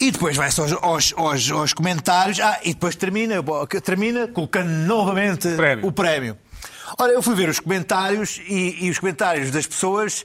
E 0.00 0.10
depois 0.10 0.34
vai-se 0.36 0.58
aos, 0.60 0.72
aos, 0.72 1.14
aos, 1.14 1.50
aos 1.50 1.72
comentários, 1.74 2.40
ah, 2.40 2.58
e 2.64 2.72
depois 2.72 2.96
termina, 2.96 3.36
termina 3.84 4.26
colocando 4.28 4.70
novamente 4.70 5.46
Prémio. 5.56 5.86
o 5.86 5.92
prémio. 5.92 6.38
Ora, 6.98 7.12
eu 7.12 7.22
fui 7.22 7.34
ver 7.34 7.48
os 7.50 7.60
comentários 7.60 8.40
e, 8.48 8.86
e 8.86 8.90
os 8.90 8.98
comentários 8.98 9.50
das 9.50 9.66
pessoas 9.66 10.24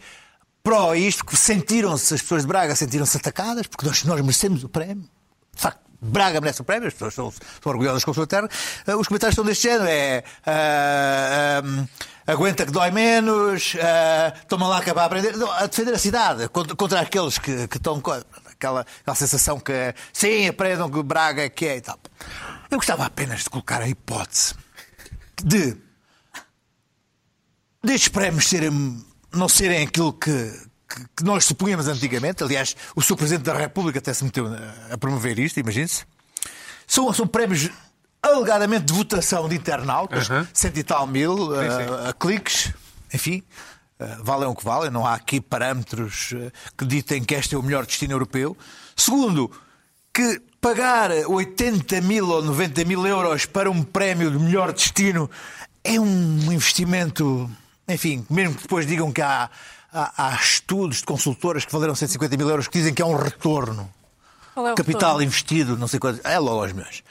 pró 0.63 0.95
isto, 0.95 1.23
que 1.23 1.37
sentiram-se, 1.37 2.13
as 2.13 2.21
pessoas 2.21 2.41
de 2.41 2.47
Braga 2.47 2.75
sentiram-se 2.75 3.17
atacadas, 3.17 3.67
porque 3.67 3.85
nós, 3.85 4.03
nós 4.03 4.19
merecemos 4.21 4.63
o 4.63 4.69
prémio. 4.69 5.07
De 5.55 5.61
facto, 5.61 5.79
Braga 6.01 6.41
merece 6.41 6.61
o 6.61 6.63
prémio, 6.63 6.87
as 6.87 6.93
pessoas 6.93 7.13
são, 7.13 7.31
são 7.31 7.71
orgulhosas 7.71 8.03
com 8.03 8.11
a 8.11 8.13
sua 8.13 8.25
terra. 8.25 8.49
Ah, 8.87 8.97
Os 8.97 9.07
comentários 9.07 9.35
são 9.35 9.45
deste 9.45 9.63
género, 9.63 9.85
é... 9.87 10.23
ah, 10.45 11.61
ah, 11.63 12.31
aguenta 12.31 12.65
que 12.65 12.71
dói 12.71 12.89
menos, 12.91 13.75
ah, 13.79 14.33
toma 14.47 14.67
lá 14.67 14.81
que 14.81 14.89
é 14.89 14.93
para 14.93 15.05
aprender. 15.05 15.37
Não, 15.37 15.51
a 15.51 15.67
defender 15.67 15.93
a 15.93 15.99
cidade 15.99 16.47
contra, 16.49 16.75
contra 16.75 16.99
aqueles 16.99 17.37
que, 17.37 17.67
que 17.67 17.77
estão 17.77 18.01
aquela, 18.57 18.81
aquela 19.01 19.15
sensação 19.15 19.59
que 19.59 19.93
sim, 20.13 20.47
aprendam 20.47 20.89
que 20.89 21.01
Braga 21.03 21.43
é 21.43 21.49
que 21.49 21.65
é 21.65 21.77
e 21.77 21.81
tal. 21.81 21.99
Eu 22.71 22.77
gostava 22.77 23.05
apenas 23.05 23.43
de 23.43 23.49
colocar 23.49 23.81
a 23.81 23.87
hipótese 23.87 24.55
de 25.43 25.75
destes 27.83 28.07
prémios 28.09 28.47
serem, 28.47 29.05
não 29.33 29.47
serem 29.47 29.83
aquilo 29.85 30.11
que, 30.13 30.29
que- 31.15 31.23
nós 31.23 31.45
supunhamos 31.45 31.87
antigamente. 31.87 32.43
Aliás, 32.43 32.75
o 32.95 33.01
Sr. 33.01 33.15
Presidente 33.15 33.43
da 33.45 33.53
República 33.55 33.99
até 33.99 34.13
se 34.13 34.23
meteu 34.23 34.47
a- 34.47 34.93
a 34.93 34.97
promover 34.97 35.37
isto, 35.39 35.59
imagine-se. 35.59 36.05
São, 36.87 37.11
são 37.13 37.27
prémios 37.27 37.69
alegadamente 38.21 38.85
de 38.85 38.93
votação 38.93 39.47
de 39.47 39.55
internautas, 39.55 40.29
Uhum. 40.29 40.47
cento 40.53 40.77
e 40.77 40.83
tal 40.83 41.05
mil 41.05 41.37
sim. 41.37 41.53
eh, 42.09 42.13
cliques, 42.19 42.73
enfim, 43.13 43.43
valem 44.23 44.47
o 44.47 44.55
que 44.55 44.63
valem, 44.63 44.91
não 44.91 45.05
há 45.05 45.13
aqui 45.13 45.39
parâmetros 45.39 46.33
eh, 46.35 46.51
que 46.77 46.85
ditem 46.85 47.23
que 47.23 47.33
este 47.33 47.55
é 47.55 47.57
o 47.57 47.63
melhor 47.63 47.85
destino 47.85 48.13
europeu. 48.13 48.57
Segundo, 48.95 49.49
que 50.13 50.41
pagar 50.59 51.11
80 51.11 52.01
mil 52.01 52.29
ou 52.29 52.43
90 52.43 52.83
mil 52.85 53.05
euros 53.05 53.45
para 53.45 53.69
um 53.69 53.83
prémio 53.83 54.31
de 54.31 54.39
melhor 54.39 54.73
destino 54.73 55.29
é 55.83 55.99
um 55.99 56.51
investimento, 56.51 57.49
enfim, 57.87 58.25
mesmo 58.29 58.55
que 58.55 58.63
depois 58.63 58.85
digam 58.87 59.11
que 59.11 59.21
há, 59.21 59.49
há, 59.93 60.27
há 60.27 60.35
estudos 60.35 60.97
de 60.97 61.03
consultoras 61.03 61.63
que 61.63 61.71
valeram 61.71 61.95
150 61.95 62.35
mil 62.35 62.49
euros 62.49 62.67
que 62.67 62.77
dizem 62.77 62.93
que 62.93 63.01
é 63.01 63.05
um 63.05 63.15
retorno 63.15 63.89
é 64.57 64.73
capital 64.75 65.17
retorno? 65.17 65.23
investido, 65.23 65.77
não 65.77 65.87
sei 65.87 65.99
quanto, 65.99 66.25
é 66.25 66.39
logo 66.39 66.61
aos 66.61 66.73
meus. 66.73 67.03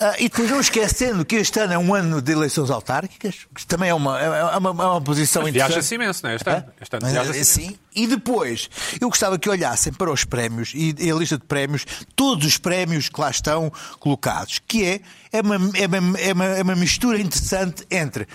Ah, 0.00 0.14
e 0.16 0.28
depois 0.28 0.48
não 0.48 0.60
esquecendo 0.60 1.24
que 1.24 1.34
este 1.34 1.58
ano 1.58 1.72
é 1.72 1.78
um 1.78 1.92
ano 1.92 2.22
de 2.22 2.30
eleições 2.30 2.70
autárquicas, 2.70 3.48
que 3.52 3.66
também 3.66 3.90
é 3.90 3.94
uma, 3.94 4.20
é 4.20 4.56
uma, 4.56 4.70
é 4.70 4.86
uma 4.86 5.00
posição 5.00 5.42
interessante. 5.42 5.70
Viaja-se 5.70 5.94
imenso, 5.96 6.20
não 6.22 6.30
é? 6.30 6.34
Este 6.36 6.48
ano. 6.48 6.64
Este 6.80 6.94
ano 6.96 7.02
Mas, 7.02 7.12
viaja-se 7.12 7.40
assim, 7.40 7.62
imenso. 7.62 7.80
e 7.96 8.06
depois, 8.06 8.70
eu 9.00 9.08
gostava 9.08 9.36
que 9.40 9.50
olhassem 9.50 9.92
para 9.92 10.12
os 10.12 10.24
prémios 10.24 10.72
e 10.72 10.94
a 11.10 11.14
lista 11.14 11.36
de 11.36 11.44
prémios, 11.44 11.84
todos 12.14 12.46
os 12.46 12.56
prémios 12.56 13.08
que 13.08 13.20
lá 13.20 13.28
estão 13.28 13.72
colocados, 13.98 14.60
que 14.68 14.84
é, 14.84 15.00
é, 15.32 15.40
uma, 15.40 15.56
é, 15.56 15.86
uma, 15.86 16.18
é, 16.20 16.32
uma, 16.32 16.44
é 16.44 16.62
uma 16.62 16.76
mistura 16.76 17.20
interessante 17.20 17.84
entre 17.90 18.28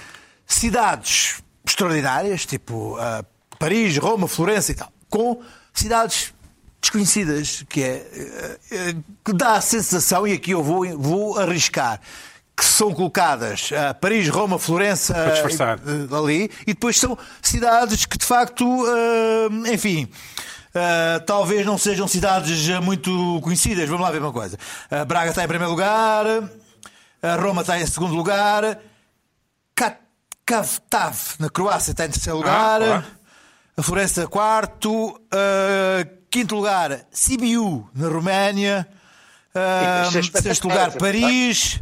cidades 0.46 1.42
extraordinárias, 1.66 2.46
tipo 2.46 2.98
ah, 3.00 3.24
Paris, 3.58 3.98
Roma, 3.98 4.28
Florença 4.28 4.74
e 4.74 4.76
tal, 4.76 4.92
com 5.10 5.42
cidades 5.74 6.34
desconhecidas, 6.84 7.64
que 7.70 7.82
é 7.82 7.96
eh, 8.14 8.60
eh, 8.72 8.96
que 9.24 9.34
dá 9.34 9.54
a 9.54 9.62
sensação, 9.62 10.28
e 10.28 10.34
aqui 10.34 10.52
eu 10.52 10.62
vou, 10.62 10.86
vou 11.00 11.40
arriscar, 11.40 12.00
que 12.56 12.64
são 12.66 12.94
colocadas 12.94 13.72
ah, 13.76 13.94
Paris, 13.94 14.28
Roma, 14.30 14.60
Florença 14.60 15.14
eh, 15.18 16.16
ali, 16.16 16.52
e 16.68 16.74
depois 16.74 17.00
são 17.00 17.18
cidades 17.42 18.06
que 18.06 18.18
de 18.18 18.26
facto, 18.26 18.64
enfim. 19.74 20.08
eh, 20.76 21.20
talvez 21.26 21.66
não 21.66 21.78
sejam 21.78 22.08
cidades 22.08 22.68
muito 22.80 23.40
conhecidas. 23.44 23.88
Vamos 23.88 24.04
lá 24.04 24.12
ver 24.12 24.20
uma 24.22 24.34
coisa. 24.34 24.58
Eh, 24.92 25.06
Braga 25.06 25.30
está 25.30 25.44
em 25.44 25.48
primeiro 25.48 25.72
lugar, 25.72 26.26
eh, 26.28 27.36
Roma 27.38 27.62
está 27.62 27.80
em 27.80 27.86
segundo 27.88 28.14
lugar, 28.16 28.78
Kavtav 30.46 31.16
na 31.40 31.50
Croácia 31.50 31.92
está 31.92 32.06
em 32.06 32.10
terceiro 32.10 32.38
lugar, 32.38 32.82
claro. 32.82 33.06
A 33.76 33.82
Florença 33.82 34.28
quarto, 34.28 35.20
eh, 35.32 36.08
quinto 36.30 36.56
lugar 36.56 37.06
Sibiu 37.12 37.90
na 37.94 38.08
Roménia, 38.08 38.88
espetacular, 39.50 40.42
sexto 40.42 40.68
lugar. 40.68 40.92
Paris. 40.94 41.82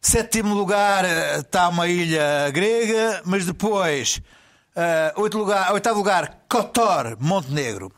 Sétimo 0.00 0.54
lugar 0.54 1.04
está 1.40 1.68
uma 1.68 1.88
ilha 1.88 2.50
grega, 2.52 3.20
mas 3.24 3.44
depois, 3.44 4.22
eh, 4.76 5.12
oito 5.16 5.36
lugar, 5.36 5.72
oitavo 5.72 5.98
lugar, 5.98 6.44
Kotor, 6.48 7.16
Montenegro. 7.18 7.92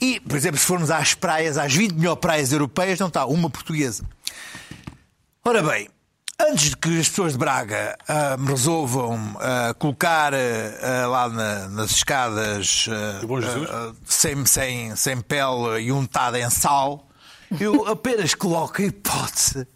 E, 0.00 0.18
por 0.18 0.36
exemplo, 0.36 0.58
se 0.58 0.66
formos 0.66 0.90
às 0.90 1.14
praias, 1.14 1.56
às 1.56 1.72
20 1.72 1.92
melhores 1.92 2.20
praias 2.20 2.52
europeias, 2.52 2.98
não 2.98 3.06
está 3.06 3.24
uma 3.24 3.48
portuguesa. 3.48 4.04
Ora 5.44 5.62
bem, 5.62 5.88
antes 6.38 6.70
de 6.70 6.76
que 6.76 7.00
as 7.00 7.08
pessoas 7.08 7.32
de 7.32 7.38
Braga 7.38 7.96
ah, 8.08 8.36
me 8.36 8.48
resolvam 8.48 9.36
ah, 9.40 9.74
colocar 9.78 10.32
ah, 10.34 11.06
lá 11.06 11.28
na- 11.28 11.68
nas 11.68 11.90
escadas 11.92 12.86
ah, 12.90 13.26
Bom 13.26 13.40
Jesus? 13.40 13.68
ah, 13.70 13.92
sem, 14.04 14.44
sem, 14.46 14.96
sem 14.96 15.20
pele 15.20 15.80
e 15.82 15.92
untada 15.92 16.38
em 16.38 16.50
sal, 16.50 17.08
eu 17.60 17.86
apenas 17.88 18.34
coloco 18.34 18.82
a 18.82 18.84
hipótese 18.84 19.66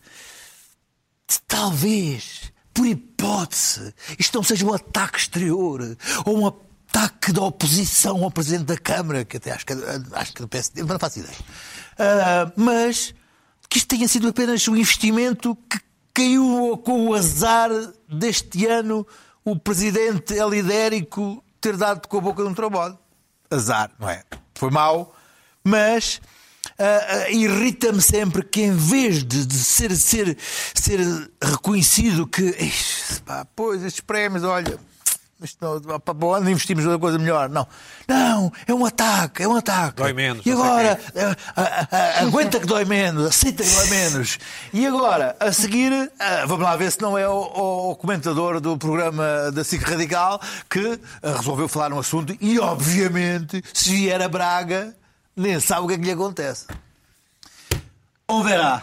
de 1.30 1.38
talvez, 1.46 2.52
por 2.72 2.86
hipótese, 2.86 3.94
isto 4.18 4.34
não 4.36 4.42
seja 4.42 4.64
um 4.64 4.72
ataque 4.72 5.18
exterior 5.18 5.96
ou 6.24 6.38
um 6.40 6.46
ataque 6.46 7.32
da 7.32 7.42
oposição 7.42 8.24
ao 8.24 8.30
Presidente 8.30 8.64
da 8.64 8.78
Câmara, 8.78 9.24
que 9.24 9.36
até 9.36 9.52
acho 9.52 9.66
que, 9.66 9.74
acho 10.12 10.32
que 10.32 10.40
do 10.40 10.48
PSD, 10.48 10.82
mas 10.82 10.92
não 10.92 10.98
faço 10.98 11.18
ideia. 11.18 11.36
Ah, 11.98 12.50
mas 12.56 13.14
que 13.68 13.76
isto 13.76 13.88
tenha 13.88 14.08
sido 14.08 14.28
apenas 14.28 14.66
um 14.68 14.74
investimento 14.76 15.54
que 15.68 15.78
caiu 16.18 16.76
com 16.84 17.06
o 17.06 17.14
azar 17.14 17.70
deste 18.08 18.66
ano 18.66 19.06
o 19.44 19.56
Presidente 19.56 20.34
elidérico 20.34 21.44
ter 21.60 21.76
dado 21.76 22.08
com 22.08 22.18
a 22.18 22.20
boca 22.20 22.42
de 22.42 22.48
um 22.48 22.54
trombone. 22.54 22.98
Azar, 23.48 23.92
não 24.00 24.08
é? 24.08 24.24
Foi 24.56 24.68
mau, 24.68 25.14
mas 25.62 26.20
ah, 26.76 27.06
ah, 27.08 27.30
irrita-me 27.30 28.02
sempre 28.02 28.42
que 28.42 28.62
em 28.62 28.72
vez 28.72 29.22
de, 29.22 29.46
de 29.46 29.58
ser, 29.58 29.94
ser, 29.96 30.36
ser 30.74 30.98
reconhecido 31.40 32.26
que 32.26 32.42
"Ixi, 32.42 33.22
pá, 33.22 33.46
pois 33.54 33.84
estes 33.84 34.00
prémios, 34.00 34.42
olha, 34.42 34.76
isto 35.42 35.58
não, 35.60 36.00
para 36.00 36.14
o 36.26 36.34
ano 36.34 36.50
investimos 36.50 36.84
outra 36.84 36.98
coisa 36.98 37.18
melhor. 37.18 37.48
Não, 37.48 37.66
não, 38.08 38.52
é 38.66 38.74
um 38.74 38.84
ataque, 38.84 39.42
é 39.42 39.48
um 39.48 39.56
ataque. 39.56 39.96
Dói 40.02 40.12
menos, 40.12 40.44
E 40.44 40.50
agora, 40.52 41.00
ah, 41.16 41.36
ah, 41.56 41.88
ah, 41.92 42.22
aguenta 42.22 42.58
que 42.58 42.66
dói 42.66 42.84
menos, 42.84 43.26
aceita 43.26 43.62
que 43.62 43.70
dói 43.70 43.86
menos. 43.90 44.38
E 44.72 44.86
agora, 44.86 45.36
a 45.38 45.52
seguir, 45.52 45.92
ah, 46.18 46.44
vamos 46.46 46.64
lá 46.64 46.74
ver 46.76 46.90
se 46.90 47.00
não 47.00 47.16
é 47.16 47.28
o, 47.28 47.90
o 47.90 47.96
comentador 47.96 48.60
do 48.60 48.76
programa 48.76 49.50
da 49.52 49.62
SIC 49.62 49.82
Radical 49.82 50.40
que 50.68 50.98
ah, 51.22 51.36
resolveu 51.36 51.68
falar 51.68 51.90
no 51.90 51.98
assunto 51.98 52.36
e, 52.40 52.58
obviamente, 52.58 53.62
se 53.72 53.90
vier 53.90 54.20
a 54.20 54.28
Braga, 54.28 54.94
nem 55.36 55.60
sabe 55.60 55.82
o 55.82 55.86
que 55.88 55.94
é 55.94 55.98
que 55.98 56.04
lhe 56.04 56.10
acontece. 56.12 56.66
Ou 58.26 58.42
verá 58.42 58.82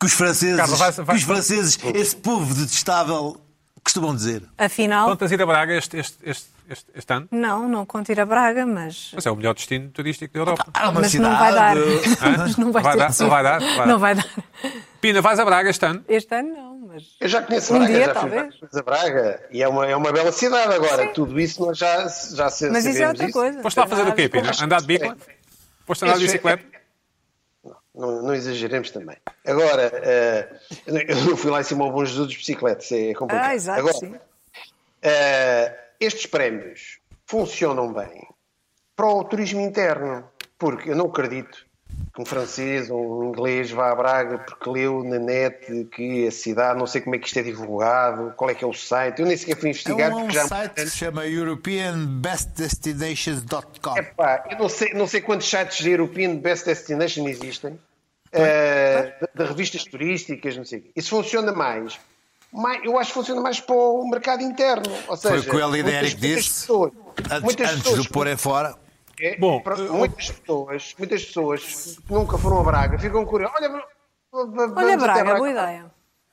que 0.00 0.06
os 0.06 0.12
franceses, 0.12 0.56
Carlos, 0.56 0.78
vai- 0.78 0.92
vai- 0.92 1.06
que 1.06 1.14
os 1.14 1.22
franceses 1.22 1.78
esse 1.94 2.14
povo 2.16 2.54
detestável, 2.54 3.40
costumam 3.88 4.14
dizer. 4.14 4.42
Afinal, 4.56 5.08
Contas 5.08 5.32
ir 5.32 5.40
a 5.42 5.46
Braga 5.46 5.74
este, 5.74 5.96
este, 5.98 6.16
este, 6.22 6.46
este, 6.68 6.86
este 6.94 7.12
ano? 7.12 7.28
não, 7.30 7.68
não 7.68 7.84
conto 7.86 8.10
ir 8.12 8.20
a 8.20 8.26
Braga, 8.26 8.64
mas. 8.66 9.10
Mas 9.14 9.26
é 9.26 9.30
o 9.30 9.36
melhor 9.36 9.54
destino 9.54 9.88
turístico 9.90 10.32
da 10.34 10.40
Europa. 10.40 10.66
Há 10.74 10.88
uma 10.90 11.00
Mas 11.00 11.10
cidade, 11.10 11.30
não 11.32 11.38
vai 11.38 11.52
dar. 11.54 11.76
Hã? 11.76 12.36
Mas 12.38 12.56
não 12.56 12.72
vai, 12.72 12.82
Vai 12.82 12.96
dar? 12.96 13.12
sorte. 13.12 13.22
Não 13.22 13.30
vai 13.30 13.42
dar? 13.42 13.58
Vai 13.76 13.86
Não 13.86 13.98
vai 13.98 14.14
dar. 14.14 14.26
Pina, 15.00 15.20
vais 15.22 15.38
a 15.38 15.44
Braga 15.44 15.70
este 15.70 15.84
ano? 15.86 16.04
Este 16.08 16.34
ano 16.34 16.48
não, 16.54 16.78
mas. 16.88 17.02
Eu 17.20 17.28
já 17.28 17.42
conheço 17.42 17.72
Um 17.74 17.78
Braga, 17.78 17.92
dia, 17.94 18.04
já 18.06 18.14
talvez. 18.14 18.58
vezes 18.60 18.76
a 18.76 18.82
Braga 18.82 19.40
e 19.50 19.62
é 19.62 19.68
uma, 19.68 19.86
é 19.86 19.94
uma 19.94 20.12
bela 20.12 20.32
cidade 20.32 20.74
agora. 20.74 21.08
Tudo 21.08 21.38
isso 21.38 21.64
nós 21.64 21.78
já, 21.78 22.06
já 22.34 22.50
se- 22.50 22.68
Mas 22.70 22.84
isso 22.84 23.02
é 23.02 23.08
outra 23.08 23.30
coisa. 23.30 23.62
Foste 23.62 23.76
lá 23.76 23.86
fazer 23.86 24.02
o 24.08 24.12
quê, 24.14 24.28
Pina? 24.28 24.50
a 24.50 24.64
Andar 24.64 24.80
de 24.80 24.86
bicla? 24.86 25.16
Foste 25.86 26.04
andar 26.04 26.14
de 26.18 26.24
é- 26.24 26.26
bicicleta? 26.26 26.77
Não, 27.98 28.22
não 28.22 28.32
exageremos 28.34 28.90
também. 28.92 29.16
Agora, 29.44 29.90
eh, 29.92 30.48
eu 30.86 31.16
não 31.24 31.36
fui 31.36 31.50
lá 31.50 31.60
em 31.60 31.64
cima 31.64 31.84
ao 31.84 31.90
Bom 31.92 32.04
Jesus 32.04 32.30
de 32.30 32.36
bicicleta, 32.36 32.84
isso 32.84 32.94
é 32.94 33.12
complicado. 33.12 33.50
Ah, 33.50 33.54
exato, 33.56 33.80
Agora, 33.80 33.94
sim. 33.96 34.14
eh, 35.02 35.76
estes 35.98 36.26
prémios 36.26 37.00
funcionam 37.26 37.92
bem 37.92 38.24
para 38.94 39.06
o 39.08 39.24
turismo 39.24 39.60
interno, 39.60 40.24
porque 40.56 40.90
eu 40.90 40.96
não 40.96 41.06
acredito 41.06 41.66
que 42.14 42.22
um 42.22 42.24
francês 42.24 42.88
ou 42.90 43.20
um 43.22 43.28
inglês 43.30 43.70
vá 43.70 43.90
a 43.90 43.94
Braga 43.94 44.38
porque 44.38 44.70
leu 44.70 45.02
na 45.04 45.18
net 45.18 45.84
que 45.92 46.26
a 46.26 46.30
cidade, 46.30 46.78
não 46.78 46.86
sei 46.86 47.00
como 47.00 47.14
é 47.16 47.18
que 47.18 47.26
isto 47.26 47.38
é 47.38 47.42
divulgado, 47.42 48.32
qual 48.36 48.50
é 48.50 48.54
que 48.54 48.64
é 48.64 48.66
o 48.66 48.72
site, 48.72 49.20
eu 49.20 49.26
nem 49.26 49.36
sequer 49.36 49.56
fui 49.56 49.68
É 49.68 49.70
investigar 49.70 50.12
um, 50.12 50.20
porque 50.22 50.34
já. 50.34 50.46
site 50.46 50.72
que 50.74 50.86
se 50.86 50.96
chama 50.96 51.26
EuropeanBestDestinations.com. 51.26 53.96
Epá, 53.98 54.44
eu 54.50 54.58
não 54.58 54.68
sei, 54.68 54.92
não 54.94 55.06
sei 55.06 55.20
quantos 55.20 55.48
sites 55.48 55.78
de 55.78 55.90
European 55.90 56.36
Best 56.36 56.64
Destination 56.66 57.28
existem, 57.28 57.78
eh, 58.32 59.14
de, 59.20 59.42
de 59.42 59.48
revistas 59.48 59.84
turísticas, 59.84 60.56
não 60.56 60.64
sei. 60.64 60.90
Isso 60.94 61.10
funciona 61.10 61.52
mais. 61.52 61.98
mais. 62.52 62.84
Eu 62.84 62.98
acho 62.98 63.08
que 63.10 63.14
funciona 63.14 63.40
mais 63.40 63.60
para 63.60 63.74
o 63.74 64.08
mercado 64.08 64.42
interno. 64.42 64.90
Ou 65.08 65.16
Foi 65.16 65.30
seja, 65.32 65.48
o 65.48 65.50
que 65.50 65.56
o 65.56 65.60
Eli 65.60 65.82
muitas- 65.82 65.92
Derek 65.92 66.20
muitas 66.20 66.44
disse 66.44 66.60
pessoas- 66.60 66.92
Antes, 67.30 67.42
muitas 67.42 67.70
antes 67.70 67.82
pessoas- 67.82 68.02
de 68.02 68.08
o 68.08 68.12
porem 68.12 68.36
fora. 68.36 68.74
é, 69.20 69.36
Bom, 69.38 69.60
para- 69.60 69.76
eu- 69.78 69.94
muitas 69.94 70.30
pessoas, 70.30 70.94
muitas 70.98 71.24
pessoas 71.24 71.98
que 72.06 72.12
nunca 72.12 72.38
foram 72.38 72.60
a 72.60 72.64
Braga 72.64 72.98
ficam 72.98 73.24
curiosas. 73.26 73.56
Olha, 73.60 73.82
Olha, 74.32 74.94
até 74.94 74.96
Braga, 74.96 75.34
boa 75.36 75.50
ideia. 75.50 75.90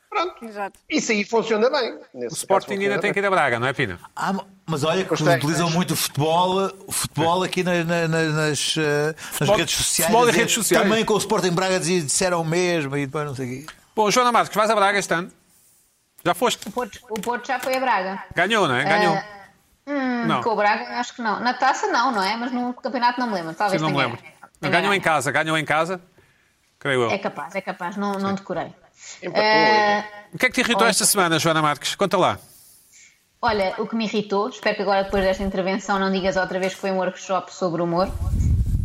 Pronto. 0.09 0.45
Exato. 0.45 0.79
Isso 0.89 1.11
aí 1.11 1.23
funciona 1.25 1.69
bem. 1.69 1.99
O 2.13 2.27
Sporting 2.27 2.73
ainda 2.73 2.99
tem 2.99 3.11
que 3.13 3.19
ir 3.19 3.25
a 3.25 3.29
Braga, 3.29 3.59
não 3.59 3.67
é, 3.67 3.73
Pina? 3.73 3.99
Ah, 4.15 4.33
mas 4.65 4.83
olha 4.83 5.05
que 5.05 5.13
utilizam 5.13 5.69
muito 5.69 5.91
o 5.91 5.95
futebol, 5.95 6.71
o 6.87 6.91
futebol 6.91 7.43
aqui 7.43 7.63
na- 7.63 7.83
na- 7.83 8.07
na- 8.07 8.23
nas, 8.23 8.75
eh, 8.77 9.07
nas 9.07 9.15
Futebol- 9.31 9.57
redes 9.57 9.75
sociais. 9.75 10.07
futebol 10.11 10.23
e 10.23 10.31
Dizer- 10.31 10.39
redes 10.39 10.55
sociais. 10.55 10.83
Também 10.87 11.05
com 11.05 11.13
o 11.13 11.17
Sporting 11.17 11.51
Braga 11.51 11.79
disseram 11.79 12.41
o 12.41 12.45
mesmo 12.45 12.95
e 12.97 13.05
depois 13.05 13.25
não 13.27 13.35
sei 13.35 13.45
o 13.45 13.49
quê. 13.67 13.73
Bom, 13.95 14.09
Joana 14.11 14.31
Marques, 14.31 14.55
vais 14.55 14.69
a 14.69 14.75
Braga 14.75 14.97
este 14.99 15.13
ano? 15.13 15.31
Já 16.23 16.33
foste? 16.33 16.67
O 16.67 16.71
Porto, 16.71 16.99
o 17.09 17.21
Porto 17.21 17.47
já 17.47 17.59
foi 17.59 17.75
a 17.77 17.79
Braga. 17.79 18.23
Ganhou, 18.35 18.67
não 18.67 18.75
é? 18.75 18.83
Ganhou. 18.83 19.15
Hum, 19.87 20.25
Não. 20.25 20.41
Com 20.41 20.49
o 20.49 20.55
Braga, 20.55 20.99
acho 20.99 21.13
que 21.13 21.21
não. 21.21 21.39
Na 21.39 21.53
taça, 21.53 21.85
não, 21.87 22.11
não 22.11 22.23
é? 22.23 22.35
Mas 22.35 22.51
no 22.51 22.73
campeonato 22.73 23.19
não 23.19 23.27
me 23.27 23.35
lembro. 23.35 23.51
Sim, 23.51 23.57
Talvez 23.57 23.79
não 23.81 23.91
me 23.91 23.97
lembro. 23.97 24.17
tenha 24.59 24.71
Ganhou 24.71 24.91
em 24.93 24.99
casa, 24.99 25.31
ganhou 25.31 25.55
em 25.57 25.63
casa. 25.65 26.01
Creio 26.79 27.03
eu. 27.03 27.11
É 27.11 27.17
capaz, 27.19 27.53
é 27.53 27.61
capaz. 27.61 27.95
Não, 27.95 28.13
não 28.13 28.33
decorei. 28.33 28.73
Eh, 29.21 30.03
O 30.33 30.37
que 30.39 30.45
é 30.47 30.49
que 30.49 30.55
te 30.55 30.61
irritou 30.61 30.87
esta 30.87 31.05
semana, 31.05 31.37
Joana 31.37 31.61
Marques? 31.61 31.93
Conta 31.95 32.17
lá. 32.17 32.39
Olha, 33.45 33.75
o 33.77 33.87
que 33.87 33.95
me 33.95 34.05
irritou, 34.05 34.49
espero 34.49 34.75
que 34.75 34.81
agora 34.81 35.03
depois 35.03 35.23
desta 35.23 35.43
intervenção 35.43 35.99
não 35.99 36.11
digas 36.11 36.35
outra 36.35 36.59
vez 36.59 36.73
que 36.73 36.79
foi 36.81 36.91
um 36.91 36.97
workshop 36.97 37.53
sobre 37.53 37.81
humor. 37.81 38.09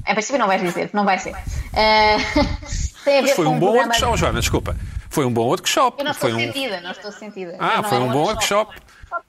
Em 0.06 0.12
princípio 0.12 0.38
não 0.38 0.46
vais 0.46 0.60
dizer, 0.60 0.90
não 0.92 1.04
vai 1.04 1.18
ser. 1.18 1.34
Tem 3.04 3.18
a 3.18 3.22
ver 3.22 3.28
Mas 3.28 3.30
foi 3.36 3.44
com 3.46 3.52
um 3.52 3.58
bom 3.58 3.66
programa- 3.72 3.86
workshop, 3.94 4.16
Joana, 4.18 4.40
desculpa. 4.40 4.76
Foi 5.08 5.24
um 5.24 5.32
bom 5.32 5.46
workshop. 5.46 5.98
Eu 5.98 6.04
não 6.04 6.12
estou 6.12 6.30
Foi 6.30 6.38
um... 6.38 6.44
sentida, 6.46 6.80
não 6.82 6.90
estou 6.90 7.10
sentida. 7.12 7.56
Ah, 7.58 7.76
não 7.78 7.84
foi 7.84 7.98
é 7.98 8.00
um 8.00 8.08
bom 8.12 8.22
workshop. 8.24 8.76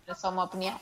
É 0.08 0.14
só 0.14 0.30
uma 0.30 0.44
opinião. 0.44 0.76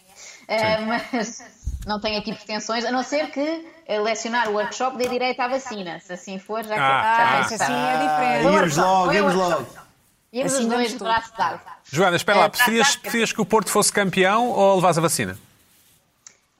Eh, 0.48 0.78
mas 0.80 1.44
não 1.86 2.00
tenho 2.02 2.20
aqui 2.20 2.34
pretensões, 2.34 2.84
a 2.84 2.92
não 2.92 3.04
ser 3.04 3.30
que 3.30 3.66
lecionar 4.04 4.50
o 4.50 4.54
workshop 4.54 4.98
dê 4.98 5.08
direito 5.08 5.40
à 5.40 5.48
vacina. 5.48 6.00
Se 6.00 6.12
assim 6.14 6.40
for, 6.40 6.64
já, 6.66 6.76
Ah, 6.76 6.78
já 6.78 7.38
Ah, 7.38 7.42
estar. 7.42 7.56
assim 7.66 7.74
é 7.74 7.94
Ah, 7.94 7.98
diferente. 7.98 8.44
Íamos 8.44 8.60
workshop, 8.60 8.82
logo, 8.88 9.14
íamos 9.14 9.36
workshop. 9.36 9.64
logo. 9.76 9.89
Íamos 10.32 10.54
Assim 10.54 10.64
os 10.64 10.70
dois 10.70 10.92
de 10.92 10.98
braço 11.00 11.32
dado. 11.38 11.60
Joana, 11.92 12.16
espera 12.16 12.40
lá, 12.40 12.46
Eh, 12.46 12.50
preferias, 12.50 12.96
preferias 12.96 13.32
que 13.32 13.42
o 13.42 13.46
Porto 13.46 13.70
fosse 13.72 13.92
campeão 13.92 14.50
ou 14.50 14.76
levas 14.76 14.98
a 14.98 15.02
vacina? 15.02 15.38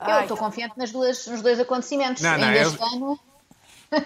Eu 0.08 0.22
estou 0.22 0.38
confiante 0.38 0.78
nas 0.78 0.92
duas, 0.92 1.28
nos 1.28 1.42
dois 1.42 1.60
acontecimentos. 1.60 2.22
Não, 2.24 2.38
não, 2.38 2.48
Ainda 2.48 2.60
eu- 2.60 2.70
este 2.70 2.82
ano, 2.84 3.20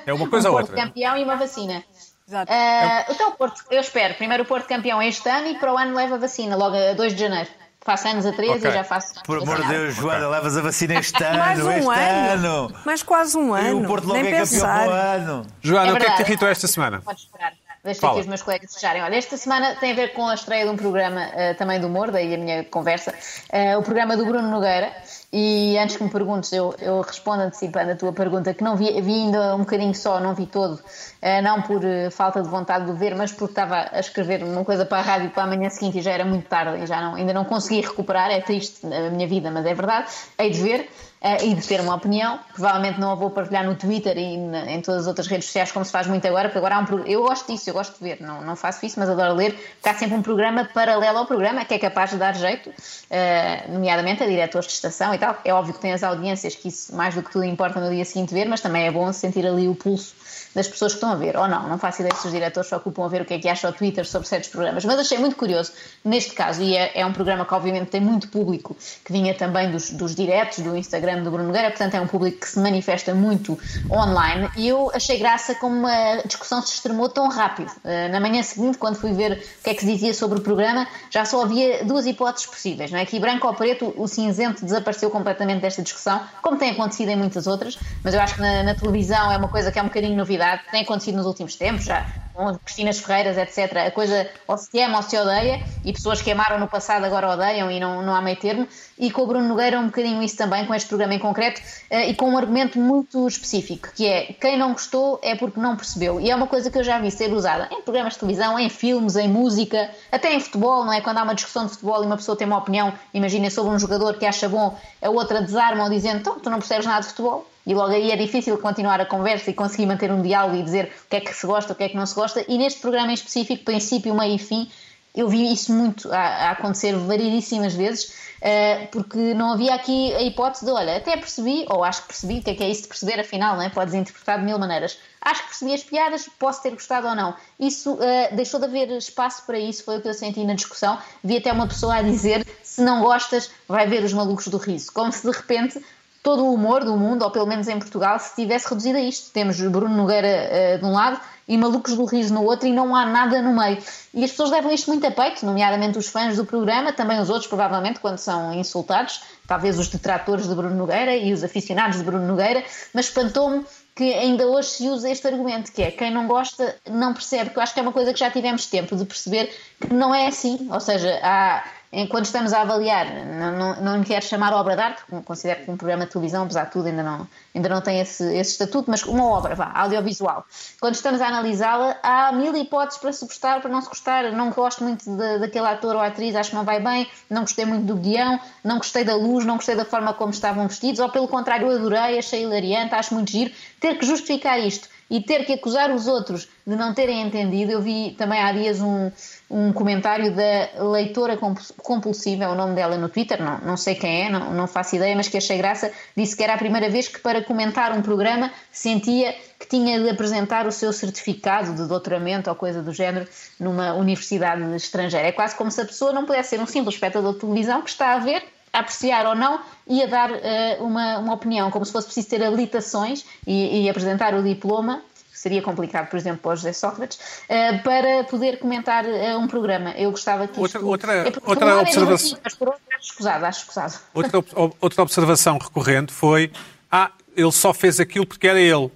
É 0.06 0.14
uma 0.14 0.28
coisa 0.28 0.50
um 0.50 0.54
ou 0.54 0.58
Porto 0.60 0.70
outra. 0.72 0.86
campeão 0.86 1.16
e 1.18 1.24
uma 1.24 1.36
vacina. 1.36 1.84
Exato. 2.28 2.52
Ah, 2.52 3.06
então, 3.10 3.30
o 3.30 3.32
Porto, 3.34 3.62
eu 3.70 3.80
espero. 3.82 4.14
Primeiro 4.16 4.44
o 4.44 4.46
Porto 4.46 4.68
campeão 4.68 5.02
este 5.02 5.30
ano 5.30 5.48
e 5.48 5.56
para 5.60 5.74
o 5.74 5.78
ano 5.78 5.94
leva 5.96 6.16
a 6.16 6.18
vacina, 6.18 6.56
logo 6.56 6.76
a 6.76 6.94
2 6.94 7.14
de 7.14 7.20
janeiro. 7.22 7.50
Faço 7.86 8.08
anos 8.08 8.26
a 8.26 8.32
13 8.32 8.54
Ok. 8.60 8.70
e 8.70 8.74
já 8.74 8.84
faço. 8.86 9.14
Por 9.26 9.42
amor 9.44 9.62
de 9.62 9.68
Deus, 9.68 9.96
Joana, 9.96 10.30
levas 10.30 10.56
a 10.58 10.62
vacina 10.62 10.94
este 10.96 11.22
Mais 11.38 11.60
ano, 11.60 11.68
um 11.70 11.72
este 11.74 11.90
ano. 12.02 12.48
ano. 12.68 12.76
Mais 12.86 13.04
quase 13.04 13.38
um 13.38 13.56
E 13.58 13.60
ano. 13.60 13.84
o 13.84 13.88
Porto 13.88 14.06
logo 14.08 14.14
Nem 14.22 14.28
é 14.28 14.40
campeão 14.40 14.48
pensar. 14.48 14.80
para 14.80 14.90
o 14.90 14.94
ano. 14.94 15.48
Joana, 15.62 15.90
É 15.90 15.94
o 15.94 15.98
que 15.98 15.98
é 15.98 16.00
que 16.00 16.06
te 16.06 16.10
verdade. 16.12 16.30
irritou 16.32 16.48
esta 16.48 16.68
semana? 16.68 17.02
Pode 17.02 17.20
esperar. 17.20 17.54
Deixa 17.84 18.00
Fala. 18.00 18.14
aqui 18.14 18.22
os 18.22 18.28
meus 18.28 18.42
colegas 18.42 18.74
fecharem. 18.74 19.02
Olha, 19.02 19.18
esta 19.18 19.36
semana 19.36 19.76
tem 19.76 19.92
a 19.92 19.96
ver 19.96 20.14
com 20.14 20.26
a 20.26 20.34
estreia 20.34 20.64
de 20.64 20.72
um 20.72 20.78
programa 20.78 21.22
eh, 21.34 21.54
também 21.56 21.82
do 21.82 21.88
humor, 21.88 22.12
daí 22.12 22.34
a 22.34 22.38
minha 22.38 22.64
conversa. 22.64 23.14
Eh, 23.52 23.76
o 23.76 23.84
programa 23.84 24.16
do 24.16 24.26
Bruno 24.26 24.50
Nogueira. 24.50 24.94
E 25.34 25.78
antes 25.78 25.98
que 25.98 26.04
me 26.04 26.10
perguntes, 26.10 26.54
eu, 26.54 26.74
eu 26.80 27.02
respondo 27.02 27.42
antecipando 27.42 27.92
a 27.92 27.96
tua 27.96 28.14
pergunta, 28.14 28.54
que 28.54 28.64
não 28.64 28.78
vi, 28.78 29.02
vi 29.02 29.14
ainda 29.14 29.56
um 29.56 29.60
bocadinho 29.60 29.94
só, 29.94 30.20
não 30.20 30.34
vi 30.34 30.46
todo, 30.46 30.80
eh, 31.22 31.42
não 31.42 31.62
por 31.64 31.82
falta 32.12 32.42
de 32.42 32.48
vontade 32.48 32.86
de 32.86 32.94
ver, 32.94 33.16
mas 33.16 33.32
porque 33.32 33.52
estava 33.52 33.90
a 33.92 34.00
escrever 34.00 34.44
uma 34.44 34.64
coisa 34.64 34.86
para 34.86 35.00
a 35.00 35.02
rádio 35.02 35.32
para 35.32 35.44
a 35.44 35.48
manhã 35.48 35.70
seguinte 35.70 35.98
e 35.98 36.02
já 36.02 36.12
era 36.12 36.24
muito 36.24 36.48
tarde 36.48 36.84
e 36.84 36.86
já 36.86 37.02
não, 37.02 37.16
ainda 37.16 37.34
não 37.34 37.44
consegui 37.44 37.82
recuperar. 37.82 38.32
É 38.32 38.40
triste 38.40 38.86
a 38.86 39.10
minha 39.10 39.28
vida, 39.28 39.52
mas 39.52 39.66
é 39.66 39.74
verdade. 39.74 40.10
Hei 40.38 40.52
de 40.52 40.62
ver. 40.62 40.90
Eh, 41.24 41.46
e 41.46 41.56
de 41.56 41.66
ter 41.66 41.80
uma 41.82 41.96
opinião. 41.96 42.38
Provavelmente 42.54 43.00
não 43.00 43.12
a 43.12 43.16
vou 43.16 43.30
partilhar 43.30 43.64
no 43.64 43.76
Twitter 43.76 44.18
e 44.18 44.38
na- 44.38 44.70
em 44.72 44.82
todas 44.82 45.02
as 45.02 45.08
outras 45.08 45.26
redes 45.28 45.46
sociais, 45.46 45.72
como 45.72 45.84
se 45.86 45.92
faz 45.92 46.06
muito 46.06 46.28
agora, 46.28 46.50
porque 46.50 46.58
agora 46.60 46.76
há 46.76 46.80
um 46.80 47.04
Eu 47.08 47.24
gosto 47.24 47.52
disso, 47.52 47.70
eu 47.70 47.74
gosto 47.74 47.98
de 47.98 48.04
ver, 48.04 48.22
não, 48.22 48.42
não 48.42 48.56
faço 48.56 48.86
isso, 48.86 49.00
mas 49.00 49.10
adoro 49.10 49.34
ler, 49.34 49.54
porque 49.54 49.90
há 49.90 49.94
sempre 49.96 50.16
um 50.16 50.22
programa 50.22 50.66
paralelo 50.74 51.18
ao 51.20 51.26
programa 51.26 51.64
que 51.66 51.74
é 51.74 51.80
capaz 51.80 52.12
de 52.12 52.18
dar 52.18 52.36
jeito, 52.36 52.72
eh, 53.10 53.64
nomeadamente 53.70 54.22
a 54.22 54.28
diretores 54.28 54.68
de 54.68 54.74
estação 54.74 55.14
e 55.14 55.18
tal. 55.18 55.38
É 55.46 55.54
óbvio 55.54 55.74
que 55.74 55.80
tem 55.80 55.94
as 55.94 56.04
audiências, 56.04 56.56
que 56.56 56.68
isso 56.68 56.96
mais 56.96 57.16
do 57.16 57.24
que 57.24 57.32
tudo 57.32 57.46
importa 57.46 57.80
no 57.80 57.90
dia 57.90 58.04
seguinte 58.06 58.34
ver, 58.34 58.48
mas 58.48 58.60
também 58.62 58.86
é 58.86 58.92
bom 58.92 59.12
sentir 59.14 59.48
ali 59.48 59.68
o 59.68 59.76
pulso 59.76 60.14
das 60.54 60.68
pessoas 60.68 60.94
que 60.94 60.98
estão 60.98 61.12
a 61.12 61.16
ver, 61.16 61.36
ou 61.38 61.48
não, 61.48 61.68
não 61.68 61.78
faço 61.78 62.02
ideia 62.02 62.16
se 62.16 62.28
os 62.28 62.34
diretores 62.34 62.70
se 62.70 62.76
ocupam 62.76 63.06
a 63.06 63.08
ver 63.08 63.22
o 63.22 63.26
que 63.26 63.34
é 63.34 63.40
que 63.40 63.50
acha 63.50 63.68
o 63.70 63.74
Twitter 63.74 64.06
sobre 64.08 64.28
certos 64.28 64.50
programas, 64.50 64.86
mas 64.86 65.00
achei 65.00 65.18
muito 65.18 65.36
curioso 65.36 65.72
neste 66.04 66.34
caso, 66.34 66.62
e 66.62 66.76
é, 66.76 67.00
é 67.00 67.06
um 67.06 67.14
programa 67.14 67.46
que 67.46 67.54
obviamente 67.54 67.90
tem 67.90 68.02
muito 68.02 68.28
público, 68.28 68.76
que 69.04 69.12
vinha 69.12 69.34
também 69.34 69.72
dos, 69.72 69.90
dos 69.92 70.16
diretos 70.16 70.60
do 70.60 70.76
Instagram 70.76 71.24
do 71.24 71.32
Bruno 71.32 71.48
Nogueira, 71.48 71.70
portanto 71.70 71.96
é 71.96 72.02
um 72.02 72.08
público 72.08 72.40
que 72.42 72.48
se 72.50 72.60
manifesta 72.60 73.14
muito 73.16 73.58
online, 73.90 74.50
e 74.58 74.68
eu 74.68 74.92
achei 74.94 75.18
graça 75.18 75.56
como 75.56 75.88
a 75.88 76.22
discussão 76.26 76.62
se 76.62 76.74
extremou 76.74 77.10
tão 77.10 77.30
rápido. 77.30 77.72
Eh, 77.84 78.10
Na 78.10 78.20
manhã 78.20 78.44
seguinte, 78.44 78.78
quando 78.78 78.96
fui 78.96 79.14
ver 79.14 79.32
o 79.60 79.64
que 79.64 79.70
é 79.70 79.74
que 79.74 79.82
se 79.82 79.88
dizia 79.88 80.14
sobre 80.14 80.40
o 80.40 80.42
programa, 80.42 80.88
já 81.10 81.26
só 81.26 81.42
havia 81.42 81.84
duas 81.84 82.06
hipóteses 82.06 82.48
possíveis, 82.48 82.92
não 82.92 83.00
é? 83.00 83.02
Aqui 83.02 83.20
branco 83.20 83.48
ou 83.48 83.54
preto, 83.54 83.94
o 83.98 84.08
cinzento 84.08 84.64
desapareceu 84.64 85.10
completamente 85.10 85.62
desta 85.62 85.82
discussão, 85.82 86.22
como 86.42 86.58
tem 86.58 86.72
acontecido 86.72 87.10
em 87.10 87.16
muitas 87.16 87.48
outras, 87.48 87.78
mas 88.04 88.14
eu 88.14 88.22
acho 88.22 88.36
que 88.36 88.42
na, 88.42 88.64
na 88.64 88.76
televisão 88.76 89.32
é 89.32 89.38
uma 89.38 89.48
coisa 89.48 89.72
que 89.72 89.80
é 89.80 89.82
um 89.82 89.86
bocadinho 89.86 90.16
novidade, 90.16 90.43
tem 90.72 90.82
acontecido 90.82 91.16
nos 91.16 91.26
últimos 91.26 91.56
tempos, 91.56 91.86
já 91.86 92.06
com 92.34 92.58
Cristinas 92.60 93.00
Ferreiras, 93.00 93.38
etc. 93.38 93.78
A 93.88 93.92
coisa 93.92 94.28
ou 94.48 94.58
se 94.58 94.80
ama 94.82 94.98
ou 94.98 95.04
se 95.04 95.18
odeia, 95.18 95.64
e 95.86 95.94
pessoas 95.94 96.22
que 96.22 96.32
amaram 96.32 96.60
no 96.60 96.68
passado 96.68 97.06
agora 97.06 97.30
odeiam 97.30 97.70
e 97.70 97.80
não, 97.80 98.02
não 98.02 98.16
há 98.16 98.22
meio 98.22 98.38
termo, 98.38 98.68
e 98.98 99.12
com 99.12 99.22
o 99.22 99.28
Bruno 99.28 99.48
Nogueira 99.48 99.80
um 99.80 99.86
bocadinho 99.86 100.22
isso 100.22 100.36
também, 100.36 100.66
com 100.66 100.74
este 100.74 100.88
programa 100.88 101.14
em 101.14 101.20
concreto, 101.20 101.62
eh, 101.90 102.10
e 102.10 102.16
com 102.16 102.30
um 102.30 102.38
argumento 102.38 102.80
muito 102.80 103.28
específico, 103.28 103.90
que 103.96 104.08
é 104.08 104.34
quem 104.34 104.58
não 104.58 104.74
gostou 104.74 105.20
é 105.22 105.36
porque 105.36 105.60
não 105.60 105.76
percebeu, 105.76 106.20
e 106.20 106.30
é 106.30 106.36
uma 106.36 106.48
coisa 106.48 106.72
que 106.72 106.78
eu 106.78 106.84
já 106.84 107.00
vi 107.00 107.12
ser 107.12 107.32
usada 107.32 107.70
em 107.72 107.82
programas 107.82 108.14
de 108.14 108.20
televisão, 108.20 108.58
em 108.58 108.70
filmes, 108.70 109.16
em 109.16 109.28
música, 109.28 109.90
até 110.12 110.34
em 110.34 110.40
futebol, 110.40 110.84
não 110.84 110.94
é? 110.94 111.02
Quando 111.02 111.20
há 111.20 111.24
uma 111.24 111.36
discussão 111.36 111.66
de 111.66 111.72
futebol 111.72 112.04
e 112.04 112.06
uma 112.06 112.18
pessoa 112.18 112.36
tem 112.36 112.48
uma 112.48 112.58
opinião, 112.58 112.94
imagina 113.14 113.50
sobre 113.50 113.74
um 113.74 113.80
jogador 113.80 114.16
que 114.16 114.26
acha 114.26 114.50
bom, 114.50 114.78
a 115.02 115.10
outra 115.10 115.42
desarma 115.42 115.84
ou 115.84 115.90
dizendo, 115.90 116.20
então, 116.20 116.40
tu 116.40 116.50
não 116.50 116.60
percebes 116.60 116.86
nada 116.86 117.02
de 117.02 117.08
futebol, 117.08 117.48
e 117.66 117.74
logo 117.74 117.92
aí 117.92 118.12
é 118.12 118.16
difícil 118.16 118.58
continuar 118.58 119.00
a 119.00 119.06
conversa 119.06 119.50
e 119.50 119.54
conseguir 119.54 119.86
manter 119.86 120.12
um 120.12 120.22
diálogo 120.22 120.58
e 120.58 120.64
dizer 120.64 120.92
o 121.06 121.10
que 121.10 121.16
é 121.16 121.22
que 121.22 121.34
se 121.34 121.46
gosta, 121.46 121.74
o 121.74 121.76
que 121.76 121.84
é 121.84 121.90
que 121.90 121.96
não 121.96 122.06
se 122.06 122.16
gosta. 122.16 122.44
E 122.48 122.58
neste 122.58 122.82
programa 122.82 123.12
em 123.12 123.14
específico, 123.14 123.64
princípio, 123.64 124.14
meio 124.14 124.36
e 124.36 124.40
fim, 124.40 124.70
eu 125.16 125.30
vi 125.30 125.52
isso 125.52 125.72
muito 125.72 126.12
a, 126.12 126.18
a 126.18 126.52
acontecer 126.52 126.96
variedíssimas 126.98 127.76
vezes, 127.76 128.14
eh, 128.42 128.88
porque 128.92 129.34
não 129.36 129.54
havia 129.54 129.76
aqui 129.76 130.14
a 130.16 130.24
hipótese 130.24 130.66
de, 130.66 130.72
olha, 130.72 130.98
até 130.98 131.16
percebi, 131.16 131.66
ou 131.70 131.84
acho 131.84 132.02
que 132.02 132.08
percebi, 132.08 132.40
o 132.40 132.44
que 132.44 132.50
é 132.50 132.56
que 132.56 132.64
é 132.64 132.70
isso 132.70 132.82
de 132.82 132.88
perceber, 132.88 133.20
afinal, 133.20 133.56
não 133.56 133.62
é? 133.62 133.70
podes 133.70 133.94
interpretar 133.94 134.40
de 134.40 134.46
mil 134.46 134.58
maneiras. 134.58 134.98
Acho 135.22 135.44
que 135.44 135.50
percebi 135.50 135.74
as 135.74 135.84
piadas, 135.84 136.28
posso 136.40 136.64
ter 136.64 136.72
gostado 136.72 137.08
ou 137.08 137.16
não. 137.16 137.36
Isso 137.60 137.98
eh, 138.02 138.32
deixou 138.34 138.60
de 138.60 138.66
haver 138.66 138.90
espaço 138.92 139.46
para 139.46 139.60
isso, 139.60 139.84
foi 139.84 140.00
o 140.00 140.02
que 140.02 140.10
eu 140.10 140.14
senti 140.16 140.44
na 140.44 140.56
discussão. 140.56 140.98
Vi 141.24 141.38
até 141.38 141.54
uma 141.54 141.68
pessoa 141.68 141.96
a 141.96 142.02
dizer: 142.02 142.46
se 142.64 142.82
não 142.82 143.02
gostas, 143.02 143.52
vai 143.68 143.86
ver 143.86 144.04
os 144.04 144.14
malucos 144.14 144.48
do 144.48 144.58
riso. 144.58 144.92
Como 144.92 145.12
se 145.12 145.26
de 145.26 145.32
repente 145.32 145.80
todo 146.24 146.46
o 146.46 146.54
humor 146.54 146.86
do 146.86 146.96
mundo, 146.96 147.24
ou 147.24 147.30
pelo 147.30 147.46
menos 147.46 147.68
em 147.68 147.78
Portugal, 147.78 148.18
se 148.18 148.34
tivesse 148.34 148.68
reduzido 148.70 148.98
a 148.98 149.02
isto. 149.02 149.32
Temos 149.32 149.60
Bruno 149.60 149.96
Nogueira 149.96 150.28
eh, 150.28 150.78
de 150.78 150.86
um 150.86 150.94
lado 150.94 151.20
e 151.48 151.58
Malucos 151.58 151.96
do 151.96 152.06
Riso 152.06 152.34
no 152.34 152.44
outro 152.44 152.66
e 152.66 152.72
não 152.72 152.96
há 152.96 153.06
nada 153.06 153.42
no 153.42 153.54
meio. 153.54 153.78
E 154.14 154.24
as 154.24 154.32
pessoas 154.32 154.50
levam 154.50 154.72
isto 154.72 154.90
muito 154.90 155.06
a 155.06 155.12
peito, 155.12 155.46
nomeadamente 155.46 155.98
os 155.98 156.08
fãs 156.08 156.38
do 156.38 156.46
programa, 156.46 156.94
também 156.94 157.20
os 157.20 157.30
outros, 157.30 157.48
provavelmente, 157.48 158.00
quando 158.00 158.18
são 158.18 158.54
insultados, 158.54 159.22
talvez 159.46 159.78
os 159.78 159.90
detratores 159.90 160.48
de 160.48 160.56
Bruno 160.56 160.76
Nogueira 160.76 161.16
e 161.16 161.34
os 161.34 161.44
aficionados 161.44 161.98
de 161.98 162.04
Bruno 162.04 162.26
Nogueira, 162.26 162.64
mas 162.94 163.08
espantou-me 163.08 163.66
que 163.96 164.14
ainda 164.14 164.48
hoje 164.48 164.70
se 164.70 164.90
usa 164.90 165.10
este 165.10 165.28
argumento, 165.28 165.72
que 165.72 165.84
é 165.84 165.92
quem 165.92 166.10
não 166.10 166.26
gosta 166.26 166.76
não 166.90 167.14
percebe, 167.14 167.50
que 167.52 167.58
eu 167.58 167.62
acho 167.62 167.74
que 167.74 167.80
é 167.80 167.84
uma 167.84 167.92
coisa 167.92 168.14
que 168.14 168.20
já 168.20 168.32
tivemos 168.32 168.66
tempo 168.66 168.96
de 168.96 169.06
perceber 169.06 169.54
que 169.80 169.94
não 169.94 170.16
é 170.16 170.28
assim, 170.28 170.68
ou 170.72 170.80
seja, 170.80 171.20
há, 171.22 171.64
enquanto 171.94 172.26
estamos 172.26 172.52
a 172.54 172.62
avaliar, 172.62 173.06
não, 173.26 173.52
não, 173.52 173.98
não 173.98 174.04
quero 174.04 174.26
chamar 174.26 174.52
obra 174.52 174.76
de 174.76 174.82
arte, 174.82 175.04
considero 175.24 175.64
que 175.64 175.72
um 175.72 175.78
programa 175.78 176.06
de 176.06 176.12
televisão, 176.12 176.44
apesar 176.44 176.66
de 176.66 176.72
tudo, 176.72 176.88
ainda 176.88 177.04
não, 177.04 177.28
ainda 177.54 177.70
não 177.70 177.82
tem 177.82 178.00
esse, 178.00 178.24
esse 178.36 178.52
estatuto, 178.52 178.90
mas 178.90 179.04
uma 179.04 179.26
obra, 179.26 179.54
vá, 179.54 179.72
audiovisual. 179.76 180.44
Quando 180.80 180.96
estamos 180.96 181.22
a 181.22 181.28
analisá-la, 181.28 181.96
há 182.02 182.32
mil 182.32 182.56
hipóteses 182.58 183.00
para 183.00 183.14
se 183.14 183.24
gostar, 183.24 183.62
para 183.62 183.70
não 183.70 183.80
se 183.80 183.90
gostar. 183.90 184.32
Não 184.32 184.50
gosto 184.50 184.84
muito 184.84 185.06
de, 185.06 185.38
daquele 185.38 185.68
ator 185.68 185.96
ou 185.96 186.02
atriz, 186.02 186.36
acho 186.36 186.50
que 186.50 186.56
não 186.56 186.64
vai 186.64 186.80
bem, 186.80 187.08
não 187.30 187.42
gostei 187.42 187.66
muito 187.66 187.86
do 187.86 187.96
guião, 187.96 188.40
não 188.64 188.78
gostei 188.78 189.04
da 189.04 189.16
luz, 189.16 189.46
não 189.46 189.58
gostei 189.58 189.76
da 189.76 189.86
forma 189.86 190.14
como 190.16 190.32
estavam 190.32 190.68
vestidos, 190.68 191.00
ou 191.00 191.10
pelo 191.10 191.28
contrário, 191.28 191.70
adorei, 191.70 192.18
achei 192.18 192.42
hilariante, 192.42 192.96
acho 192.96 193.14
muito 193.14 193.32
giro. 193.32 193.52
Ter 193.80 194.00
que 194.00 194.06
justificar 194.06 194.60
isto 194.60 194.90
e 195.10 195.22
ter 195.22 195.46
que 195.46 195.54
acusar 195.54 195.92
os 195.92 196.08
outros 196.08 196.48
de 196.66 196.76
não 196.76 196.94
terem 196.94 197.22
entendido. 197.22 197.72
Eu 197.72 197.82
vi 197.82 198.16
também 198.18 198.40
há 198.42 198.52
dias 198.52 198.82
um, 198.82 199.12
um 199.50 199.74
comentário 199.74 200.34
da 200.34 200.84
leitora 200.84 201.38
compulsiva, 201.78 202.46
é 202.46 202.48
o 202.48 202.56
nome 202.56 202.76
dela 202.76 202.98
no 202.98 203.10
Twitter, 203.10 203.42
não, 203.42 203.60
não 203.60 203.78
sei 203.78 203.96
quem 203.96 204.26
é, 204.26 204.30
não, 204.30 204.54
não 204.54 204.68
faço 204.68 204.96
ideia, 204.96 205.16
mas 205.16 205.28
que 205.28 205.38
achei 205.38 205.58
graça. 205.58 205.92
Disse 206.16 206.36
que 206.36 206.44
era 206.44 206.54
a 206.54 206.58
primeira 206.58 206.90
vez 206.90 207.08
que, 207.08 207.20
para 207.20 207.44
comentar 207.44 207.92
um 207.92 208.02
programa, 208.02 208.52
sentia 208.72 209.36
que 209.60 209.68
tinha 209.68 210.00
de 210.00 210.10
apresentar 210.10 210.66
o 210.68 210.72
seu 210.72 210.92
certificado 210.92 211.74
de 211.74 211.88
doutoramento 211.88 212.50
ou 212.50 212.56
coisa 212.56 212.82
do 212.82 212.92
género 212.92 213.28
numa 213.60 213.94
universidade 213.94 214.62
estrangeira. 214.76 215.28
É 215.28 215.32
quase 215.32 215.56
como 215.56 215.72
se 215.72 215.82
a 215.82 215.86
pessoa 215.86 216.12
não 216.12 216.26
pudesse 216.26 216.50
ser 216.50 216.60
um 216.60 216.66
simples 216.66 216.96
espectador 216.96 217.34
de 217.34 217.40
televisão 217.40 217.82
que 217.82 217.90
está 217.90 218.14
a 218.14 218.20
ver 218.20 218.44
a 218.74 218.80
apreciar 218.80 219.28
ou 219.28 219.36
não 219.36 219.62
e 219.88 220.02
a 220.02 220.08
dar 220.08 220.32
uh, 220.32 220.84
uma, 220.84 221.20
uma 221.20 221.34
opinião, 221.36 221.70
como 221.70 221.86
se 221.86 221.92
fosse 221.92 222.08
preciso 222.08 222.28
ter 222.28 222.44
habilitações 222.44 223.24
e, 223.46 223.84
e 223.84 223.90
apresentar 223.90 224.34
o 224.34 224.42
diploma, 224.42 225.04
seria 225.44 225.62
complicado, 225.62 226.10
por 226.10 226.16
exemplo, 226.16 226.40
para 226.40 226.52
o 226.52 226.56
José 226.56 226.72
Sócrates, 226.72 227.18
uh, 227.18 227.84
para 227.84 228.24
poder 228.24 228.60
comentar 228.60 229.04
uh, 229.06 229.38
um 229.38 229.46
programa. 229.46 229.92
Eu 229.92 230.10
gostava 230.10 230.48
que 230.48 230.58
outra, 230.58 230.80
isto... 230.80 230.88
outra, 230.88 231.14
é, 231.14 231.34
outra 231.46 231.82
observação. 231.82 232.38
É 232.38 232.42
mas 232.46 232.56
por 232.56 232.68
outro, 232.70 232.82
acho 232.96 233.08
escusado, 233.08 233.46
acho 233.46 233.60
escusado. 233.60 234.00
Outra, 234.14 234.44
outra 234.80 235.02
observação 235.02 235.58
recorrente 235.58 236.14
foi: 236.14 236.50
ah, 236.90 237.12
ele 237.36 237.52
só 237.52 237.74
fez 237.74 238.00
aquilo 238.00 238.26
porque 238.26 238.48
era 238.48 238.60
ele. 238.60 238.90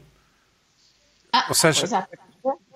Ah, 1.34 1.48
Ou 1.50 1.56
seja, 1.56 1.84
exato. 1.84 2.08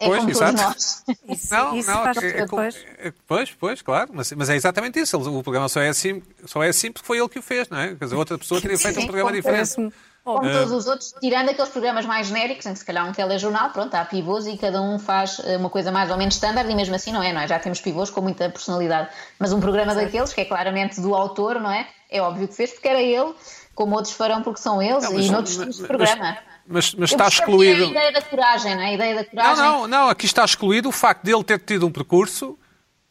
É 0.02 0.06
pois, 0.08 0.20
como 0.20 0.32
exato. 0.32 0.52
todos 0.52 0.66
nós. 0.66 1.04
Isso, 1.30 1.54
Não, 1.54 1.78
isso 1.78 1.90
não, 1.90 2.06
é, 2.06 2.12
é, 2.12 2.42
depois. 2.42 2.86
é, 2.98 3.14
pois, 3.26 3.52
pois, 3.52 3.82
claro, 3.82 4.12
mas, 4.14 4.34
mas 4.34 4.50
é 4.50 4.56
exatamente 4.56 5.00
isso. 5.00 5.18
O 5.18 5.42
programa 5.42 5.70
só 5.70 5.80
é, 5.80 5.88
assim, 5.88 6.22
só 6.46 6.62
é 6.62 6.68
assim 6.68 6.92
porque 6.92 7.08
foi 7.08 7.20
ele 7.20 7.30
que 7.30 7.40
o 7.40 7.42
fez, 7.42 7.70
não 7.70 7.78
é? 7.78 7.96
Quer 7.96 8.04
dizer, 8.04 8.16
outra 8.16 8.38
pessoa 8.38 8.60
teria 8.60 8.78
feito 8.78 8.98
um 8.98 9.02
Sim, 9.02 9.08
programa 9.08 9.30
como 9.30 9.42
diferente. 9.42 9.94
Como 10.24 10.38
óbvio. 10.38 10.54
todos 10.54 10.72
os 10.72 10.88
outros, 10.88 11.14
tirando 11.20 11.50
aqueles 11.50 11.70
programas 11.72 12.06
mais 12.06 12.28
genéricos, 12.28 12.66
em 12.68 12.74
que 12.74 12.80
se 12.80 12.86
calhar 12.86 13.08
um 13.08 13.12
telejornal, 13.12 13.72
pronto, 13.72 13.96
há 13.96 14.06
pivôs 14.06 14.46
e 14.46 14.56
cada 14.56 14.80
um 14.82 15.00
faz 15.00 15.42
eh, 15.44 15.58
uma 15.58 15.70
coisa 15.70 15.92
mais 15.92 16.12
ou 16.12 16.18
menos 16.18 16.36
standard 16.36 16.70
e 16.70 16.76
mesmo 16.76 16.94
assim 16.94 17.12
não 17.12 17.24
é, 17.24 17.34
não 17.34 17.42
é? 17.42 17.48
Já 17.48 17.58
temos 17.58 17.82
pivôs 17.82 18.10
com 18.12 18.22
muita 18.22 18.48
personalidade. 18.50 19.10
Mas 19.40 19.52
um 19.52 19.60
programa 19.60 19.96
daqueles, 19.96 20.32
que 20.32 20.42
é 20.42 20.46
claramente 20.46 21.02
do 21.02 21.16
autor, 21.16 21.60
não 21.60 21.72
é? 21.72 21.88
É 22.10 22.22
óbvio 22.22 22.48
que 22.48 22.54
fez 22.56 22.72
porque 22.72 22.88
era 22.88 23.02
ele, 23.02 23.34
como 23.74 23.96
outros 23.96 24.14
farão 24.14 24.44
porque 24.44 24.60
são 24.60 24.80
eles 24.82 25.04
Não, 25.04 25.14
mas- 25.14 25.26
e 25.26 25.32
noutros 25.32 25.58
mas- 25.58 25.66
tipos 25.66 25.76
de 25.78 25.82
mas- 25.82 25.88
programa. 26.12 26.38
Mas, 26.68 26.94
mas 26.94 27.12
Eu 27.12 27.16
está 27.16 27.24
percebo 27.26 27.52
excluído. 27.52 27.84
A 27.84 27.88
ideia 27.88 28.12
da 28.14 28.22
coragem, 28.22 28.76
não 28.76 28.82
é? 28.84 28.86
A 28.86 28.94
ideia 28.94 29.16
da 29.16 29.22
Não, 29.22 29.30
coragem. 29.30 29.64
não, 29.64 29.88
não, 29.88 30.10
aqui 30.10 30.26
está 30.28 30.46
excluído 30.46 30.88
o 30.90 30.92
facto 30.92 31.24
de 31.24 31.34
ele 31.34 31.44
ter 31.44 31.58
tido 31.60 31.88
um 31.88 31.92
percurso 31.92 32.58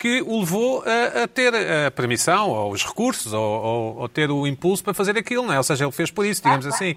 que 0.00 0.22
o 0.22 0.40
levou 0.40 0.82
a, 0.84 1.24
a 1.24 1.28
ter 1.28 1.52
a 1.54 1.90
permissão, 1.90 2.48
ou 2.48 2.72
os 2.72 2.82
recursos, 2.84 3.32
ou, 3.34 3.40
ou- 3.62 3.96
ou 3.98 4.08
ter 4.08 4.30
o 4.30 4.46
impulso 4.46 4.82
para 4.82 4.94
fazer 4.94 5.16
aquilo, 5.18 5.44
não 5.46 5.52
é? 5.52 5.58
Ou 5.58 5.62
seja, 5.62 5.84
ele 5.84 5.92
fez 5.92 6.10
por 6.10 6.24
isso, 6.24 6.42
digamos 6.42 6.64
Ah, 6.66 6.70
assim. 6.70 6.96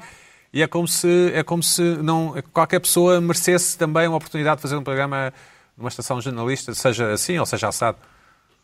E 0.54 0.62
é 0.64 0.68
como 0.68 0.88
se, 0.88 1.32
é 1.36 1.44
como 1.44 1.62
se 1.62 1.82
não, 1.82 2.34
qualquer 2.54 2.80
pessoa 2.80 3.20
merecesse 3.20 3.78
também 3.78 4.08
uma 4.08 4.16
oportunidade 4.18 4.56
de 4.58 4.62
fazer 4.62 4.78
um 4.78 4.84
programa 4.84 5.34
numa 5.78 5.90
estação 5.90 6.22
jornalista, 6.22 6.74
seja 6.74 7.12
assim 7.12 7.38
ou 7.38 7.46
seja 7.46 7.68
assado. 7.68 7.98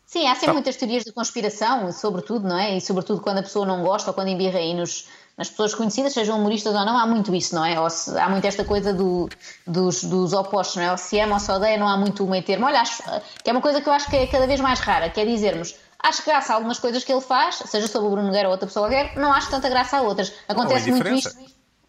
Sim, 0.06 0.26
há 0.26 0.32
sempre 0.34 0.46
Tá. 0.46 0.52
muitas 0.54 0.76
teorias 0.76 1.04
de 1.04 1.12
conspiração, 1.12 1.92
sobretudo, 1.92 2.48
não 2.48 2.58
é? 2.58 2.76
E 2.76 2.80
sobretudo 2.80 3.20
quando 3.20 3.38
a 3.38 3.42
pessoa 3.42 3.66
não 3.66 3.82
gosta 3.82 4.10
ou 4.10 4.14
quando 4.14 4.28
embirra 4.28 4.58
aí 4.58 4.72
nos, 4.74 5.06
nas 5.40 5.48
pessoas 5.48 5.74
conhecidas, 5.74 6.12
sejam 6.12 6.38
humoristas 6.38 6.74
ou 6.74 6.84
não, 6.84 6.98
há 6.98 7.06
muito 7.06 7.34
isso, 7.34 7.54
não 7.54 7.64
é? 7.64 7.88
Se- 7.88 8.16
há 8.18 8.28
muito 8.28 8.44
esta 8.46 8.62
coisa 8.62 8.92
do- 8.92 9.26
dos, 9.66 10.04
dos 10.04 10.34
opostos, 10.34 10.76
não 10.76 10.82
é? 10.82 10.90
Ou 10.92 10.98
se 10.98 11.18
ama 11.18 11.32
ou 11.36 11.40
se 11.40 11.50
odeia, 11.50 11.78
não 11.78 11.88
há 11.88 11.96
muito 11.96 12.22
o 12.22 12.28
meio 12.28 12.42
termo. 12.44 12.66
Olha, 12.66 12.82
acho, 12.82 13.02
que 13.42 13.48
é 13.48 13.52
uma 13.52 13.62
coisa 13.62 13.80
que 13.80 13.88
eu 13.88 13.92
acho 13.94 14.10
que 14.10 14.16
é 14.16 14.26
cada 14.26 14.46
vez 14.46 14.60
mais 14.60 14.80
rara, 14.80 15.08
que 15.08 15.18
é 15.18 15.24
dizermos. 15.24 15.74
Acho 15.98 16.22
graça 16.26 16.52
a 16.52 16.56
algumas 16.56 16.78
coisas 16.78 17.02
que 17.04 17.10
ele 17.10 17.22
faz, 17.22 17.54
seja 17.64 17.86
sobre 17.88 18.08
o 18.08 18.10
Bruno 18.10 18.26
Nogueira 18.26 18.48
ou 18.48 18.52
outra 18.52 18.66
pessoa 18.66 18.86
qualquer, 18.86 19.16
não 19.16 19.32
acho 19.32 19.48
tanta 19.50 19.66
graça 19.70 19.96
a 19.96 20.02
outras. 20.02 20.30
Acontece 20.46 20.90
muito 20.90 21.08
isto. 21.26 21.30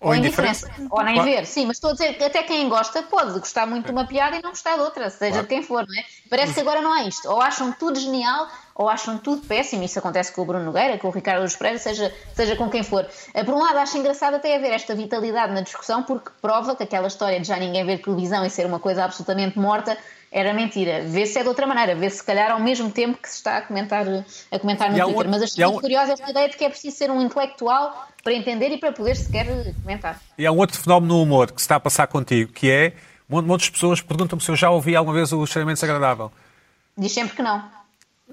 Ou 0.01 0.09
Ou 0.09 0.15
indiferença. 0.15 0.65
indiferença. 0.65 0.95
Ou 0.95 1.03
nem 1.03 1.13
Claro. 1.13 1.29
ver. 1.29 1.45
Sim, 1.45 1.67
mas 1.67 1.77
estou 1.77 1.91
a 1.91 1.93
dizer 1.93 2.13
que 2.15 2.23
até 2.23 2.41
quem 2.41 2.67
gosta 2.67 3.03
pode 3.03 3.39
gostar 3.39 3.67
muito 3.67 3.85
de 3.85 3.91
uma 3.91 4.05
piada 4.07 4.35
e 4.35 4.41
não 4.41 4.49
gostar 4.49 4.73
de 4.75 4.81
outra, 4.81 5.09
seja 5.11 5.31
Claro. 5.31 5.43
de 5.43 5.49
quem 5.49 5.61
for, 5.61 5.85
não 5.87 5.95
é? 5.99 6.03
Parece 6.29 6.53
que 6.55 6.59
agora 6.59 6.81
não 6.81 6.91
há 6.91 7.03
isto. 7.03 7.29
Ou 7.29 7.39
acham 7.39 7.71
tudo 7.71 7.99
genial, 7.99 8.47
ou 8.73 8.89
acham 8.89 9.17
tudo 9.19 9.45
péssimo. 9.45 9.83
Isso 9.83 9.99
acontece 9.99 10.31
com 10.33 10.41
o 10.41 10.45
Bruno 10.45 10.65
Nogueira, 10.65 10.97
com 10.97 11.07
o 11.07 11.11
Ricardo 11.11 11.41
Luz 11.43 11.55
Pereira, 11.55 11.77
seja, 11.77 12.11
seja 12.35 12.55
com 12.55 12.67
quem 12.69 12.81
for. 12.83 13.05
Eh, 13.33 13.43
Por 13.43 13.53
um 13.53 13.59
lado, 13.59 13.77
acho 13.77 13.95
engraçado 13.97 14.33
até 14.35 14.55
haver 14.55 14.71
esta 14.71 14.95
vitalidade 14.95 15.53
na 15.53 15.61
discussão, 15.61 16.01
porque 16.01 16.31
prova 16.41 16.75
que 16.75 16.81
aquela 16.83 17.07
história 17.07 17.39
de 17.39 17.47
já 17.47 17.57
ninguém 17.57 17.85
ver 17.85 17.99
televisão 18.01 18.43
e 18.43 18.49
ser 18.49 18.65
uma 18.65 18.79
coisa 18.79 19.03
absolutamente 19.05 19.59
morta 19.59 19.95
era 20.31 20.53
mentira. 20.53 21.03
Vê-se 21.05 21.37
é 21.37 21.43
de 21.43 21.49
outra 21.49 21.67
maneira, 21.67 21.93
vê-se 21.93 22.17
se 22.17 22.23
calhar 22.23 22.51
ao 22.51 22.59
mesmo 22.59 22.89
tempo 22.89 23.17
que 23.21 23.27
se 23.29 23.35
está 23.35 23.57
a 23.57 23.61
comentar, 23.61 24.05
a 24.51 24.59
comentar 24.59 24.89
no 24.89 24.97
E 24.97 25.01
Twitter. 25.01 25.27
um- 25.27 25.29
Mas 25.29 25.41
achei 25.43 25.63
há 25.63 25.67
muito 25.67 25.79
um- 25.79 25.81
curiosa 25.81 26.13
esta 26.13 26.29
ideia 26.31 26.47
de 26.49 26.55
que 26.57 26.63
é 26.63 26.69
preciso 26.69 26.95
ser 26.95 27.11
um 27.11 27.21
intelectual 27.21 28.07
para 28.23 28.33
entender 28.33 28.69
e 28.69 28.77
para 28.77 28.91
poder 28.93 29.15
sequer 29.15 29.45
comentar. 29.81 30.19
E 30.37 30.45
há 30.45 30.51
um 30.51 30.57
outro 30.57 30.79
fenómeno 30.79 31.15
no 31.15 31.21
humor 31.23 31.51
que 31.51 31.61
se 31.61 31.65
está 31.65 31.75
a 31.75 31.79
passar 31.79 32.07
contigo, 32.07 32.51
que 32.53 32.71
é 32.71 32.93
de 33.65 33.71
pessoas 33.71 34.01
perguntam-me 34.01 34.41
se 34.43 34.49
eu 34.49 34.55
já 34.55 34.69
ouvi 34.69 34.95
alguma 34.95 35.15
vez 35.15 35.31
o 35.33 35.43
extremamente 35.43 35.75
desagradável. 35.77 36.31
Diz 36.97 37.11
sempre 37.11 37.35
que 37.35 37.41
não. 37.41 37.63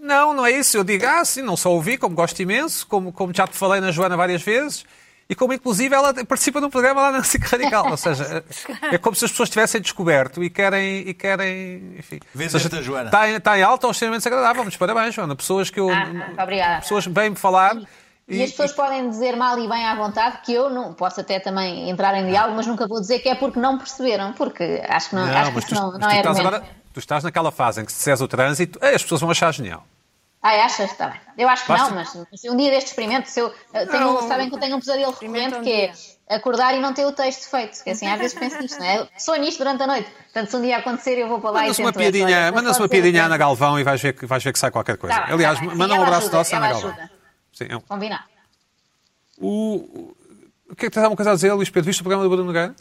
Não, 0.00 0.32
não 0.32 0.46
é 0.46 0.52
isso. 0.52 0.76
Eu 0.76 0.84
digo, 0.84 1.04
ah, 1.06 1.24
sim, 1.24 1.42
não 1.42 1.56
só 1.56 1.72
ouvi, 1.72 1.98
como 1.98 2.14
gosto 2.14 2.40
imenso, 2.40 2.86
como, 2.86 3.12
como 3.12 3.34
já 3.34 3.46
te 3.48 3.56
falei 3.56 3.80
na 3.80 3.90
Joana 3.90 4.16
várias 4.16 4.42
vezes, 4.42 4.84
e 5.30 5.34
como 5.34 5.52
inclusive 5.52 5.94
ela 5.94 6.14
participa 6.24 6.58
de 6.58 6.66
um 6.66 6.70
programa 6.70 7.02
lá 7.02 7.12
na 7.12 7.22
SIC 7.22 7.44
Radical. 7.44 7.90
Ou 7.90 7.96
seja, 7.98 8.42
é 8.90 8.96
como 8.96 9.14
se 9.14 9.26
as 9.26 9.30
pessoas 9.30 9.50
tivessem 9.50 9.80
descoberto 9.80 10.42
e 10.42 10.48
querem. 10.48 11.06
E 11.06 11.12
querem 11.12 11.96
enfim. 11.98 12.18
Seja, 12.34 12.82
Joana? 12.82 13.06
Está 13.06 13.28
em, 13.28 13.34
está 13.34 13.58
em 13.58 13.62
alta 13.62 13.86
ou 13.86 13.90
extremamente 13.90 14.20
desagradável. 14.20 14.62
Muitos 14.62 14.78
parabéns, 14.78 15.14
Joana. 15.14 15.36
Pessoas 15.36 15.68
que 15.68 15.78
eu. 15.78 15.90
Ah, 15.90 16.06
muito 16.06 16.40
obrigada. 16.40 16.80
Pessoas 16.80 17.06
vêm-me 17.06 17.36
falar. 17.36 17.76
E, 18.26 18.42
as 18.42 18.50
pessoas 18.50 18.72
podem 18.72 19.08
dizer 19.08 19.36
mal 19.36 19.58
e 19.58 19.66
bem 19.66 19.86
à 19.86 19.94
vontade, 19.94 20.40
que 20.44 20.52
eu 20.52 20.68
não 20.68 20.92
posso 20.92 21.20
até 21.20 21.40
também 21.40 21.88
entrar 21.88 22.14
em 22.14 22.26
diálogo, 22.26 22.56
mas 22.56 22.66
nunca 22.66 22.86
vou 22.86 23.00
dizer 23.00 23.20
que 23.20 23.28
é 23.28 23.34
porque 23.34 23.58
não 23.58 23.78
perceberam, 23.78 24.34
porque 24.34 24.82
acho 24.86 25.10
que, 25.10 25.14
não, 25.14 25.24
acho 25.24 25.48
que 25.48 25.56
mas 25.56 25.64
tu, 25.64 25.74
não, 25.74 25.92
mas 25.92 26.00
não 26.00 26.08
tu 26.08 26.14
é 26.14 26.18
estás 26.18 26.38
agora. 26.38 26.64
Tu 26.92 26.98
estás 26.98 27.24
naquela 27.24 27.50
fase 27.50 27.80
em 27.80 27.84
que 27.86 27.92
se 27.92 27.98
disseres 27.98 28.20
o 28.20 28.28
trânsito, 28.28 28.78
as 28.84 29.02
pessoas 29.02 29.22
vão 29.22 29.30
achar 29.30 29.52
genial. 29.52 29.82
Ah, 30.40 30.64
achas? 30.64 30.90
Está 30.92 31.08
bem. 31.08 31.20
Eu 31.36 31.48
acho 31.48 31.62
que 31.64 31.68
Basta- 31.72 31.88
não, 31.90 31.96
mas, 31.96 32.14
mas 32.30 32.44
um 32.44 32.56
dia 32.56 32.70
deste 32.70 32.90
experimento, 32.90 33.28
se 33.28 33.40
eu, 33.40 33.52
eh, 33.72 33.86
tenho, 33.86 34.04
Não. 34.12 34.28
sabem 34.28 34.48
que 34.48 34.54
eu 34.54 34.60
tenho 34.60 34.76
um 34.76 34.78
pesadelo 34.80 35.10
recorrente 35.12 35.56
um 35.56 35.62
que 35.62 35.72
é 35.72 35.92
acordar 36.36 36.74
e 36.76 36.80
não 36.80 36.92
ter 36.94 37.04
o 37.06 37.12
texto 37.12 37.50
feito, 37.50 37.82
que 37.82 37.90
assim, 37.90 38.06
às 38.06 38.18
vezes 38.18 38.38
penso 38.38 38.56
nisto, 38.60 38.78
não 38.78 38.86
é? 38.86 39.08
Sonho 39.18 39.42
nisto 39.42 39.58
durante 39.58 39.82
a 39.82 39.86
noite. 39.88 40.08
Portanto, 40.10 40.48
se 40.50 40.56
um 40.56 40.62
dia 40.62 40.76
acontecer, 40.76 41.18
eu 41.18 41.28
vou 41.28 41.40
para 41.40 41.50
lá 41.50 41.60
Manda-se 41.62 41.82
e 41.82 41.84
uma 41.84 41.92
piadinha, 41.92 42.24
Olha, 42.26 42.52
manda-se 42.52 42.80
uma 42.80 42.88
piadinha 42.88 43.22
à 43.24 43.26
Ana. 43.26 43.36
Galvão 43.36 43.80
e 43.80 43.82
vais 43.82 44.00
ver 44.00 44.12
que, 44.12 44.26
vais 44.26 44.44
ver 44.44 44.52
que 44.52 44.58
sai 44.60 44.70
qualquer 44.70 44.96
coisa. 44.96 45.16
Tá 45.16 45.32
Aliás, 45.32 45.58
tá 45.58 45.64
manda 45.74 45.94
um 45.94 46.02
abraço 46.02 46.18
ajuda, 46.28 46.36
nosso 46.38 46.54
à 46.54 46.58
Ana 46.58 46.68
Galvão. 46.68 46.90
ajuda. 46.90 47.10
Sim, 47.52 47.66
é 47.70 47.76
um- 47.76 47.80
Combinado. 47.80 48.22
O, 49.38 49.48
o- 49.48 50.16
o 50.70 50.76
que 50.76 50.86
é 50.86 50.88
que 50.88 50.94
tens 50.94 51.02
alguma 51.02 51.16
coisa 51.16 51.32
a 51.32 51.34
dizer, 51.34 51.52
Luís 51.52 51.68
Pedro? 51.70 51.86
Viste 51.86 52.00
o 52.00 52.04
programa 52.04 52.22
do 52.24 52.28
Bruno 52.30 52.44
Nogueira? 52.44 52.74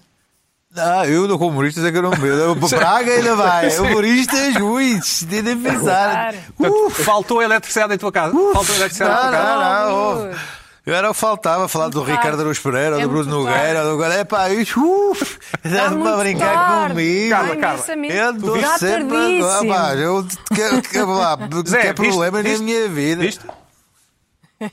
Ah, 0.75 1.07
eu 1.07 1.27
não 1.27 1.37
como 1.37 1.51
humoristas 1.51 1.83
é 1.85 1.91
que 1.91 1.97
eu 1.97 2.01
não 2.03 2.11
vejo. 2.11 2.55
Para 2.57 2.77
Praga 2.77 3.11
ainda 3.11 3.35
vai. 3.35 3.69
Humoristas, 3.79 4.55
ui, 4.57 4.99
tem 5.29 5.41
de 5.41 5.55
pensar. 5.55 6.35
Portanto, 6.55 6.89
faltou 7.03 7.39
a 7.39 7.43
eletricidade 7.45 7.93
em 7.93 7.97
tua 7.97 8.11
casa? 8.11 8.33
Faltou 8.33 8.75
a 8.75 8.77
eletricidade 8.77 9.11
em 9.13 9.23
Não, 9.23 9.29
tua 9.31 9.39
casa? 9.39 9.89
não, 9.89 10.25
não. 10.27 10.37
Eu 10.85 10.95
era 10.95 11.09
o 11.09 11.13
que 11.13 11.19
faltava, 11.19 11.67
falar 11.67 11.89
do 11.89 12.01
Ricardo. 12.01 12.39
Araújo 12.39 12.61
Pereira, 12.61 12.97
É 12.97 13.01
do 13.01 13.09
Bruno 13.09 13.29
Nogueira, 13.29 13.83
do 13.83 14.01
É 14.05 14.23
pá, 14.23 14.49
isso, 14.49 14.79
uf, 14.79 15.37
estás 15.63 15.91
muito 15.91 16.07
a 16.07 16.17
brincar 16.17 16.53
tarde. 16.53 16.93
comigo. 16.93 17.29
Carla, 17.29 17.53
imensamente. 17.55 18.15
Eu 18.15 18.33
dou 18.33 18.59
Já 18.59 18.77
sempre. 18.77 19.41
Ah, 19.43 19.59
pá, 19.67 19.95
eu 19.95 20.25
quero, 20.55 20.81
quero 20.81 21.11
lá, 21.13 21.35
viste- 21.35 21.93
problemas 21.93 22.43
viste? 22.43 22.59
na 22.59 22.63
minha 22.65 22.87
vida. 22.87 23.21
Viste? 23.21 23.45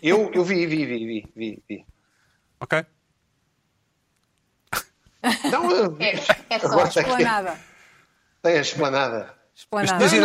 Eu, 0.02 0.30
eu 0.32 0.44
vi, 0.44 0.66
vi, 0.66 0.86
vi, 0.86 0.96
vi, 1.06 1.26
vi, 1.36 1.62
vi. 1.68 1.84
Ok. 2.60 2.84
Não, 5.50 5.96
É, 6.00 6.14
é 6.50 6.58
só. 6.58 6.66
Agora 6.72 6.88
tem- 6.90 7.02
Esplanada. 7.02 7.58
tem 8.42 8.56
a 8.56 8.60
esplanada. 8.60 9.34
Esplanada. 9.54 9.98
Mas 10.00 10.12
Eu. 10.12 10.22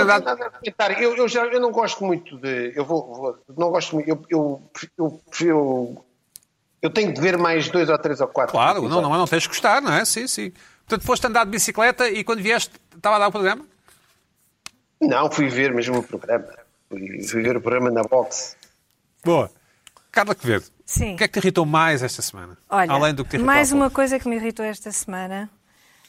Eu, 0.99 1.15
eu, 1.17 1.27
já, 1.27 1.45
eu 1.45 1.59
não 1.59 1.71
gosto 1.71 2.03
muito 2.03 2.37
de. 2.37 2.73
Eu 2.75 2.83
vou. 2.85 3.13
vou- 3.13 3.37
não 3.57 3.69
gosto 3.69 3.95
muito. 3.95 4.09
Eu, 4.09 4.25
eu, 4.29 4.71
eu, 4.97 5.21
eu, 5.41 6.05
eu 6.81 6.89
tenho 6.89 7.13
de 7.13 7.21
ver 7.21 7.37
mais 7.37 7.69
dois 7.69 7.89
ou 7.89 7.97
três 7.97 8.19
ou 8.21 8.27
quatro. 8.27 8.51
Claro, 8.53 8.81
não, 8.89 9.01
não, 9.01 9.09
não 9.09 9.27
tens 9.27 9.43
de 9.43 9.49
gostar, 9.49 9.81
não 9.81 9.93
é? 9.93 10.03
Sim, 10.05 10.27
sim. 10.27 10.51
Portanto, 10.85 11.05
foste 11.05 11.27
andar 11.27 11.45
de 11.45 11.51
bicicleta 11.51 12.09
e 12.09 12.23
quando 12.23 12.41
vieste 12.41 12.71
estava 12.95 13.17
a 13.17 13.19
dar 13.19 13.27
o 13.27 13.31
programa? 13.31 13.63
Não, 14.99 15.31
fui 15.31 15.47
ver 15.47 15.73
mesmo 15.73 15.99
o 15.99 16.03
programa. 16.03 16.47
Fui, 16.89 17.21
fui 17.23 17.43
ver 17.43 17.55
o 17.55 17.61
programa 17.61 17.91
na 17.91 18.01
box. 18.03 18.57
Boa. 19.23 19.49
Carla 20.11 20.33
Quevedo, 20.33 20.65
Sim. 20.89 21.13
o 21.13 21.17
que 21.17 21.23
é 21.23 21.27
que 21.27 21.33
te 21.33 21.43
irritou 21.43 21.67
mais 21.67 22.01
esta 22.01 22.19
semana? 22.23 22.57
Olha, 22.67 22.91
Além 22.91 23.13
do 23.13 23.23
que 23.23 23.37
mais 23.37 23.71
uma 23.71 23.91
coisa 23.91 24.17
que 24.17 24.27
me 24.27 24.37
irritou 24.37 24.65
esta 24.65 24.91
semana 24.91 25.47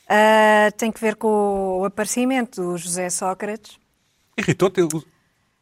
ah, 0.08 0.72
tem 0.72 0.90
que 0.90 0.98
ver 0.98 1.16
com 1.16 1.80
o 1.80 1.84
aparecimento 1.84 2.62
do 2.62 2.78
José 2.78 3.10
Sócrates. 3.10 3.78
Irritou-te? 4.38 4.80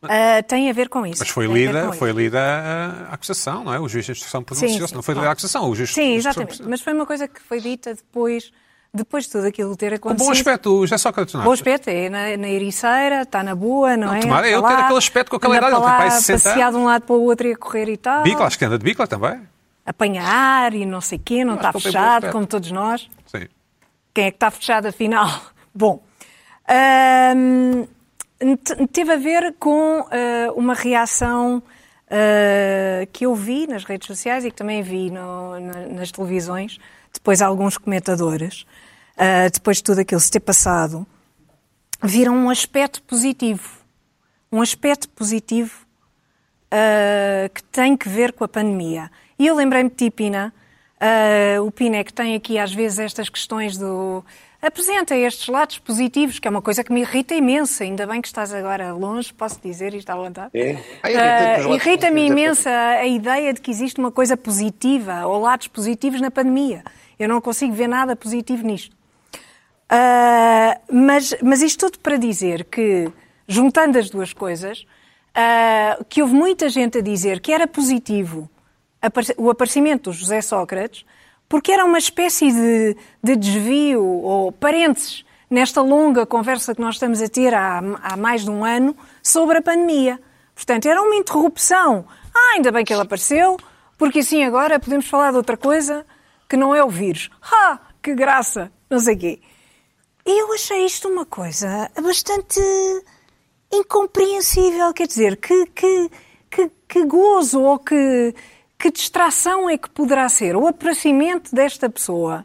Ah, 0.02 0.40
tem 0.46 0.70
a 0.70 0.72
ver 0.72 0.88
com 0.88 1.04
isso. 1.04 1.18
Mas 1.18 1.30
foi 1.30 1.48
lida, 1.48 1.92
foi 1.94 2.12
lida 2.12 2.40
a 2.40 3.14
acusação, 3.14 3.64
não 3.64 3.74
é? 3.74 3.80
O 3.80 3.88
juiz 3.88 4.06
de 4.06 4.12
instrução 4.12 4.44
pronunciou-se, 4.44 4.94
não 4.94 5.02
foi 5.02 5.14
lida 5.14 5.28
a 5.28 5.32
acusação. 5.32 5.68
O 5.68 5.74
juiz 5.74 5.92
Sim, 5.92 6.14
exatamente. 6.14 6.62
Mas 6.62 6.80
foi 6.80 6.92
uma 6.92 7.04
coisa 7.04 7.26
que 7.26 7.42
foi 7.42 7.60
dita 7.60 7.92
depois, 7.92 8.52
depois 8.92 9.24
de 9.24 9.30
tudo 9.30 9.46
aquilo 9.46 9.76
ter 9.76 9.90
Com 10.00 10.08
acontecido. 10.08 10.26
bom 10.26 10.32
aspecto, 10.32 10.70
o 10.72 10.86
José 10.86 10.98
Sócrates, 10.98 11.34
não 11.34 11.42
é? 11.42 11.44
Bom 11.44 11.52
aspecto, 11.52 11.88
é 11.88 12.08
na, 12.08 12.36
na 12.36 12.48
ericeira, 12.48 13.22
está 13.22 13.42
na 13.42 13.54
boa, 13.54 13.96
não, 13.96 14.08
Não, 14.08 14.14
é? 14.14 14.20
tomara 14.20 14.46
ter 14.48 14.56
lá, 14.58 14.78
aquele 14.80 14.98
aspecto 14.98 15.30
com 15.30 15.36
aquela 15.36 15.56
idade, 15.56 15.72
ele 15.74 15.82
para 15.82 15.98
tem 15.98 16.08
de 16.08 16.14
60 16.24 16.48
passear 16.50 16.70
de 16.72 16.76
um 16.78 16.84
lado 16.84 17.02
para 17.02 17.14
o 17.16 17.22
outro 17.22 17.46
e 17.46 17.52
a 17.52 17.56
correr 17.56 17.88
e 17.88 17.96
tal. 17.96 18.22
Bicla, 18.22 18.46
acho 18.46 18.58
que 18.58 18.64
anda 18.64 18.78
de 18.78 18.84
bicla 18.84 19.06
também. 19.06 19.40
Apanhar 19.86 20.74
e 20.74 20.84
não 20.86 21.00
sei 21.00 21.18
o 21.18 21.20
quê, 21.24 21.44
não 21.44 21.54
está 21.54 21.68
ele 21.68 21.72
tem 21.74 21.82
fechado, 21.82 22.30
como 22.30 22.46
todos 22.46 22.70
nós. 22.72 23.08
Sim. 23.26 23.46
Quem 24.12 24.24
é 24.26 24.30
que 24.30 24.36
está 24.36 24.50
fechado 24.50 24.86
afinal? 24.86 25.28
Bom, 25.74 26.02
hum, 27.36 27.86
te- 28.56 28.86
teve 28.88 29.12
a 29.12 29.16
ver 29.16 29.54
com 29.58 30.04
ah, 30.10 30.52
uma 30.54 30.74
reação 30.74 31.62
ah, 32.10 33.06
que 33.12 33.26
eu 33.26 33.34
vi 33.34 33.66
nas 33.66 33.84
redes 33.84 34.06
sociais 34.06 34.44
e 34.44 34.50
que 34.50 34.56
também 34.56 34.82
vi 34.82 35.10
no- 35.10 35.58
na- 35.60 35.86
nas 35.88 36.10
televisões, 36.10 36.78
depois 37.18 37.42
alguns 37.42 37.76
comentadores, 37.76 38.64
ah, 39.16 39.48
depois 39.52 39.78
de 39.78 39.82
tudo 39.82 40.00
aquilo 40.00 40.20
se 40.20 40.30
ter 40.30 40.40
passado, 40.40 41.06
viram 42.02 42.34
um 42.34 42.50
aspecto 42.50 43.02
positivo. 43.02 43.78
Um 44.50 44.62
aspecto 44.62 45.08
positivo 45.10 45.72
uh, 46.72 47.52
que 47.52 47.62
tem 47.64 47.96
que 47.96 48.08
ver 48.08 48.32
com 48.32 48.44
a 48.44 48.48
pandemia. 48.48 49.10
E 49.38 49.46
eu 49.46 49.54
lembrei-me 49.54 49.90
de 49.90 49.96
ti, 49.96 50.10
Pina. 50.10 50.54
Uh, 50.96 51.62
o 51.62 51.70
Pina 51.70 51.98
é 51.98 52.04
que 52.04 52.12
tem 52.12 52.34
aqui 52.34 52.58
às 52.58 52.72
vezes 52.72 52.98
estas 52.98 53.28
questões 53.28 53.76
do. 53.76 54.24
Apresenta 54.60 55.14
estes 55.14 55.46
lados 55.46 55.78
positivos, 55.78 56.40
que 56.40 56.48
é 56.48 56.50
uma 56.50 56.62
coisa 56.62 56.82
que 56.82 56.92
me 56.92 57.02
irrita 57.02 57.34
imenso. 57.34 57.80
Ainda 57.82 58.06
bem 58.06 58.20
que 58.20 58.26
estás 58.26 58.52
agora 58.52 58.92
longe, 58.92 59.32
posso 59.32 59.60
dizer 59.62 59.94
isto 59.94 60.10
à 60.10 60.16
vontade. 60.16 60.50
É? 60.54 60.72
Uh, 61.62 61.74
Irrita-me 61.74 62.22
positivos 62.22 62.26
da 62.28 62.42
imenso 62.42 62.68
a, 62.68 62.88
a 62.90 63.06
ideia 63.06 63.52
de 63.52 63.60
que 63.60 63.70
existe 63.70 64.00
uma 64.00 64.10
coisa 64.10 64.36
positiva 64.36 65.26
ou 65.26 65.40
lados 65.40 65.68
positivos 65.68 66.20
na 66.20 66.30
pandemia. 66.30 66.82
Eu 67.18 67.28
não 67.28 67.40
consigo 67.40 67.72
ver 67.74 67.88
nada 67.88 68.14
positivo 68.14 68.64
nisto. 68.64 68.96
Ah, 69.88 70.78
mas, 70.90 71.34
mas 71.42 71.62
isto 71.62 71.86
tudo 71.86 71.98
para 72.00 72.16
dizer 72.16 72.64
que, 72.64 73.10
juntando 73.46 73.98
as 73.98 74.10
duas 74.10 74.32
coisas, 74.32 74.86
ah, 75.34 75.98
que 76.08 76.22
houve 76.22 76.34
muita 76.34 76.68
gente 76.68 76.98
a 76.98 77.00
dizer 77.00 77.40
que 77.40 77.52
era 77.52 77.66
positivo 77.66 78.48
o 79.36 79.48
aparecimento 79.48 80.10
do 80.10 80.16
José 80.16 80.40
Sócrates, 80.40 81.04
porque 81.48 81.72
era 81.72 81.84
uma 81.84 81.98
espécie 81.98 82.52
de, 82.52 82.96
de 83.22 83.36
desvio 83.36 84.04
ou 84.04 84.52
parênteses 84.52 85.24
nesta 85.48 85.80
longa 85.80 86.26
conversa 86.26 86.74
que 86.74 86.80
nós 86.80 86.96
estamos 86.96 87.22
a 87.22 87.28
ter 87.28 87.54
há, 87.54 87.78
há 88.02 88.16
mais 88.16 88.44
de 88.44 88.50
um 88.50 88.64
ano 88.64 88.94
sobre 89.22 89.58
a 89.58 89.62
pandemia. 89.62 90.20
Portanto, 90.54 90.86
era 90.86 91.00
uma 91.00 91.14
interrupção. 91.14 92.04
Ah, 92.34 92.54
ainda 92.56 92.70
bem 92.70 92.84
que 92.84 92.92
ele 92.92 93.02
apareceu, 93.02 93.56
porque 93.96 94.18
assim 94.18 94.44
agora 94.44 94.78
podemos 94.78 95.06
falar 95.06 95.30
de 95.30 95.36
outra 95.38 95.56
coisa 95.56 96.04
que 96.48 96.56
não 96.56 96.74
é 96.74 96.82
o 96.82 96.88
vírus. 96.88 97.30
Ah, 97.42 97.78
que 98.02 98.14
graça! 98.14 98.72
Não 98.88 98.98
sei 98.98 99.16
quê. 99.16 99.40
Eu 100.24 100.52
achei 100.52 100.84
isto 100.84 101.08
uma 101.08 101.26
coisa 101.26 101.90
bastante 102.02 102.60
incompreensível. 103.72 104.92
Quer 104.92 105.06
dizer, 105.06 105.36
que, 105.36 105.66
que, 105.66 106.10
que, 106.50 106.70
que 106.88 107.04
gozo 107.04 107.60
ou 107.60 107.78
que, 107.78 108.34
que 108.78 108.90
distração 108.90 109.68
é 109.68 109.76
que 109.76 109.90
poderá 109.90 110.28
ser 110.28 110.56
o 110.56 110.66
aparecimento 110.66 111.54
desta 111.54 111.88
pessoa, 111.88 112.44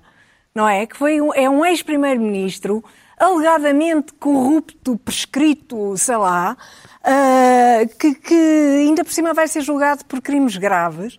não 0.53 0.67
é? 0.67 0.85
Que 0.85 0.97
foi 0.97 1.21
um, 1.21 1.33
é 1.33 1.49
um 1.49 1.65
ex-primeiro-ministro 1.65 2.83
alegadamente 3.17 4.11
corrupto, 4.13 4.97
prescrito, 4.97 5.97
sei 5.97 6.17
lá, 6.17 6.57
ah, 7.03 7.79
que, 7.99 8.15
que 8.15 8.35
ainda 8.85 9.03
por 9.03 9.13
cima 9.13 9.33
vai 9.33 9.47
ser 9.47 9.61
julgado 9.61 10.03
por 10.05 10.21
crimes 10.21 10.57
graves. 10.57 11.17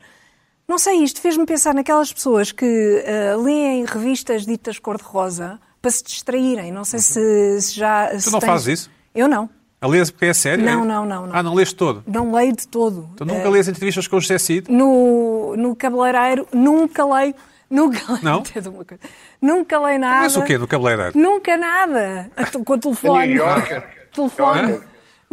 Não 0.66 0.78
sei, 0.78 0.96
isto 1.04 1.20
fez-me 1.20 1.44
pensar 1.44 1.74
naquelas 1.74 2.12
pessoas 2.12 2.50
que 2.52 3.04
ah, 3.06 3.36
leem 3.36 3.84
revistas 3.84 4.46
ditas 4.46 4.78
cor-de-rosa 4.78 5.58
para 5.82 5.90
se 5.90 6.02
distraírem. 6.02 6.72
Não 6.72 6.84
sei 6.84 6.98
se, 7.00 7.60
se 7.60 7.74
já. 7.74 8.08
Tu 8.08 8.20
se 8.20 8.32
não 8.32 8.40
tens- 8.40 8.50
fazes 8.50 8.80
isso? 8.80 8.90
Eu 9.14 9.28
não. 9.28 9.48
A 9.80 9.86
lês 9.86 10.10
porque 10.10 10.24
é 10.24 10.32
sério? 10.32 10.64
Não, 10.64 10.82
é? 10.82 10.86
não, 10.86 11.04
não, 11.04 11.26
não. 11.26 11.34
Ah, 11.36 11.42
não 11.42 11.52
lês 11.54 11.72
todo? 11.74 12.02
Não 12.06 12.32
leio 12.32 12.54
de 12.56 12.66
todo. 12.66 13.10
Tu 13.16 13.24
nunca 13.26 13.46
Ah, 13.46 13.50
lês 13.50 13.68
entrevistas 13.68 14.08
com 14.08 14.16
o 14.16 14.20
José 14.20 14.38
Cid? 14.38 14.70
no, 14.72 15.54
no 15.58 15.76
cabeleireiro, 15.76 16.48
nunca 16.54 17.04
leio. 17.04 17.34
Nunca 17.68 18.00
leio. 18.12 18.24
Não? 18.24 18.38
Até 18.48 18.60
de 18.62 18.68
uma 18.70 18.82
coisa. 18.84 19.02
Nunca 19.42 19.78
leio 19.80 19.98
nada. 20.00 20.22
Lês 20.22 20.36
o 20.38 20.42
quê 20.42 20.56
no 20.56 20.66
cabeleireiro? 20.66 21.18
Nunca 21.18 21.56
nada. 21.58 22.30
Com 22.64 22.72
o 22.72 22.78
telefone. 22.78 23.26
New 23.26 23.36
Yorker. 23.36 23.84
telefone. 24.10 24.80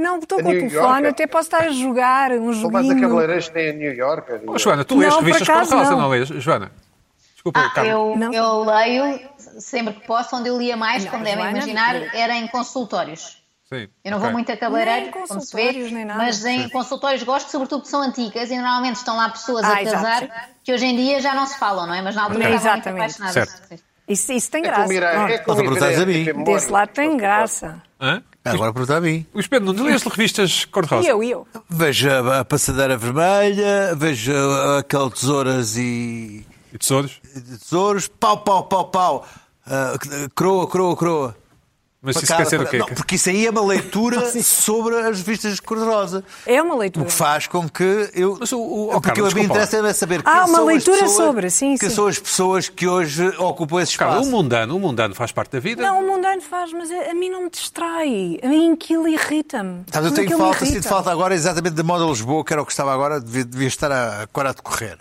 Não, 0.01 0.17
estou 0.19 0.39
A 0.39 0.43
com 0.43 0.49
o 0.49 0.51
telefone, 0.51 1.07
até 1.07 1.27
posso 1.27 1.47
estar 1.47 1.63
a 1.63 1.69
jogar 1.69 2.31
um 2.31 2.53
São 2.53 2.69
mais 2.71 2.85
a 2.85 2.89
joguinho. 2.89 3.07
cabeleireiros 3.09 3.47
que 3.47 3.53
têm 3.53 3.69
a 3.69 3.73
New 3.73 3.93
York. 3.93 4.31
Oh, 4.47 4.57
Joana, 4.57 4.83
tu 4.83 4.97
lês 4.97 5.13
por 5.13 5.23
revistas 5.23 5.49
acaso, 5.49 5.69
cor-de-rosa, 5.69 5.91
não. 5.95 6.01
não 6.01 6.09
lês? 6.09 6.27
Joana? 6.29 6.71
Desculpa, 7.33 7.71
Ah, 7.75 7.85
eu, 7.85 8.15
Não. 8.17 8.33
eu 8.33 8.63
leio 8.63 9.19
sempre 9.59 9.93
que 9.95 10.05
posso, 10.05 10.35
onde 10.35 10.49
eu 10.49 10.57
lia 10.57 10.77
mais, 10.77 11.03
Não, 11.03 11.11
como 11.11 11.23
devem 11.23 11.49
imaginar, 11.49 11.95
não. 11.95 12.07
era 12.13 12.35
em 12.35 12.47
consultórios. 12.47 13.41
Sim. 13.67 13.87
Eu 14.03 14.11
não 14.11 14.17
ok. 14.17 14.25
vou 14.27 14.31
muito 14.33 14.51
a 14.51 14.57
cabeleireiro, 14.57 14.99
Nem 14.99 15.09
em 15.09 15.11
como 15.11 15.27
se 15.27 15.33
consultórios, 15.33 15.89
vê, 15.89 15.95
nem 15.95 16.05
nada. 16.05 16.19
mas 16.23 16.45
em 16.45 16.67
consultórios 16.69 17.23
gosto, 17.23 17.49
sobretudo 17.49 17.79
porque 17.79 17.89
são 17.89 18.01
antigas 18.01 18.51
e 18.51 18.55
normalmente 18.57 18.97
estão 18.97 19.15
lá 19.15 19.29
pessoas 19.29 19.63
Ah, 19.63 19.75
a 19.75 19.81
exato. 19.81 19.95
casar 20.03 20.49
que 20.63 20.73
hoje 20.73 20.85
em 20.85 20.95
dia 20.95 21.21
já 21.21 21.33
não 21.33 21.45
se 21.45 21.57
falam, 21.57 21.87
não 21.87 21.93
é? 21.93 22.01
Mas 22.01 22.15
na 22.15 22.23
altura 22.23 22.49
Não, 22.49 22.55
estavam 22.55 22.73
muito 22.73 22.89
apaixonadas. 22.89 23.33
Certo. 23.49 23.83
Isso, 24.07 24.31
isso 24.33 24.51
tem 24.51 24.61
É 24.61 24.67
graça. 24.67 24.93
é 24.93 26.03
a 26.03 26.05
mim. 26.05 26.25
ter 26.25 26.33
memória. 26.33 26.53
Desse 26.55 26.69
lado 26.71 26.89
tem 26.89 27.15
graça. 27.17 27.81
Hã? 27.99 28.21
Agora 28.43 28.73
pergunta 28.73 28.97
a 28.97 29.01
mim. 29.01 29.25
Luís 29.33 29.45
Pedro, 29.47 29.71
não 29.71 29.85
lês 29.85 30.01
revistas 30.03 30.63
E 30.63 30.67
cor-de-rosa? 30.67 31.07
eu, 31.07 31.23
e 31.23 31.29
eu? 31.31 31.47
Vejo 31.69 32.09
a, 32.09 32.43
passadeira 32.43 32.97
vermelha, 32.97 33.93
vejo 33.95 34.31
aquele 34.79 35.11
tesouras 35.11 35.77
e, 35.77 36.43
E 36.73 36.77
tesouros? 36.77 37.21
e 37.35 37.39
tesouros, 37.57 38.07
pau, 38.07 38.37
pau, 38.39 38.63
pau, 38.63 38.85
pau, 38.85 39.27
ah, 39.67 39.93
croa, 40.33 40.67
croa, 40.67 40.95
croa. 40.97 41.35
Mas 42.03 42.15
isso 42.15 42.25
Facada, 42.25 42.43
quer 42.43 42.49
ser 42.49 42.61
o 42.61 42.65
quê? 42.67 42.77
Não, 42.79 42.87
porque 42.87 43.13
isso 43.13 43.29
aí 43.29 43.45
é 43.45 43.51
uma 43.51 43.63
leitura 43.63 44.25
sobre 44.41 44.95
as 45.01 45.19
revistas 45.19 45.53
de 45.55 45.61
cor-de-rosa. 45.61 46.23
É 46.47 46.59
uma 46.59 46.73
O 46.73 46.77
leitura. 46.79 47.05
que 47.05 47.11
faz 47.11 47.45
com 47.45 47.69
que 47.69 48.09
eu. 48.15 48.37
Mas 48.39 48.51
o- 48.51 48.57
o- 48.59 48.87
oh, 48.87 48.91
porque 48.93 49.09
Carlos, 49.11 49.31
o 49.31 49.35
que 49.35 49.41
me 49.41 49.45
interessa 49.45 49.77
é 49.87 49.93
saber 49.93 50.21
Ah, 50.25 50.45
uma 50.45 50.47
são 50.47 50.61
as 50.61 50.65
leitura 50.67 50.97
pessoas- 51.01 51.11
sobre, 51.27 51.49
sim, 51.51 51.75
quem 51.77 51.89
sim. 51.89 51.95
são 51.95 52.07
as 52.07 52.17
pessoas 52.17 52.69
que 52.69 52.87
hoje 52.87 53.27
ocupam 53.37 53.79
esse 53.81 53.91
espaço. 53.91 54.27
o 54.27 54.31
mundano, 54.31 54.75
o 54.75 54.79
mundano 54.79 55.13
faz 55.13 55.31
parte 55.31 55.51
da 55.51 55.59
vida. 55.59 55.83
Não, 55.83 55.99
o 56.03 56.07
mundano 56.11 56.41
faz, 56.41 56.73
mas 56.73 56.89
a, 56.89 57.11
a 57.11 57.13
mim 57.13 57.29
não 57.29 57.43
me 57.43 57.49
distrai. 57.51 58.39
A 58.41 58.47
mim 58.47 58.73
aquilo 58.73 59.07
irrita-me. 59.07 59.83
Sabe, 59.91 60.07
eu 60.07 60.13
tenho 60.13 60.37
falta, 60.39 60.65
sinto 60.65 60.87
falta 60.87 61.11
agora 61.11 61.35
exatamente 61.35 61.73
da 61.75 61.83
moda 61.83 62.03
Lisboa, 62.05 62.43
que 62.43 62.51
era 62.51 62.63
o 62.63 62.65
que 62.65 62.71
estava 62.71 62.91
agora, 62.91 63.21
devia, 63.21 63.45
devia 63.45 63.67
estar 63.67 63.91
a, 63.91 64.23
agora 64.23 64.49
a 64.49 64.53
decorrer. 64.53 64.97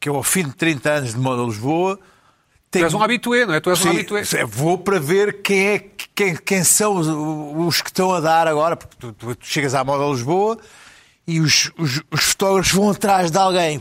Que 0.00 0.08
eu, 0.08 0.16
ao 0.16 0.24
fim 0.24 0.42
de 0.48 0.54
30 0.56 0.90
anos 0.90 1.10
de 1.14 1.20
moda 1.20 1.40
Lisboa, 1.44 2.00
Tu 2.72 2.78
és 2.84 2.94
um 2.94 3.02
habitué, 3.02 3.44
não 3.46 3.54
é? 3.54 3.60
Tu 3.60 3.70
és 3.70 3.78
um 3.78 3.82
Sim, 3.82 3.88
habitué. 3.90 4.22
é, 4.34 4.44
vou 4.44 4.78
para 4.78 4.98
ver 4.98 5.42
quem, 5.42 5.66
é, 5.68 5.84
quem, 6.14 6.34
quem 6.36 6.64
são 6.64 6.96
os, 6.96 7.06
os 7.06 7.82
que 7.82 7.90
estão 7.90 8.12
a 8.12 8.18
dar 8.20 8.48
agora, 8.48 8.76
porque 8.76 8.96
tu, 8.98 9.12
tu- 9.12 9.34
tu 9.36 9.46
chegas 9.46 9.74
à 9.74 9.84
moda 9.84 10.04
Lisboa 10.10 10.58
e 11.26 11.38
os, 11.40 11.70
os, 11.78 12.02
os 12.10 12.22
fotógrafos 12.24 12.72
vão 12.72 12.90
atrás 12.90 13.30
de 13.30 13.38
alguém. 13.38 13.80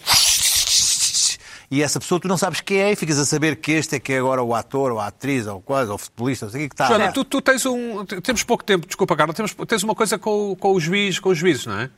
E 1.73 1.81
essa 1.81 2.01
pessoa 2.01 2.19
tu 2.19 2.27
não 2.27 2.37
sabes 2.37 2.59
quem 2.59 2.79
é 2.81 2.91
e 2.91 2.95
ficas 2.97 3.17
a 3.17 3.25
saber 3.25 3.55
que 3.55 3.71
este 3.71 3.95
é 3.95 3.99
que 3.99 4.11
é 4.11 4.17
agora 4.19 4.43
o 4.43 4.53
ator, 4.53 4.91
ou 4.91 4.99
a 4.99 5.07
atriz, 5.07 5.47
ou 5.47 5.61
coisa, 5.61 5.91
ou 5.91 5.95
o 5.95 5.97
futebolista, 5.97 6.45
não 6.47 6.51
sei 6.51 6.61
o 6.61 6.63
que 6.65 6.69
que 6.69 6.73
está. 6.75 6.87
Joana, 6.87 7.13
tu, 7.13 7.23
tu 7.23 7.39
tens 7.41 7.65
um. 7.65 8.03
Temos 8.05 8.43
pouco 8.43 8.61
tempo, 8.61 8.85
desculpa, 8.85 9.15
Carla, 9.15 9.33
temos, 9.33 9.55
tens 9.65 9.81
uma 9.81 9.95
coisa 9.95 10.19
com, 10.19 10.53
com 10.59 10.73
os 10.75 10.83
juízes, 10.83 11.17
com 11.19 11.29
os 11.29 11.37
juízes, 11.37 11.65
não 11.65 11.79
é? 11.79 11.89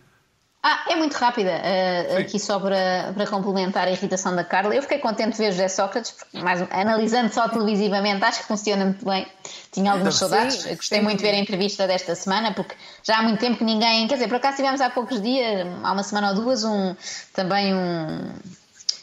Ah, 0.66 0.86
é 0.88 0.96
muito 0.96 1.12
rápida. 1.16 1.52
Uh, 1.52 2.20
aqui 2.20 2.40
só 2.40 2.58
para, 2.58 3.12
para 3.14 3.28
complementar 3.28 3.86
a 3.86 3.92
irritação 3.92 4.34
da 4.34 4.46
Carla. 4.46 4.74
Eu 4.74 4.82
fiquei 4.82 4.98
contente 4.98 5.34
de 5.34 5.38
ver 5.38 5.52
José 5.52 5.68
Sócrates, 5.68 6.12
porque 6.12 6.40
mais, 6.40 6.62
analisando 6.72 7.34
só 7.34 7.50
televisivamente, 7.50 8.24
acho 8.24 8.40
que 8.40 8.48
funciona 8.48 8.86
muito 8.86 9.04
bem. 9.04 9.28
Tinha 9.74 9.92
algumas 9.92 10.16
saudades. 10.16 10.66
Eu 10.66 10.78
Gostei 10.78 11.02
muito 11.02 11.18
de 11.18 11.24
ver 11.24 11.32
a 11.32 11.38
entrevista 11.38 11.86
desta 11.86 12.16
semana, 12.16 12.54
porque 12.54 12.76
já 13.04 13.18
há 13.18 13.22
muito 13.24 13.42
tempo 13.42 13.58
que 13.58 13.66
ninguém. 13.66 14.08
Quer 14.08 14.14
dizer, 14.14 14.30
por 14.30 14.38
acaso 14.38 14.56
tivemos 14.56 14.80
há 14.80 14.90
poucos 14.90 15.22
dias, 15.22 15.68
há 15.84 15.92
uma 15.92 16.04
semana 16.04 16.30
ou 16.30 16.36
duas, 16.36 16.64
um, 16.64 16.96
também 17.34 17.76
um, 17.76 18.32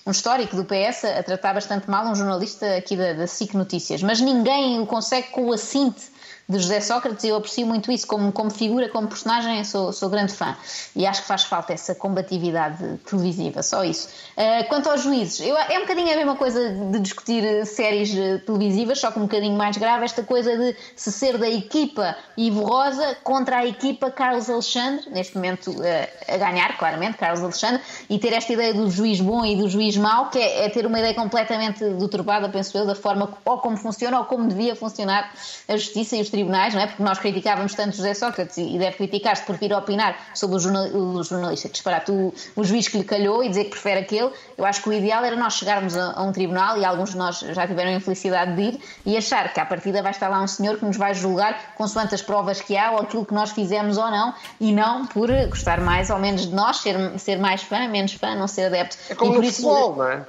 um 0.07 0.11
histórico 0.11 0.57
do 0.57 0.65
PS 0.65 1.05
a 1.05 1.23
tratar 1.23 1.53
bastante 1.53 1.91
mal 1.91 2.07
um 2.07 2.15
jornalista 2.15 2.75
aqui 2.75 2.97
da, 2.97 3.13
da 3.13 3.27
SIC 3.27 3.53
Notícias. 3.53 4.03
Mas 4.03 4.19
ninguém 4.19 4.81
o 4.81 4.87
consegue 4.87 5.29
com 5.29 5.45
o 5.45 5.53
assinte 5.53 6.11
de 6.51 6.59
José 6.59 6.81
Sócrates 6.81 7.25
eu 7.25 7.37
aprecio 7.37 7.67
muito 7.67 7.93
isso 7.93 8.07
como, 8.07 8.33
como 8.33 8.51
figura, 8.51 8.89
como 8.89 9.07
personagem, 9.07 9.65
sou, 9.65 9.93
sou 9.93 10.09
grande 10.09 10.33
fã 10.33 10.57
e 10.97 11.07
acho 11.07 11.23
que 11.23 11.29
faz 11.29 11.45
falta 11.45 11.73
essa 11.73 11.95
combatividade 11.95 12.99
televisiva, 13.09 13.63
só 13.63 13.85
isso. 13.85 14.09
Uh, 14.37 14.69
quanto 14.69 14.91
aos 14.91 15.03
juízes, 15.03 15.41
eu, 15.41 15.57
é 15.57 15.79
um 15.79 15.83
bocadinho 15.83 16.13
a 16.13 16.17
mesma 16.17 16.37
coisa 16.37 16.71
de 16.71 16.99
discutir 16.99 17.65
séries 17.67 18.15
eh, 18.17 18.39
televisivas, 18.39 18.99
só 18.99 19.11
que 19.11 19.19
um 19.19 19.23
bocadinho 19.23 19.57
mais 19.57 19.77
grave, 19.77 20.05
esta 20.05 20.23
coisa 20.23 20.57
de 20.57 20.77
se 20.97 21.13
ser 21.13 21.39
da 21.39 21.49
equipa 21.49 22.17
Ivo 22.37 22.65
Rosa 22.65 23.17
contra 23.23 23.59
a 23.59 23.67
equipa 23.67 24.11
Carlos 24.11 24.51
Alexandre, 24.51 25.09
neste 25.11 25.37
momento 25.37 25.75
eh, 25.83 26.11
a 26.29 26.37
ganhar, 26.37 26.77
claramente, 26.77 27.17
Carlos 27.17 27.43
Alexandre, 27.43 27.81
e 28.11 28.19
ter 28.19 28.33
esta 28.33 28.53
ideia 28.53 28.75
do 28.75 28.91
juiz 28.91 29.21
bom 29.21 29.45
e 29.45 29.55
do 29.55 29.69
juiz 29.69 29.97
mau, 29.97 30.29
que 30.31 30.39
é, 30.39 30.67
é 30.67 30.69
ter 30.69 30.85
uma 30.85 30.99
ideia 30.99 31.15
completamente 31.15 31.85
deturpada, 31.91 32.49
penso 32.49 32.77
eu, 32.77 32.85
da 32.85 32.97
forma 32.97 33.33
ou 33.45 33.59
como 33.59 33.77
funciona 33.77 34.19
ou 34.19 34.25
como 34.25 34.49
devia 34.49 34.75
funcionar 34.75 35.33
a 35.69 35.77
justiça 35.77 36.17
e 36.17 36.21
os 36.21 36.29
tribunais, 36.29 36.75
não 36.75 36.83
é? 36.83 36.89
Porque 36.89 37.03
nós 37.03 37.21
criticávamos 37.21 37.73
tanto 37.75 37.97
José 37.97 38.13
Sócrates 38.15 38.59
e 38.59 38.77
deve 38.77 38.97
criticar-se 38.97 39.45
por 39.45 39.57
vir 39.57 39.73
opinar 39.73 40.17
sobre 40.35 40.57
o, 40.57 40.59
jornal, 40.59 40.87
o 40.87 41.23
jornalista 41.23 41.71
o, 42.09 42.35
o 42.57 42.65
juiz 42.65 42.89
que 42.89 42.99
lhe 42.99 43.05
calhou 43.05 43.45
e 43.45 43.49
dizer 43.49 43.65
que 43.65 43.71
prefere 43.71 44.01
aquele. 44.01 44.31
Eu 44.59 44.65
acho 44.65 44.83
que 44.83 44.89
o 44.89 44.93
ideal 44.93 45.25
era 45.25 45.37
nós 45.37 45.55
chegarmos 45.55 45.97
a, 45.97 46.13
a 46.13 46.23
um 46.25 46.33
tribunal 46.33 46.79
e 46.79 46.85
alguns 46.85 47.11
de 47.11 47.17
nós 47.17 47.39
já 47.39 47.67
tiveram 47.67 47.91
a 47.91 47.95
infelicidade 47.95 48.57
de 48.57 48.63
ir 48.63 48.81
e 49.07 49.17
achar 49.17 49.53
que 49.53 49.61
à 49.61 49.65
partida 49.65 50.03
vai 50.03 50.11
estar 50.11 50.29
lá 50.29 50.43
um 50.43 50.49
senhor 50.49 50.79
que 50.79 50.85
nos 50.85 50.97
vai 50.97 51.15
julgar 51.15 51.75
consoante 51.77 52.15
as 52.15 52.23
provas 52.23 52.61
que 52.61 52.77
há 52.77 52.91
ou 52.91 52.99
aquilo 52.99 53.25
que 53.25 53.35
nós 53.35 53.53
fizemos 53.53 53.97
ou 53.97 54.11
não 54.11 54.35
e 54.61 54.73
não 54.73 55.07
por 55.07 55.31
gostar 55.47 55.81
mais 55.81 56.11
ou 56.11 56.19
menos 56.19 56.47
de 56.47 56.55
nós, 56.55 56.79
ser, 56.79 56.97
ser 57.19 57.39
mais 57.39 57.63
fã, 57.63 57.87
menos 57.89 58.00
fã, 58.09 58.35
não 58.35 58.49
ser 58.49 58.67
adepto. 58.67 58.97
É 59.09 59.15
como 59.15 59.33
e 59.33 59.35
por 59.35 59.43
no 59.43 59.49
isso, 59.49 59.63
futebol, 59.63 59.97
não 59.97 60.09
é? 60.11 60.25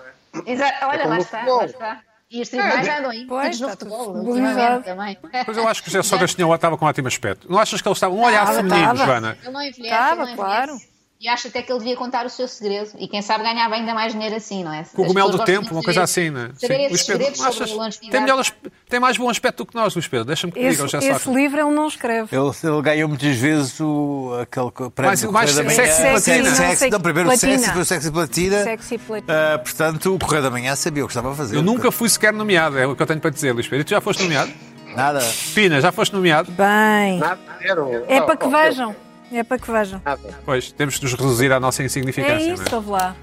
Exato, 0.46 0.86
olha, 0.86 1.00
como 1.00 1.10
lá 1.10 1.18
está, 1.20 1.38
futebol. 1.40 1.58
lá 1.58 1.66
está. 1.66 2.00
E 2.30 2.42
os 2.42 2.48
tribunais 2.48 2.88
É. 2.88 2.98
andam 2.98 3.12
aí, 3.12 3.26
Pois, 3.28 3.60
no 3.60 3.70
futebol, 3.70 4.10
ultimamente 4.16 4.86
também. 4.86 5.18
Pois 5.46 5.58
eu 5.58 5.68
acho 5.68 5.84
que 5.84 5.90
o 5.90 5.92
José 5.92 6.04
Sócrates 6.08 6.34
tinha, 6.36 6.56
estava 6.56 6.78
com 6.78 6.86
um 6.86 6.88
ótimo 6.88 7.08
aspecto. 7.10 7.52
Não 7.52 7.60
achas 7.60 7.82
que 7.82 7.88
ele 7.88 7.94
estava 7.94 8.14
um 8.16 8.24
olhar 8.24 8.44
Estava, 8.44 8.58
feminino, 8.58 8.92
estava. 8.94 9.06
Joana? 9.06 9.38
Ele 9.44 9.52
não 9.52 9.62
envelhece, 9.62 9.90
Tava, 9.90 10.06
ele 10.12 10.16
não 10.16 10.24
envelhece. 10.24 10.36
claro. 10.38 10.78
E 11.24 11.28
acho 11.28 11.50
até 11.50 11.62
que 11.62 11.72
ele 11.72 11.78
devia 11.78 11.96
contar 11.96 12.26
o 12.26 12.30
seu 12.30 12.48
segredo. 12.48 12.90
E 12.98 13.08
quem 13.08 13.22
sabe 13.22 13.44
ganhava 13.44 13.76
ainda 13.76 13.94
mais 13.94 14.12
dinheiro 14.12 14.36
assim, 14.36 14.64
não 14.64 14.74
é? 14.74 14.84
Cogumelo 14.96 15.30
do 15.30 15.44
tempo, 15.44 15.72
uma 15.72 15.84
coisa 15.84 16.02
assim, 16.02 16.32
não 16.32 16.46
é? 16.46 16.50
Saber 16.56 16.86
esses 16.86 17.06
segredos 17.06 17.38
sobre 17.38 17.64
achas- 17.64 17.98
tem, 18.00 18.22
melhor, 18.22 18.44
tem 18.90 19.00
mais 19.00 19.18
bom 19.18 19.30
aspecto 19.30 19.58
do 19.58 19.66
que 19.68 19.76
nós, 19.76 19.94
Luís 19.94 20.08
Pedro. 20.08 20.26
Deixa-me 20.26 20.52
que 20.52 20.60
diga, 20.60 20.82
o 20.84 20.88
Esse, 20.88 21.30
livro 21.32 21.60
ele 21.60 21.70
não 21.76 21.88
escreve. 21.88 22.36
Ele, 22.36 22.52
ele 22.64 22.82
ganhou 22.82 23.08
muitas 23.08 23.36
vezes 23.38 23.80
o, 23.80 24.32
aquele 24.42 24.72
prémio 24.90 25.32
Mais- 25.32 25.54
da 25.56 25.70
sexy 25.70 26.02
Manhã. 26.02 26.12
platina. 26.12 26.56
Sexy, 26.56 26.90
não, 26.90 27.00
primeiro 27.00 27.30
o 27.30 27.32
platina. 27.32 27.52
sexy, 27.52 27.68
depois 27.68 27.86
o 27.86 27.88
sexy 27.88 28.12
platina. 28.12 28.64
Sexy 28.64 28.98
platina. 28.98 29.34
Ah, 29.54 29.60
portanto, 29.60 30.16
o 30.16 30.20
Correio 30.20 30.42
da 30.42 30.50
Manhã 30.50 30.76
sabia 30.76 31.04
o 31.04 31.08
que 31.08 31.12
estava 31.14 31.34
a 31.34 31.36
fazer. 31.36 31.56
Eu 31.56 31.62
nunca 31.62 31.92
fui 31.92 32.10
sequer 32.10 32.34
nomeado, 32.34 32.80
é 32.80 32.88
o 32.88 32.96
que 32.96 33.04
eu 33.04 33.06
tenho 33.06 33.20
para 33.20 33.30
dizer, 33.30 33.52
Luís 33.52 33.68
Pedro. 33.68 33.82
E 33.82 33.84
tu 33.84 33.92
já 33.92 34.02
foste 34.02 34.24
nomeado? 34.24 34.52
Nada. 34.96 35.20
Pina, 35.54 35.80
já 35.80 35.92
foste 35.92 36.14
nomeado? 36.14 36.52
Bem, 36.52 37.20
Nada, 37.20 37.40
zero. 37.62 38.06
é 38.08 38.20
para 38.22 38.36
que 38.36 38.46
oh, 38.46 38.50
vejam. 38.50 38.96
É 39.32 39.44
para 39.44 39.58
que 39.58 39.72
vejam. 39.72 40.02
Nada. 40.04 40.40
Pois, 40.46 40.72
temos 40.72 40.96
de 40.96 41.04
nos 41.04 41.14
reduzir 41.14 41.52
à 41.52 41.60
nossa 41.60 41.82
É 41.82 41.86
insignificância, 41.86 42.54
isso, 42.54 42.64
não 42.70 42.78
ouve 42.78 42.90
lá. 42.90 43.16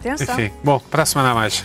Atenção. 0.00 0.34
é? 0.38 0.46
Enfim, 0.46 0.54
bom, 0.62 0.78
para 0.78 1.02
a 1.02 1.06
semana 1.06 1.30
a 1.30 1.34
mais. 1.34 1.64